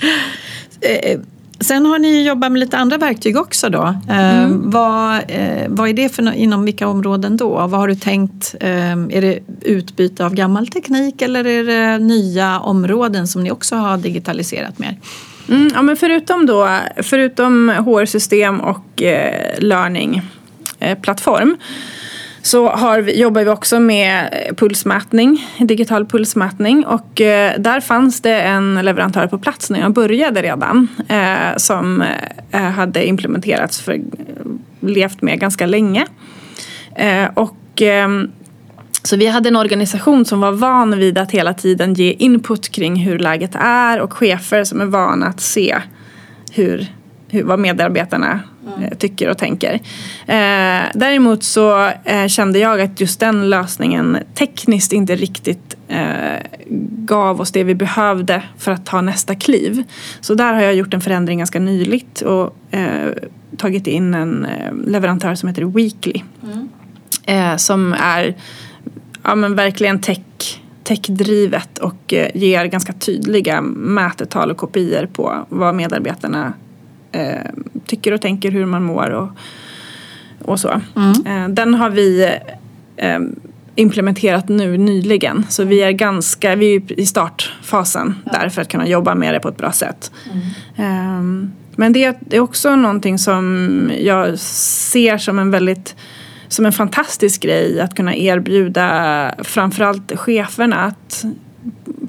Eh, 1.63 1.65
Sen 1.65 1.87
har 1.87 1.99
ni 1.99 2.27
jobbat 2.27 2.53
med 2.53 2.61
lite 2.61 2.79
andra 2.79 2.99
verktyg 2.99 3.37
också 3.37 3.69
då. 3.69 3.95
Eh, 4.09 4.45
mm. 4.45 4.71
vad, 4.71 5.15
eh, 5.29 5.67
vad 5.69 5.89
är 5.89 5.93
det 5.93 6.09
för 6.09 6.33
inom 6.33 6.65
vilka 6.65 6.89
områden 6.89 7.37
då? 7.37 7.49
Vad 7.49 7.71
har 7.81 7.89
du 7.89 7.95
tänkt? 7.95 8.55
Eh, 8.61 8.93
är 8.93 9.21
det 9.21 9.39
utbyte 9.63 10.27
av 10.27 10.35
gammal 10.35 10.67
teknik 10.67 11.23
eller 11.23 11.47
är 11.47 11.65
det 11.65 11.99
nya 11.99 12.61
områden 12.61 13.27
som 13.27 13.43
ni 13.43 13.51
också 13.51 13.77
har 13.77 13.97
digitaliserat 13.97 14.79
mer? 14.79 14.97
Mm, 15.49 15.71
ja, 15.75 15.83
men 15.83 15.97
förutom, 15.97 16.47
då, 16.47 16.69
förutom 16.97 17.69
HR-system 17.69 18.61
och 18.61 19.03
eh, 19.03 19.59
learning-plattform 19.59 21.57
så 22.43 22.69
har 22.69 23.01
vi, 23.01 23.21
jobbar 23.21 23.45
vi 23.45 23.51
också 23.51 23.81
med 23.81 24.29
eh, 24.33 24.55
pulsmätning, 24.55 25.47
digital 25.59 26.07
pulsmätning 26.07 26.87
och 26.87 27.21
eh, 27.21 27.53
där 27.59 27.81
fanns 27.81 28.21
det 28.21 28.41
en 28.41 28.75
leverantör 28.75 29.27
på 29.27 29.39
plats 29.39 29.71
när 29.71 29.81
jag 29.81 29.93
började 29.93 30.43
redan 30.43 30.89
eh, 31.09 31.57
som 31.57 32.03
eh, 32.03 32.09
eh 32.53 32.71
hade 32.71 33.07
implementerats 33.07 33.81
för 33.81 33.93
eh, 33.93 34.01
levt 34.81 35.23
med 35.23 35.41
ganska 35.41 35.67
länge. 35.67 36.07
Och 37.35 37.83
ehm, 37.83 38.31
så 39.03 39.17
vi 39.17 39.27
hade 39.27 39.49
en 39.49 39.57
organisation 39.57 40.25
som 40.25 40.41
var 40.41 40.53
van 40.53 40.99
vid 40.99 41.19
att 41.19 41.31
hela 41.31 41.55
tiden 41.55 41.95
ge 41.95 42.13
input 42.13 42.69
kring 42.69 42.97
hur 42.97 43.19
läget 43.19 43.55
är 43.55 44.01
och 44.01 44.13
chefer 44.13 44.65
som 44.65 44.81
är 44.81 44.85
vana 44.85 45.27
att 45.27 45.41
se 45.41 45.79
hur, 46.53 46.87
hur, 47.33 47.45
vad 47.45 47.59
medarbetarna 47.59 48.41
mm. 48.77 48.91
tycker 48.99 49.31
och 49.31 49.39
tänker. 49.39 49.75
Eh, 50.27 50.83
däremot 50.95 51.43
så 51.43 51.91
eh, 52.05 52.27
kände 52.27 52.59
jag 52.59 52.81
att 52.81 53.01
just 53.01 53.21
den 53.21 53.51
lösningen 53.51 54.19
tekniskt 54.35 54.93
inte 54.93 55.17
riktigt 55.17 55.77
eh, 55.89 56.43
gav 56.89 57.41
oss 57.41 57.53
det 57.53 57.65
vi 57.65 57.75
behövde 57.75 58.43
för 58.59 58.73
att 58.73 58.87
ta 58.87 59.01
nästa 59.01 59.35
kliv. 59.35 59.83
Så 60.21 60.35
där 60.35 60.55
har 60.55 60.61
jag 60.61 60.75
gjort 60.75 60.95
en 60.95 61.01
förändring 61.01 61.39
ganska 61.39 61.61
nyligt 61.61 62.21
och 62.21 62.57
eh, 62.71 63.11
tagit 63.57 63.87
in 63.87 64.15
en 64.15 64.45
eh, 64.45 64.75
leverantör 64.87 65.35
som 65.35 65.49
heter 65.49 65.65
Weekly. 65.65 66.23
Mm. 66.43 66.69
Eh, 67.27 67.57
som 67.57 67.93
är 67.93 68.35
ja, 69.23 69.35
men 69.35 69.55
verkligen 69.55 70.01
tech 70.01 70.19
techdrivet 70.85 71.79
och 71.79 72.15
ger 72.35 72.65
ganska 72.65 72.93
tydliga 72.93 73.61
mätetal 73.61 74.51
och 74.51 74.57
kopior 74.57 75.07
på 75.07 75.47
vad 75.49 75.75
medarbetarna 75.75 76.53
eh, 77.13 77.51
tycker 77.87 78.13
och 78.13 78.21
tänker 78.21 78.51
hur 78.51 78.67
man 78.67 78.83
mår 78.83 79.11
och, 79.11 79.29
och 80.43 80.61
så. 80.61 80.81
Mm. 80.97 81.27
Eh, 81.27 81.55
den 81.55 81.75
har 81.75 81.91
vi 81.91 82.37
eh, 82.97 83.19
implementerat 83.75 84.49
nu 84.49 84.79
nyligen 84.79 85.47
så 85.49 85.65
vi 85.65 85.83
är 85.83 85.91
ganska, 85.91 86.57
vi 86.57 86.75
är 86.75 87.01
i 87.01 87.07
startfasen 87.07 88.15
ja. 88.25 88.33
där 88.33 88.49
för 88.49 88.63
att 88.63 88.69
kunna 88.69 88.89
jobba 88.89 89.15
med 89.15 89.35
det 89.35 89.41
på 89.41 89.49
ett 89.49 89.57
bra 89.57 89.73
sätt. 89.73 90.13
Mm. 90.77 91.53
men 91.77 91.93
det 91.93 92.17
är 92.31 92.41
också 92.41 92.77
någonting 92.77 93.19
som 93.19 93.91
jag 93.99 94.39
ser 94.39 95.19
som 95.19 95.39
en 95.39 95.51
väldigt 95.51 95.97
som 96.49 96.67
en 96.67 96.73
fantastisk 96.73 97.43
grej 97.43 97.81
att 97.81 97.95
kunna 97.95 98.17
erbjuda 98.17 99.35
framförallt 99.39 100.19
cheferna 100.19 100.77
att 100.77 101.25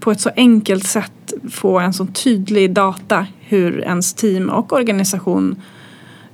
på 0.03 0.11
ett 0.11 0.21
så 0.21 0.29
enkelt 0.35 0.87
sätt 0.87 1.33
få 1.51 1.79
en 1.79 1.93
så 1.93 2.05
tydlig 2.05 2.71
data 2.71 3.27
hur 3.39 3.81
ens 3.81 4.13
team 4.13 4.49
och 4.49 4.73
organisation 4.73 5.61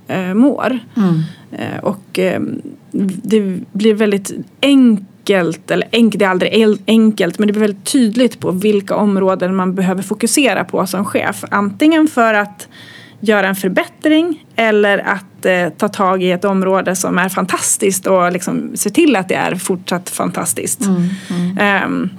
eh, 0.08 0.34
mår. 0.34 0.78
Mm. 0.96 1.22
Eh, 1.52 1.78
och 1.82 2.18
eh, 2.18 2.40
det 3.22 3.58
blir 3.72 3.94
väldigt 3.94 4.32
enkelt, 4.62 5.70
eller 5.70 5.88
enk, 5.90 6.14
det 6.18 6.24
är 6.24 6.28
aldrig 6.28 6.78
enkelt, 6.86 7.38
men 7.38 7.46
det 7.46 7.52
blir 7.52 7.60
väldigt 7.60 7.84
tydligt 7.84 8.40
på 8.40 8.50
vilka 8.50 8.96
områden 8.96 9.56
man 9.56 9.74
behöver 9.74 10.02
fokusera 10.02 10.64
på 10.64 10.86
som 10.86 11.04
chef. 11.04 11.44
Antingen 11.50 12.08
för 12.08 12.34
att 12.34 12.68
göra 13.20 13.48
en 13.48 13.56
förbättring 13.56 14.44
eller 14.56 14.98
att 14.98 15.46
eh, 15.46 15.68
ta 15.68 15.88
tag 15.88 16.22
i 16.22 16.30
ett 16.30 16.44
område 16.44 16.96
som 16.96 17.18
är 17.18 17.28
fantastiskt 17.28 18.06
och 18.06 18.32
liksom 18.32 18.70
se 18.74 18.90
till 18.90 19.16
att 19.16 19.28
det 19.28 19.34
är 19.34 19.54
fortsatt 19.54 20.10
fantastiskt. 20.10 20.80
Mm, 20.86 21.08
mm. 21.30 21.84
Um, 21.84 22.10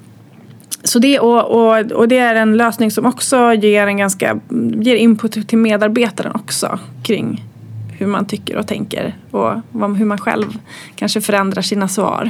så 0.83 0.99
det, 0.99 1.19
och, 1.19 1.45
och, 1.45 1.91
och 1.91 2.07
det 2.07 2.17
är 2.17 2.35
en 2.35 2.57
lösning 2.57 2.91
som 2.91 3.05
också 3.05 3.53
ger, 3.53 3.87
en 3.87 3.97
ganska, 3.97 4.39
ger 4.79 4.95
input 4.95 5.47
till 5.47 5.57
medarbetaren 5.57 6.31
också 6.35 6.79
kring 7.03 7.45
hur 7.91 8.07
man 8.07 8.25
tycker 8.25 8.57
och 8.57 8.67
tänker 8.67 9.15
och 9.31 9.53
hur 9.97 10.05
man 10.05 10.17
själv 10.17 10.57
kanske 10.95 11.21
förändrar 11.21 11.61
sina 11.61 11.87
svar. 11.87 12.29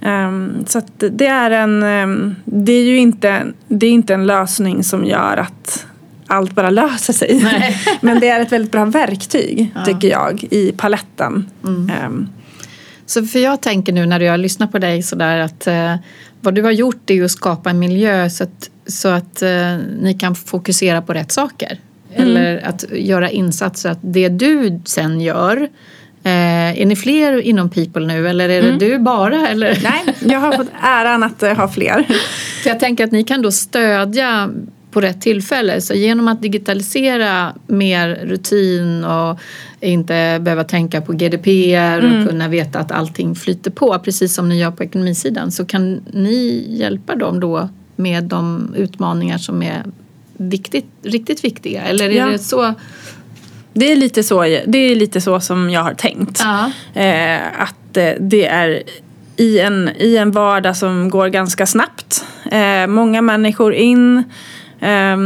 Mm. 0.00 0.28
Um, 0.28 0.64
så 0.66 0.82
det 0.96 1.26
är 1.26 1.50
en, 1.50 1.82
um, 1.82 2.34
det 2.44 2.72
är 2.72 2.84
ju 2.84 2.98
inte, 2.98 3.46
det 3.68 3.86
är 3.86 3.90
inte 3.90 4.14
en 4.14 4.26
lösning 4.26 4.84
som 4.84 5.04
gör 5.04 5.36
att 5.36 5.86
allt 6.26 6.54
bara 6.54 6.70
löser 6.70 7.12
sig. 7.12 7.44
Men 8.00 8.20
det 8.20 8.28
är 8.28 8.40
ett 8.40 8.52
väldigt 8.52 8.72
bra 8.72 8.84
verktyg 8.84 9.72
ja. 9.74 9.84
tycker 9.84 10.08
jag 10.08 10.44
i 10.50 10.72
paletten. 10.72 11.50
Mm. 11.64 11.90
Um, 12.06 12.28
så 13.06 13.24
för 13.24 13.38
jag 13.38 13.60
tänker 13.60 13.92
nu 13.92 14.06
när 14.06 14.20
jag 14.20 14.40
lyssnar 14.40 14.66
på 14.66 14.78
dig 14.78 15.02
sådär 15.02 15.38
att 15.38 15.68
uh, 15.68 15.94
vad 16.40 16.54
du 16.54 16.62
har 16.62 16.70
gjort 16.70 17.10
är 17.10 17.24
att 17.24 17.30
skapa 17.30 17.70
en 17.70 17.78
miljö 17.78 18.30
så 18.30 18.44
att, 18.44 18.70
så 18.86 19.08
att 19.08 19.42
uh, 19.42 19.76
ni 20.00 20.16
kan 20.18 20.34
fokusera 20.34 21.02
på 21.02 21.12
rätt 21.12 21.32
saker. 21.32 21.78
Mm. 22.14 22.28
Eller 22.28 22.66
att 22.66 22.84
göra 22.92 23.30
insatser, 23.30 23.90
att 23.90 23.98
det 24.00 24.28
du 24.28 24.80
sen 24.84 25.20
gör 25.20 25.56
uh, 25.56 26.80
är 26.80 26.86
ni 26.86 26.96
fler 26.96 27.40
inom 27.40 27.70
People 27.70 28.06
nu 28.06 28.28
eller 28.28 28.48
är 28.48 28.62
det 28.62 28.68
mm. 28.68 28.78
du 28.78 28.98
bara? 28.98 29.48
Eller? 29.48 29.78
Nej, 29.82 30.16
jag 30.32 30.38
har 30.38 30.52
fått 30.52 30.70
äran 30.82 31.22
att 31.22 31.40
ha 31.40 31.68
fler. 31.68 32.02
För 32.62 32.70
jag 32.70 32.80
tänker 32.80 33.04
att 33.04 33.12
ni 33.12 33.24
kan 33.24 33.42
då 33.42 33.52
stödja 33.52 34.50
på 34.98 35.02
rätt 35.02 35.20
tillfälle. 35.20 35.80
Så 35.80 35.94
genom 35.94 36.28
att 36.28 36.42
digitalisera 36.42 37.54
mer 37.66 38.20
rutin 38.24 39.04
och 39.04 39.38
inte 39.80 40.38
behöva 40.40 40.64
tänka 40.64 41.00
på 41.00 41.12
GDPR 41.12 41.98
mm. 41.98 42.22
och 42.22 42.28
kunna 42.28 42.48
veta 42.48 42.78
att 42.78 42.92
allting 42.92 43.34
flyter 43.34 43.70
på 43.70 43.98
precis 43.98 44.34
som 44.34 44.48
ni 44.48 44.58
gör 44.58 44.70
på 44.70 44.84
ekonomisidan 44.84 45.52
så 45.52 45.64
kan 45.64 46.00
ni 46.12 46.66
hjälpa 46.68 47.14
dem 47.14 47.40
då 47.40 47.68
med 47.96 48.24
de 48.24 48.74
utmaningar 48.76 49.38
som 49.38 49.62
är 49.62 49.84
viktigt, 50.36 50.86
riktigt 51.02 51.44
viktiga? 51.44 51.82
Eller 51.82 52.10
är 52.10 52.16
ja. 52.16 52.26
det 52.26 52.38
så? 52.38 52.74
Det 53.72 53.92
är, 53.92 53.96
lite 53.96 54.22
så 54.22 54.42
det 54.66 54.78
är 54.78 54.96
lite 54.96 55.20
så 55.20 55.40
som 55.40 55.70
jag 55.70 55.82
har 55.82 55.94
tänkt. 55.94 56.42
Ja. 56.44 56.70
Eh, 57.02 57.62
att 57.62 57.96
eh, 57.96 58.10
det 58.20 58.46
är 58.46 58.82
i 59.36 59.60
en, 59.60 59.90
i 59.98 60.16
en 60.16 60.30
vardag 60.30 60.76
som 60.76 61.10
går 61.10 61.28
ganska 61.28 61.66
snabbt 61.66 62.24
Eh, 62.50 62.86
många 62.86 63.22
människor 63.22 63.74
in. 63.74 64.24
Eh, 64.80 65.16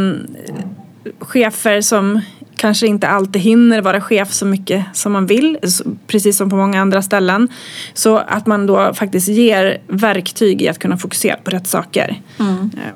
chefer 1.20 1.80
som 1.80 2.20
kanske 2.57 2.86
inte 2.86 3.09
alltid 3.09 3.42
hinner 3.42 3.80
vara 3.80 4.00
chef 4.00 4.32
så 4.32 4.46
mycket 4.46 4.84
som 4.92 5.12
man 5.12 5.26
vill, 5.26 5.59
precis 6.07 6.36
som 6.36 6.50
på 6.50 6.57
många 6.57 6.80
andra 6.80 7.03
ställen. 7.03 7.48
Så 7.94 8.16
att 8.16 8.46
man 8.46 8.66
då 8.66 8.94
faktiskt 8.94 9.28
ger 9.28 9.78
verktyg 9.86 10.62
i 10.62 10.68
att 10.68 10.78
kunna 10.78 10.96
fokusera 10.96 11.36
på 11.36 11.50
rätt 11.50 11.66
saker. 11.66 12.20
Mm. 12.38 12.70
Eh. 12.76 12.92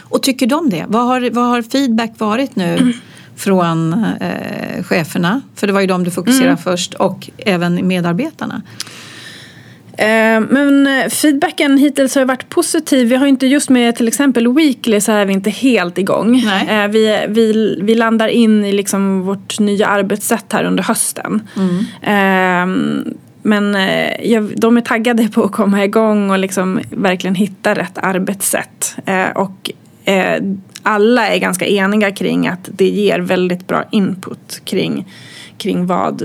Och 0.00 0.22
tycker 0.22 0.46
de 0.46 0.70
det? 0.70 0.84
Vad 0.88 1.06
har, 1.06 1.30
vad 1.30 1.44
har 1.44 1.62
feedback 1.62 2.12
varit 2.18 2.56
nu? 2.56 2.94
Från 3.36 4.04
eh, 4.20 4.82
cheferna, 4.82 5.40
för 5.54 5.66
det 5.66 5.72
var 5.72 5.80
ju 5.80 5.86
de 5.86 6.04
du 6.04 6.10
fokuserade 6.10 6.46
mm. 6.46 6.58
först, 6.58 6.94
och 6.94 7.30
även 7.38 7.88
medarbetarna? 7.88 8.62
Eh, 9.98 10.40
men 10.40 10.88
feedbacken 11.10 11.78
hittills 11.78 12.14
har 12.14 12.24
varit 12.24 12.48
positiv. 12.48 13.08
Vi 13.08 13.16
har 13.16 13.26
inte 13.26 13.46
just 13.46 13.70
med 13.70 13.96
till 13.96 14.08
exempel 14.08 14.54
Weekly 14.54 15.00
så 15.00 15.12
är 15.12 15.24
vi 15.24 15.32
inte 15.32 15.50
helt 15.50 15.98
igång. 15.98 16.42
Nej. 16.44 16.84
Eh, 16.84 16.88
vi, 16.88 17.24
vi, 17.28 17.78
vi 17.82 17.94
landar 17.94 18.28
in 18.28 18.64
i 18.64 18.72
liksom 18.72 19.22
vårt 19.22 19.60
nya 19.60 19.86
arbetssätt 19.86 20.52
här 20.52 20.64
under 20.64 20.82
hösten. 20.82 21.48
Mm. 21.56 23.14
Men 23.44 23.72
de 24.56 24.76
är 24.76 24.80
taggade 24.80 25.28
på 25.28 25.44
att 25.44 25.52
komma 25.52 25.84
igång 25.84 26.30
och 26.30 26.38
liksom 26.38 26.80
verkligen 26.90 27.34
hitta 27.34 27.74
rätt 27.74 27.98
arbetssätt. 27.98 28.96
Och 29.34 29.70
alla 30.82 31.28
är 31.28 31.38
ganska 31.38 31.66
eniga 31.66 32.10
kring 32.10 32.48
att 32.48 32.68
det 32.72 32.88
ger 32.88 33.18
väldigt 33.18 33.66
bra 33.66 33.84
input 33.90 34.60
kring, 34.64 35.06
kring 35.58 35.86
vad 35.86 36.22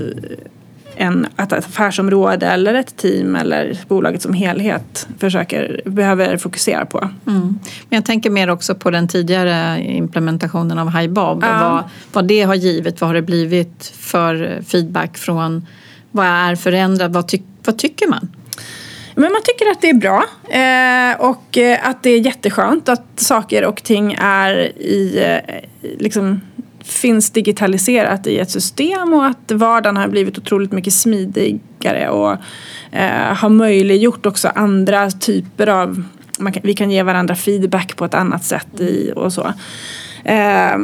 en, 0.98 1.26
ett 1.38 1.52
affärsområde 1.52 2.46
eller 2.46 2.74
ett 2.74 2.96
team 2.96 3.36
eller 3.36 3.78
bolaget 3.88 4.22
som 4.22 4.34
helhet 4.34 5.08
försöker, 5.18 5.80
behöver 5.84 6.36
fokusera 6.36 6.86
på. 6.86 7.10
Mm. 7.26 7.58
Men 7.88 7.96
jag 7.96 8.04
tänker 8.04 8.30
mer 8.30 8.50
också 8.50 8.74
på 8.74 8.90
den 8.90 9.08
tidigare 9.08 9.82
implementationen 9.82 10.78
av 10.78 10.96
HiBob 10.96 11.42
ja. 11.42 11.54
och 11.54 11.72
vad, 11.72 11.82
vad 12.12 12.28
det 12.28 12.42
har 12.42 12.54
givit. 12.54 13.00
Vad 13.00 13.08
har 13.08 13.14
det 13.14 13.22
blivit 13.22 13.92
för 13.98 14.62
feedback 14.66 15.18
från 15.18 15.66
vad 16.10 16.26
är 16.26 16.56
förändrat? 16.56 17.12
Vad, 17.12 17.28
ty, 17.28 17.38
vad 17.64 17.78
tycker 17.78 18.08
man? 18.08 18.28
Men 19.14 19.32
man 19.32 19.42
tycker 19.44 19.70
att 19.70 19.80
det 19.80 19.90
är 19.90 19.94
bra 19.94 20.24
eh, 20.50 21.30
och 21.30 21.58
eh, 21.58 21.88
att 21.88 22.02
det 22.02 22.10
är 22.10 22.20
jätteskönt 22.20 22.88
att 22.88 23.06
saker 23.16 23.64
och 23.64 23.82
ting 23.82 24.16
är 24.20 24.78
i, 24.78 25.22
eh, 25.24 25.54
liksom, 25.98 26.40
finns 26.88 27.30
digitaliserat 27.30 28.26
i 28.26 28.38
ett 28.38 28.50
system 28.50 29.12
och 29.12 29.26
att 29.26 29.52
vardagen 29.52 29.96
har 29.96 30.08
blivit 30.08 30.38
otroligt 30.38 30.72
mycket 30.72 30.92
smidigare 30.92 32.08
och 32.08 32.36
eh, 32.92 33.34
har 33.36 33.48
möjliggjort 33.48 34.26
också 34.26 34.48
andra 34.54 35.10
typer 35.10 35.66
av 35.66 36.04
kan, 36.38 36.62
vi 36.62 36.74
kan 36.74 36.90
ge 36.90 37.02
varandra 37.02 37.34
feedback 37.34 37.96
på 37.96 38.04
ett 38.04 38.14
annat 38.14 38.44
sätt 38.44 38.80
i, 38.80 39.12
och 39.16 39.32
så. 39.32 39.52
Eh, 40.24 40.78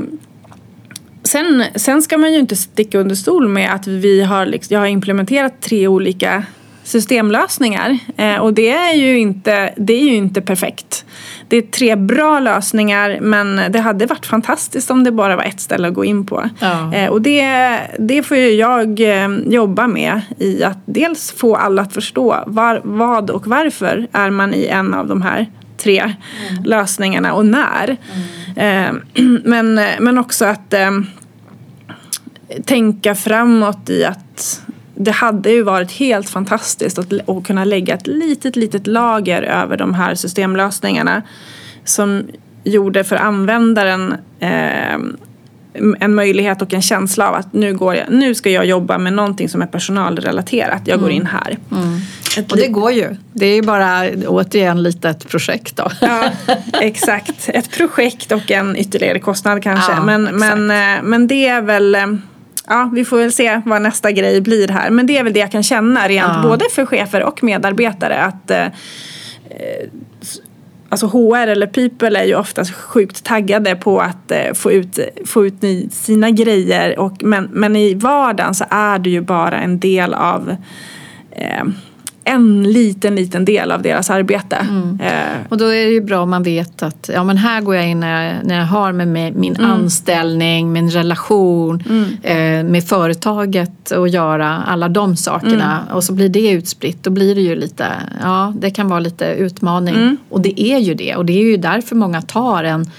sen, 1.23 1.65
sen 1.75 2.03
ska 2.03 2.19
man 2.19 2.33
ju 2.33 2.39
inte 2.39 2.57
sticka 2.57 2.99
under 2.99 3.15
stol 3.15 3.49
med 3.49 3.75
att 3.75 3.87
vi 3.87 4.23
har, 4.23 4.47
liksom, 4.47 4.75
jag 4.75 4.81
har 4.81 4.87
implementerat 4.87 5.61
tre 5.61 5.89
olika 5.89 6.45
systemlösningar. 6.85 7.99
Eh, 8.17 8.37
och 8.37 8.55
det 8.55 8.71
är, 8.71 8.95
ju 8.95 9.19
inte, 9.19 9.75
det 9.77 9.93
är 9.93 10.05
ju 10.05 10.15
inte 10.15 10.41
perfekt. 10.41 11.05
Det 11.49 11.57
är 11.57 11.63
tre 11.63 11.97
bra 11.97 12.41
lösningar 12.41 13.19
men 13.21 13.61
det 13.71 13.81
hade 13.81 14.07
varit 14.07 14.27
fantastiskt 14.27 14.91
om 14.91 15.05
det 15.05 15.13
bara 15.13 15.37
var 15.37 15.45
ett 15.45 15.61
ställe 15.61 15.89
att 15.89 15.95
gå 15.95 16.05
in 16.05 16.27
på. 16.27 16.49
Ja. 16.61 16.95
Eh, 16.95 17.11
och 17.11 17.23
det, 17.23 17.79
det 17.99 18.23
får 18.23 18.37
ju 18.37 18.51
jag 18.51 19.01
eh, 19.01 19.29
jobba 19.47 19.87
med 19.87 20.21
i 20.39 20.65
att 20.65 20.79
dels 20.87 21.33
få 21.33 21.57
alla 21.57 21.83
att 21.83 21.93
förstå 21.93 22.45
var, 22.47 22.81
vad 22.85 23.31
och 23.31 23.47
varför 23.47 24.07
är 24.13 24.31
man 24.31 24.55
i 24.55 24.67
en 24.67 24.95
av 24.95 25.07
de 25.07 25.23
här 25.23 25.47
tre 25.77 26.01
mm. 26.01 26.65
lösningarna 26.65 27.35
och 27.35 27.47
när. 27.47 27.97
Mm. 28.57 29.01
Men, 29.45 29.81
men 29.99 30.19
också 30.19 30.45
att 30.45 30.75
tänka 32.65 33.15
framåt 33.15 33.91
i 33.91 34.05
att 34.05 34.61
det 34.95 35.11
hade 35.11 35.51
ju 35.51 35.63
varit 35.63 35.93
helt 35.93 36.29
fantastiskt 36.29 36.99
att, 36.99 37.29
att 37.29 37.47
kunna 37.47 37.65
lägga 37.65 37.95
ett 37.95 38.07
litet, 38.07 38.57
litet 38.57 38.87
lager 38.87 39.43
över 39.43 39.77
de 39.77 39.95
här 39.95 40.15
systemlösningarna 40.15 41.23
som 41.85 42.27
gjorde 42.65 43.05
för 43.05 43.17
användaren 43.17 44.15
eh, 44.41 44.99
en 46.01 46.15
möjlighet 46.15 46.63
och 46.63 46.75
en 46.75 46.83
känsla 46.83 47.29
av 47.29 47.35
att 47.35 47.53
nu, 47.53 47.75
går 47.75 47.95
jag, 47.95 48.11
nu 48.11 48.35
ska 48.35 48.51
jag 48.51 48.67
jobba 48.67 48.99
med 48.99 49.13
någonting 49.13 49.49
som 49.49 49.63
är 49.63 49.67
personalrelaterat. 49.67 50.83
Jag 50.85 51.01
går 51.01 51.07
mm. 51.07 51.17
in 51.17 51.27
här. 51.27 51.59
Mm. 51.73 52.01
Och 52.51 52.57
det 52.57 52.69
går 52.69 52.93
ju. 52.93 53.17
Det 53.33 53.47
är 53.47 53.63
bara 53.63 54.09
återigen 54.27 54.83
lite 54.83 55.09
ett 55.09 55.29
projekt 55.29 55.77
då. 55.77 55.91
Ja, 56.01 56.31
exakt. 56.81 57.49
Ett 57.49 57.71
projekt 57.71 58.33
och 58.33 58.51
en 58.51 58.77
ytterligare 58.77 59.19
kostnad 59.19 59.63
kanske. 59.63 59.93
Ja, 59.93 60.05
men, 60.05 60.23
men, 60.23 60.71
eh, 60.71 61.03
men 61.03 61.27
det 61.27 61.47
är 61.47 61.63
väl 61.63 61.95
eh, 61.95 62.07
ja, 62.69 62.91
vi 62.95 63.05
får 63.05 63.19
väl 63.19 63.33
se 63.33 63.63
vad 63.65 63.83
nästa 63.83 64.13
grej 64.13 64.41
blir 64.41 64.69
här. 64.69 64.91
Men 64.91 65.07
det 65.07 65.19
är 65.19 65.25
väl 65.25 65.33
det 65.33 65.41
jag 65.41 65.53
kan 65.53 65.63
känna 65.63 66.09
rent 66.09 66.33
ja. 66.35 66.43
både 66.43 66.65
för 66.71 66.87
chefer 66.87 67.23
och 67.23 67.43
medarbetare. 67.43 68.23
att 68.23 68.51
eh, 68.51 68.67
Alltså 70.89 71.07
HR 71.07 71.47
eller 71.47 71.67
people 71.67 72.21
är 72.21 72.25
ju 72.25 72.35
oftast 72.35 72.75
sjukt 72.75 73.25
taggade 73.25 73.77
på 73.77 74.01
att 74.01 74.31
eh, 74.31 74.53
få 74.55 74.73
ut, 74.73 74.99
få 75.27 75.47
ut 75.47 75.55
sina 75.91 76.31
grejer. 76.31 76.99
Och, 76.99 77.23
men, 77.23 77.49
men 77.53 77.77
i 77.77 77.95
vardagen 77.95 78.55
så 78.55 78.65
är 78.71 78.99
det 78.99 79.11
ju 79.11 79.21
bara 79.21 79.61
en 79.61 79.79
del 79.79 80.15
av 80.15 80.57
eh, 81.31 81.65
en 82.25 82.63
liten, 82.63 83.15
liten 83.15 83.45
del 83.45 83.73
av 83.73 83.83
deras 83.83 84.11
arbete. 84.11 84.57
Mm. 84.57 85.01
Eh. 85.01 85.47
Och 85.49 85.59
då 85.59 85.65
är 85.65 85.85
det 85.85 85.93
ju 85.93 86.01
bra 86.01 86.21
om 86.21 86.31
man 86.31 86.43
vet 86.43 86.83
att 86.83 87.11
ja, 87.15 87.25
men 87.25 87.37
här 87.37 87.61
går 87.61 87.75
jag 87.75 87.89
in 87.89 88.01
när 88.01 88.35
jag, 88.35 88.47
när 88.47 88.59
jag 88.59 88.67
har 88.67 88.93
med 88.93 89.09
mig 89.09 89.33
min 89.33 89.57
mm. 89.57 89.71
anställning, 89.71 90.73
min 90.73 90.91
relation 90.91 91.83
mm. 91.89 92.05
eh, 92.23 92.71
med 92.71 92.85
företaget 92.85 93.93
att 93.93 94.11
göra, 94.11 94.63
alla 94.67 94.89
de 94.89 95.17
sakerna. 95.17 95.81
Mm. 95.83 95.95
Och 95.95 96.05
så 96.05 96.13
blir 96.13 96.29
det 96.29 96.51
utspritt. 96.51 97.03
Då 97.03 97.11
blir 97.11 97.35
det 97.35 97.41
ju 97.41 97.57
lite, 97.57 97.87
ja 98.23 98.53
det 98.57 98.71
kan 98.71 98.89
vara 98.89 99.01
lite 99.01 99.25
utmaning. 99.27 99.95
Mm. 99.95 100.17
Och 100.29 100.41
det 100.41 100.61
är 100.61 100.79
ju 100.79 100.95
det. 100.95 101.17
Och 101.17 101.25
det 101.25 101.33
är 101.33 101.45
ju 101.45 101.57
därför 101.57 101.97
många 101.97 102.23
tar 102.23 102.65
en 102.65 102.91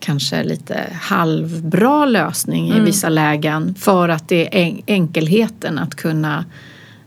kanske 0.00 0.44
lite 0.44 0.80
halvbra 1.00 2.04
lösning 2.04 2.68
i 2.68 2.72
mm. 2.72 2.84
vissa 2.84 3.08
lägen. 3.08 3.74
För 3.78 4.08
att 4.08 4.28
det 4.28 4.64
är 4.64 4.80
enkelheten 4.86 5.78
att 5.78 5.94
kunna 5.94 6.44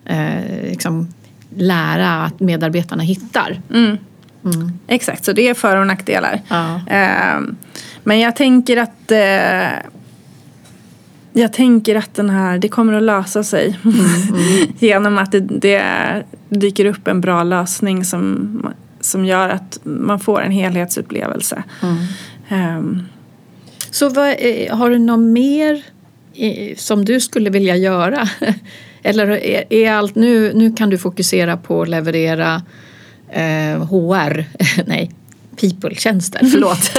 eh, 0.06 0.70
liksom 0.70 1.08
lära 1.58 2.24
att 2.24 2.40
medarbetarna 2.40 3.04
hittar. 3.04 3.62
Mm. 3.74 3.98
Mm. 4.46 4.72
Exakt, 4.88 5.26
så 5.26 5.34
det 5.34 5.48
är 5.48 5.54
för 5.54 5.78
och 5.78 5.88
nackdelar. 5.88 6.42
Ja. 6.48 6.76
Eh, 6.88 7.42
men 8.04 8.20
jag 8.20 8.36
tänker 8.36 8.78
att 8.78 9.12
eh, 9.12 9.92
jag 11.34 11.54
tänker 11.54 11.96
att 11.96 12.14
den 12.16 12.30
här, 12.30 12.58
det 12.58 12.70
kommer 12.70 12.94
att 12.94 13.04
lösa 13.04 13.44
sig 13.44 13.80
mm, 13.84 13.98
mm. 14.00 14.74
genom 14.80 15.18
att 15.18 15.32
det, 15.32 15.40
det, 15.40 15.84
dyker 16.50 16.86
upp 16.86 17.08
en 17.08 17.22
bra 17.22 17.44
lösning 17.44 18.06
som, 18.06 18.74
som 19.02 19.26
gör 19.26 19.50
att 19.50 19.80
man 19.84 20.20
får 20.20 20.42
en 20.42 20.52
helhetsupplevelse. 20.52 21.64
Um. 22.50 23.04
Så 23.92 24.10
vad, 24.10 24.28
har 24.72 24.90
du 24.90 25.00
något 25.00 25.20
mer 25.20 25.84
som 26.78 27.06
du 27.06 27.20
skulle 27.20 27.50
vilja 27.50 27.76
göra 27.76 28.30
Eller 29.08 29.28
är, 29.28 29.74
är 29.74 29.92
allt 29.92 30.16
nu, 30.16 30.54
nu 30.54 30.76
kan 30.76 30.90
du 30.90 30.98
fokusera 30.98 31.58
på 31.58 31.82
att 31.82 31.90
leverera 31.90 32.62
eh, 33.32 33.86
HR, 33.86 34.46
nej, 34.86 35.12
people-tjänster, 35.62 36.40
förlåt. 36.52 36.92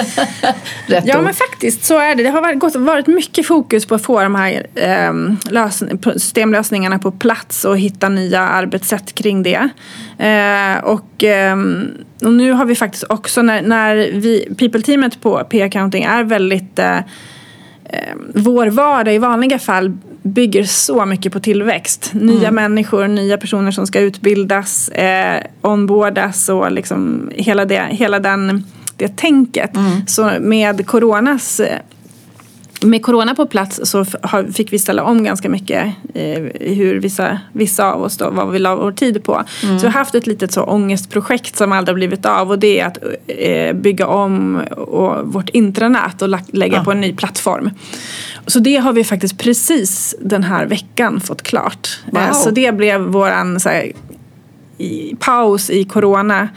ja 1.04 1.22
men 1.22 1.34
faktiskt 1.34 1.84
så 1.84 1.98
är 1.98 2.14
det. 2.14 2.22
Det 2.22 2.28
har 2.28 2.40
varit, 2.40 2.76
varit 2.76 3.06
mycket 3.06 3.46
fokus 3.46 3.86
på 3.86 3.94
att 3.94 4.02
få 4.02 4.22
de 4.22 4.34
här 4.34 4.66
eh, 4.74 5.12
lösning, 5.50 5.98
systemlösningarna 6.12 6.98
på 6.98 7.10
plats 7.10 7.64
och 7.64 7.78
hitta 7.78 8.08
nya 8.08 8.40
arbetssätt 8.40 9.14
kring 9.14 9.42
det. 9.42 9.68
Eh, 10.18 10.84
och, 10.84 11.24
eh, 11.24 11.56
och, 12.22 12.32
nu 12.32 12.52
har 12.52 12.64
vi 12.64 12.74
faktiskt 12.74 13.04
också 13.08 13.42
när, 13.42 13.62
när 13.62 13.96
vi, 13.96 14.48
people-teamet 14.58 15.20
på 15.20 15.44
P-accounting 15.50 16.04
är 16.04 16.24
väldigt 16.24 16.78
eh, 16.78 16.98
vår 18.34 18.66
vardag 18.66 19.14
i 19.14 19.18
vanliga 19.18 19.58
fall 19.58 19.92
bygger 20.22 20.64
så 20.64 21.06
mycket 21.06 21.32
på 21.32 21.40
tillväxt. 21.40 22.10
Nya 22.14 22.48
mm. 22.48 22.54
människor, 22.54 23.08
nya 23.08 23.38
personer 23.38 23.70
som 23.70 23.86
ska 23.86 24.00
utbildas, 24.00 24.88
eh, 24.88 25.42
onboardas 25.60 26.48
och 26.48 26.72
liksom 26.72 27.30
hela, 27.34 27.64
det, 27.64 27.86
hela 27.90 28.18
den, 28.18 28.64
det 28.96 29.16
tänket. 29.16 29.76
Mm. 29.76 30.06
Så 30.06 30.30
med 30.40 30.86
coronas 30.86 31.60
med 32.80 33.02
corona 33.02 33.34
på 33.34 33.46
plats 33.46 33.80
så 33.84 34.04
fick 34.54 34.72
vi 34.72 34.78
ställa 34.78 35.02
om 35.02 35.24
ganska 35.24 35.48
mycket 35.48 35.94
eh, 36.14 36.42
hur 36.60 37.00
vissa, 37.00 37.38
vissa 37.52 37.92
av 37.92 38.02
oss 38.02 38.16
då, 38.16 38.30
vad 38.30 38.50
vi 38.50 38.58
la 38.58 38.76
vår 38.76 38.92
tid 38.92 39.24
på. 39.24 39.44
Mm. 39.62 39.78
Så 39.78 39.86
vi 39.86 39.92
har 39.92 39.98
haft 39.98 40.14
ett 40.14 40.26
litet 40.26 40.52
så 40.52 40.62
ångestprojekt 40.62 41.56
som 41.56 41.72
aldrig 41.72 41.92
har 41.92 41.96
blivit 41.96 42.26
av 42.26 42.50
och 42.50 42.58
det 42.58 42.80
är 42.80 42.86
att 42.86 42.98
eh, 43.26 43.72
bygga 43.76 44.06
om 44.06 44.56
och, 44.76 45.32
vårt 45.32 45.48
intranät 45.48 46.22
och 46.22 46.28
lägga 46.46 46.76
ja. 46.76 46.84
på 46.84 46.92
en 46.92 47.00
ny 47.00 47.12
plattform. 47.12 47.70
Så 48.46 48.58
det 48.58 48.76
har 48.76 48.92
vi 48.92 49.04
faktiskt 49.04 49.38
precis 49.38 50.14
den 50.20 50.42
här 50.42 50.66
veckan 50.66 51.20
fått 51.20 51.42
klart. 51.42 52.00
Eh, 52.12 52.26
wow. 52.26 52.32
Så 52.32 52.50
det 52.50 52.74
blev 52.74 53.00
våran 53.00 53.60
så 53.60 53.68
här, 53.68 53.92
i 54.78 55.16
paus 55.18 55.70
i 55.70 55.84
corona 55.84 56.48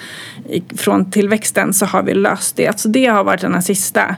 i, 0.49 0.63
från 0.77 1.11
tillväxten 1.11 1.73
så 1.73 1.85
har 1.85 2.03
vi 2.03 2.13
löst 2.13 2.55
det. 2.55 2.79
Så 2.79 2.87
det 2.87 3.05
har 3.05 3.23
varit 3.23 3.41
den 3.41 3.53
här 3.53 3.61
sista 3.61 4.15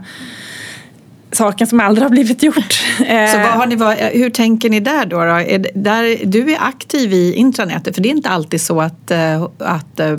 saken 1.34 1.68
som 1.68 1.80
aldrig 1.80 2.06
har 2.06 2.10
blivit 2.10 2.44
gjort. 2.44 2.74
Så 3.32 3.38
vad 3.38 3.48
har 3.48 3.66
ni, 3.66 3.76
hur 4.20 4.30
tänker 4.30 4.70
ni 4.70 4.80
där 4.80 5.06
då? 5.06 5.18
då? 5.18 5.24
Är 5.24 5.68
där, 5.76 6.26
du 6.26 6.52
är 6.52 6.58
aktiv 6.62 7.14
i 7.14 7.34
intranätet 7.34 7.96
för 7.96 8.02
det 8.02 8.10
är 8.10 8.12
inte 8.12 8.30
alltid 8.30 8.62
så 8.62 8.82
att, 8.82 9.12
eh, 9.12 9.48
att 9.58 10.00
eh, 10.00 10.18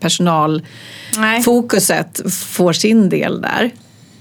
personalfokuset 0.00 2.32
får 2.32 2.72
sin 2.72 3.08
del 3.08 3.40
där. 3.40 3.70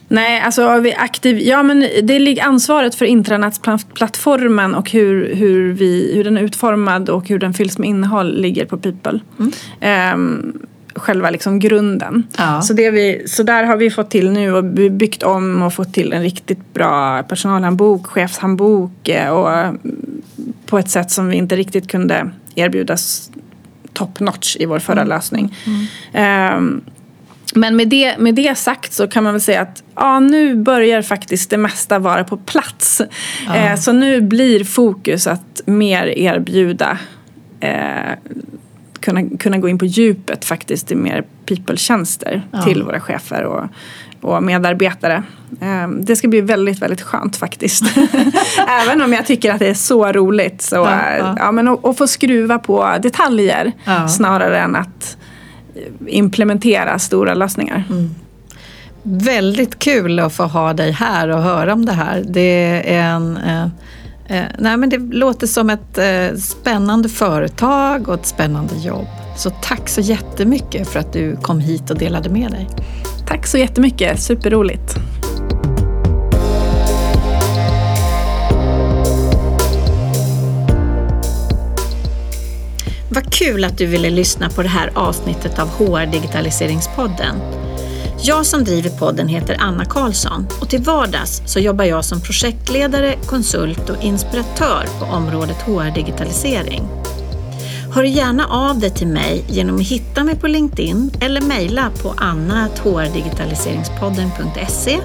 Nej, 0.07 0.41
alltså 0.41 0.79
vi 0.79 0.93
aktiv, 0.93 1.39
ja 1.39 1.63
men 1.63 1.87
det 2.03 2.19
ligger 2.19 2.43
ansvaret 2.43 2.95
för 2.95 3.05
intranätsplattformen 3.05 4.75
och 4.75 4.91
hur, 4.91 5.35
hur, 5.35 5.73
vi, 5.73 6.11
hur 6.15 6.23
den 6.23 6.37
är 6.37 6.41
utformad 6.41 7.09
och 7.09 7.29
hur 7.29 7.39
den 7.39 7.53
fylls 7.53 7.77
med 7.77 7.89
innehåll 7.89 8.41
ligger 8.41 8.65
på 8.65 8.77
People. 8.77 9.19
Mm. 9.39 9.51
Um, 10.13 10.67
själva 10.95 11.29
liksom 11.29 11.59
grunden. 11.59 12.27
Ja. 12.37 12.61
Så, 12.61 12.73
det 12.73 12.91
vi, 12.91 13.23
så 13.27 13.43
där 13.43 13.63
har 13.63 13.77
vi 13.77 13.89
fått 13.89 14.09
till 14.09 14.31
nu 14.31 14.53
och 14.53 14.63
byggt 14.91 15.23
om 15.23 15.61
och 15.61 15.73
fått 15.73 15.93
till 15.93 16.13
en 16.13 16.21
riktigt 16.21 16.73
bra 16.73 17.23
personalhandbok, 17.23 18.07
chefshandbok 18.07 19.09
eh, 19.09 19.29
och 19.29 19.75
på 20.65 20.79
ett 20.79 20.89
sätt 20.89 21.11
som 21.11 21.27
vi 21.27 21.35
inte 21.35 21.55
riktigt 21.55 21.87
kunde 21.87 22.29
erbjudas 22.55 23.31
top 23.93 24.19
notch 24.19 24.55
i 24.59 24.65
vår 24.65 24.79
förra 24.79 25.01
mm. 25.01 25.07
lösning. 25.07 25.55
Mm. 26.13 26.57
Um, 26.57 26.81
men 27.55 27.75
med 27.75 27.87
det, 27.87 28.17
med 28.17 28.35
det 28.35 28.57
sagt 28.57 28.93
så 28.93 29.07
kan 29.07 29.23
man 29.23 29.33
väl 29.33 29.41
säga 29.41 29.61
att 29.61 29.83
ja, 29.95 30.19
nu 30.19 30.55
börjar 30.55 31.01
faktiskt 31.01 31.49
det 31.49 31.57
mesta 31.57 31.99
vara 31.99 32.23
på 32.23 32.37
plats. 32.37 33.01
Ja. 33.47 33.55
Eh, 33.55 33.75
så 33.75 33.91
nu 33.91 34.21
blir 34.21 34.63
fokus 34.63 35.27
att 35.27 35.61
mer 35.65 36.07
erbjuda 36.07 36.97
eh, 37.59 38.11
kunna, 39.03 39.37
kunna 39.39 39.57
gå 39.57 39.69
in 39.69 39.77
på 39.77 39.85
djupet 39.85 40.45
faktiskt 40.45 40.91
i 40.91 40.95
mer 40.95 41.23
people-tjänster 41.45 42.47
ja. 42.51 42.61
till 42.61 42.83
våra 42.83 42.99
chefer 42.99 43.43
och, 43.43 43.65
och 44.21 44.43
medarbetare. 44.43 45.23
Eh, 45.61 45.87
det 45.87 46.15
ska 46.15 46.27
bli 46.27 46.41
väldigt, 46.41 46.81
väldigt 46.81 47.01
skönt 47.01 47.35
faktiskt. 47.35 47.83
Även 48.81 49.01
om 49.01 49.13
jag 49.13 49.25
tycker 49.25 49.51
att 49.53 49.59
det 49.59 49.67
är 49.67 49.73
så 49.73 50.11
roligt. 50.11 50.61
Så, 50.61 50.75
ja, 50.75 51.17
ja. 51.17 51.35
ja 51.39 51.51
men 51.51 51.67
att, 51.67 51.97
få 51.97 52.07
skruva 52.07 52.59
på 52.59 52.97
detaljer 53.01 53.71
snarare 54.09 54.59
än 54.59 54.75
att 54.75 55.17
implementera 56.07 56.99
stora 56.99 57.33
lösningar. 57.33 57.83
Mm. 57.89 58.09
Väldigt 59.03 59.79
kul 59.79 60.19
att 60.19 60.33
få 60.33 60.43
ha 60.43 60.73
dig 60.73 60.91
här 60.91 61.29
och 61.29 61.41
höra 61.41 61.73
om 61.73 61.85
det 61.85 61.93
här. 61.93 62.23
Det, 62.27 62.93
är 62.93 63.03
en, 63.03 63.37
eh, 63.37 63.61
eh, 63.61 63.67
nej 64.57 64.77
men 64.77 64.89
det 64.89 64.97
låter 64.97 65.47
som 65.47 65.69
ett 65.69 65.97
eh, 65.97 66.37
spännande 66.37 67.09
företag 67.09 68.07
och 68.07 68.13
ett 68.13 68.25
spännande 68.25 68.75
jobb. 68.75 69.07
Så 69.37 69.49
tack 69.49 69.89
så 69.89 70.01
jättemycket 70.01 70.87
för 70.87 70.99
att 70.99 71.13
du 71.13 71.35
kom 71.35 71.59
hit 71.59 71.89
och 71.91 71.97
delade 71.97 72.29
med 72.29 72.51
dig. 72.51 72.67
Tack 73.27 73.47
så 73.47 73.57
jättemycket, 73.57 74.21
superroligt. 74.21 74.95
Vad 83.09 83.33
kul 83.33 83.63
att 83.63 83.77
du 83.77 83.85
ville 83.85 84.09
lyssna 84.09 84.49
på 84.49 84.61
det 84.61 84.69
här 84.69 84.91
avsnittet 84.95 85.59
av 85.59 85.67
HR 85.67 86.11
Digitaliseringspodden. 86.11 87.35
Jag 88.25 88.45
som 88.45 88.63
driver 88.63 88.89
podden 88.89 89.27
heter 89.27 89.57
Anna 89.59 89.85
Karlsson 89.85 90.47
och 90.61 90.69
till 90.69 90.81
vardags 90.81 91.41
så 91.45 91.59
jobbar 91.59 91.85
jag 91.85 92.05
som 92.05 92.21
projektledare, 92.21 93.15
konsult 93.25 93.89
och 93.89 94.03
inspiratör 94.03 94.87
på 94.99 95.05
området 95.05 95.61
HR-digitalisering. 95.61 96.83
Hör 97.93 98.03
gärna 98.03 98.47
av 98.47 98.79
dig 98.79 98.89
till 98.89 99.07
mig 99.07 99.45
genom 99.47 99.75
att 99.75 99.87
hitta 99.87 100.23
mig 100.23 100.35
på 100.35 100.47
LinkedIn 100.47 101.11
eller 101.21 101.41
mejla 101.41 101.91
på 102.01 102.13
anna.hrdigitaliseringspodden.se 102.17 104.99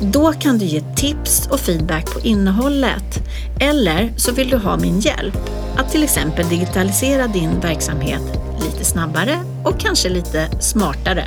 då 0.00 0.32
kan 0.32 0.58
du 0.58 0.64
ge 0.64 0.82
tips 0.96 1.48
och 1.50 1.60
feedback 1.60 2.14
på 2.14 2.20
innehållet. 2.20 3.28
Eller 3.60 4.12
så 4.16 4.32
vill 4.32 4.50
du 4.50 4.56
ha 4.56 4.76
min 4.76 5.00
hjälp 5.00 5.38
att 5.76 5.92
till 5.92 6.02
exempel 6.02 6.48
digitalisera 6.48 7.26
din 7.26 7.60
verksamhet 7.60 8.22
lite 8.64 8.84
snabbare 8.84 9.38
och 9.64 9.80
kanske 9.80 10.08
lite 10.08 10.48
smartare. 10.60 11.24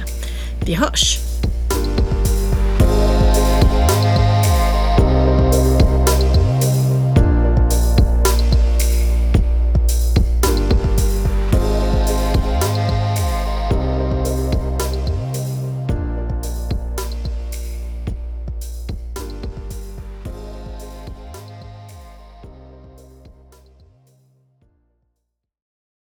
Vi 0.66 0.76
hörs! 0.76 1.20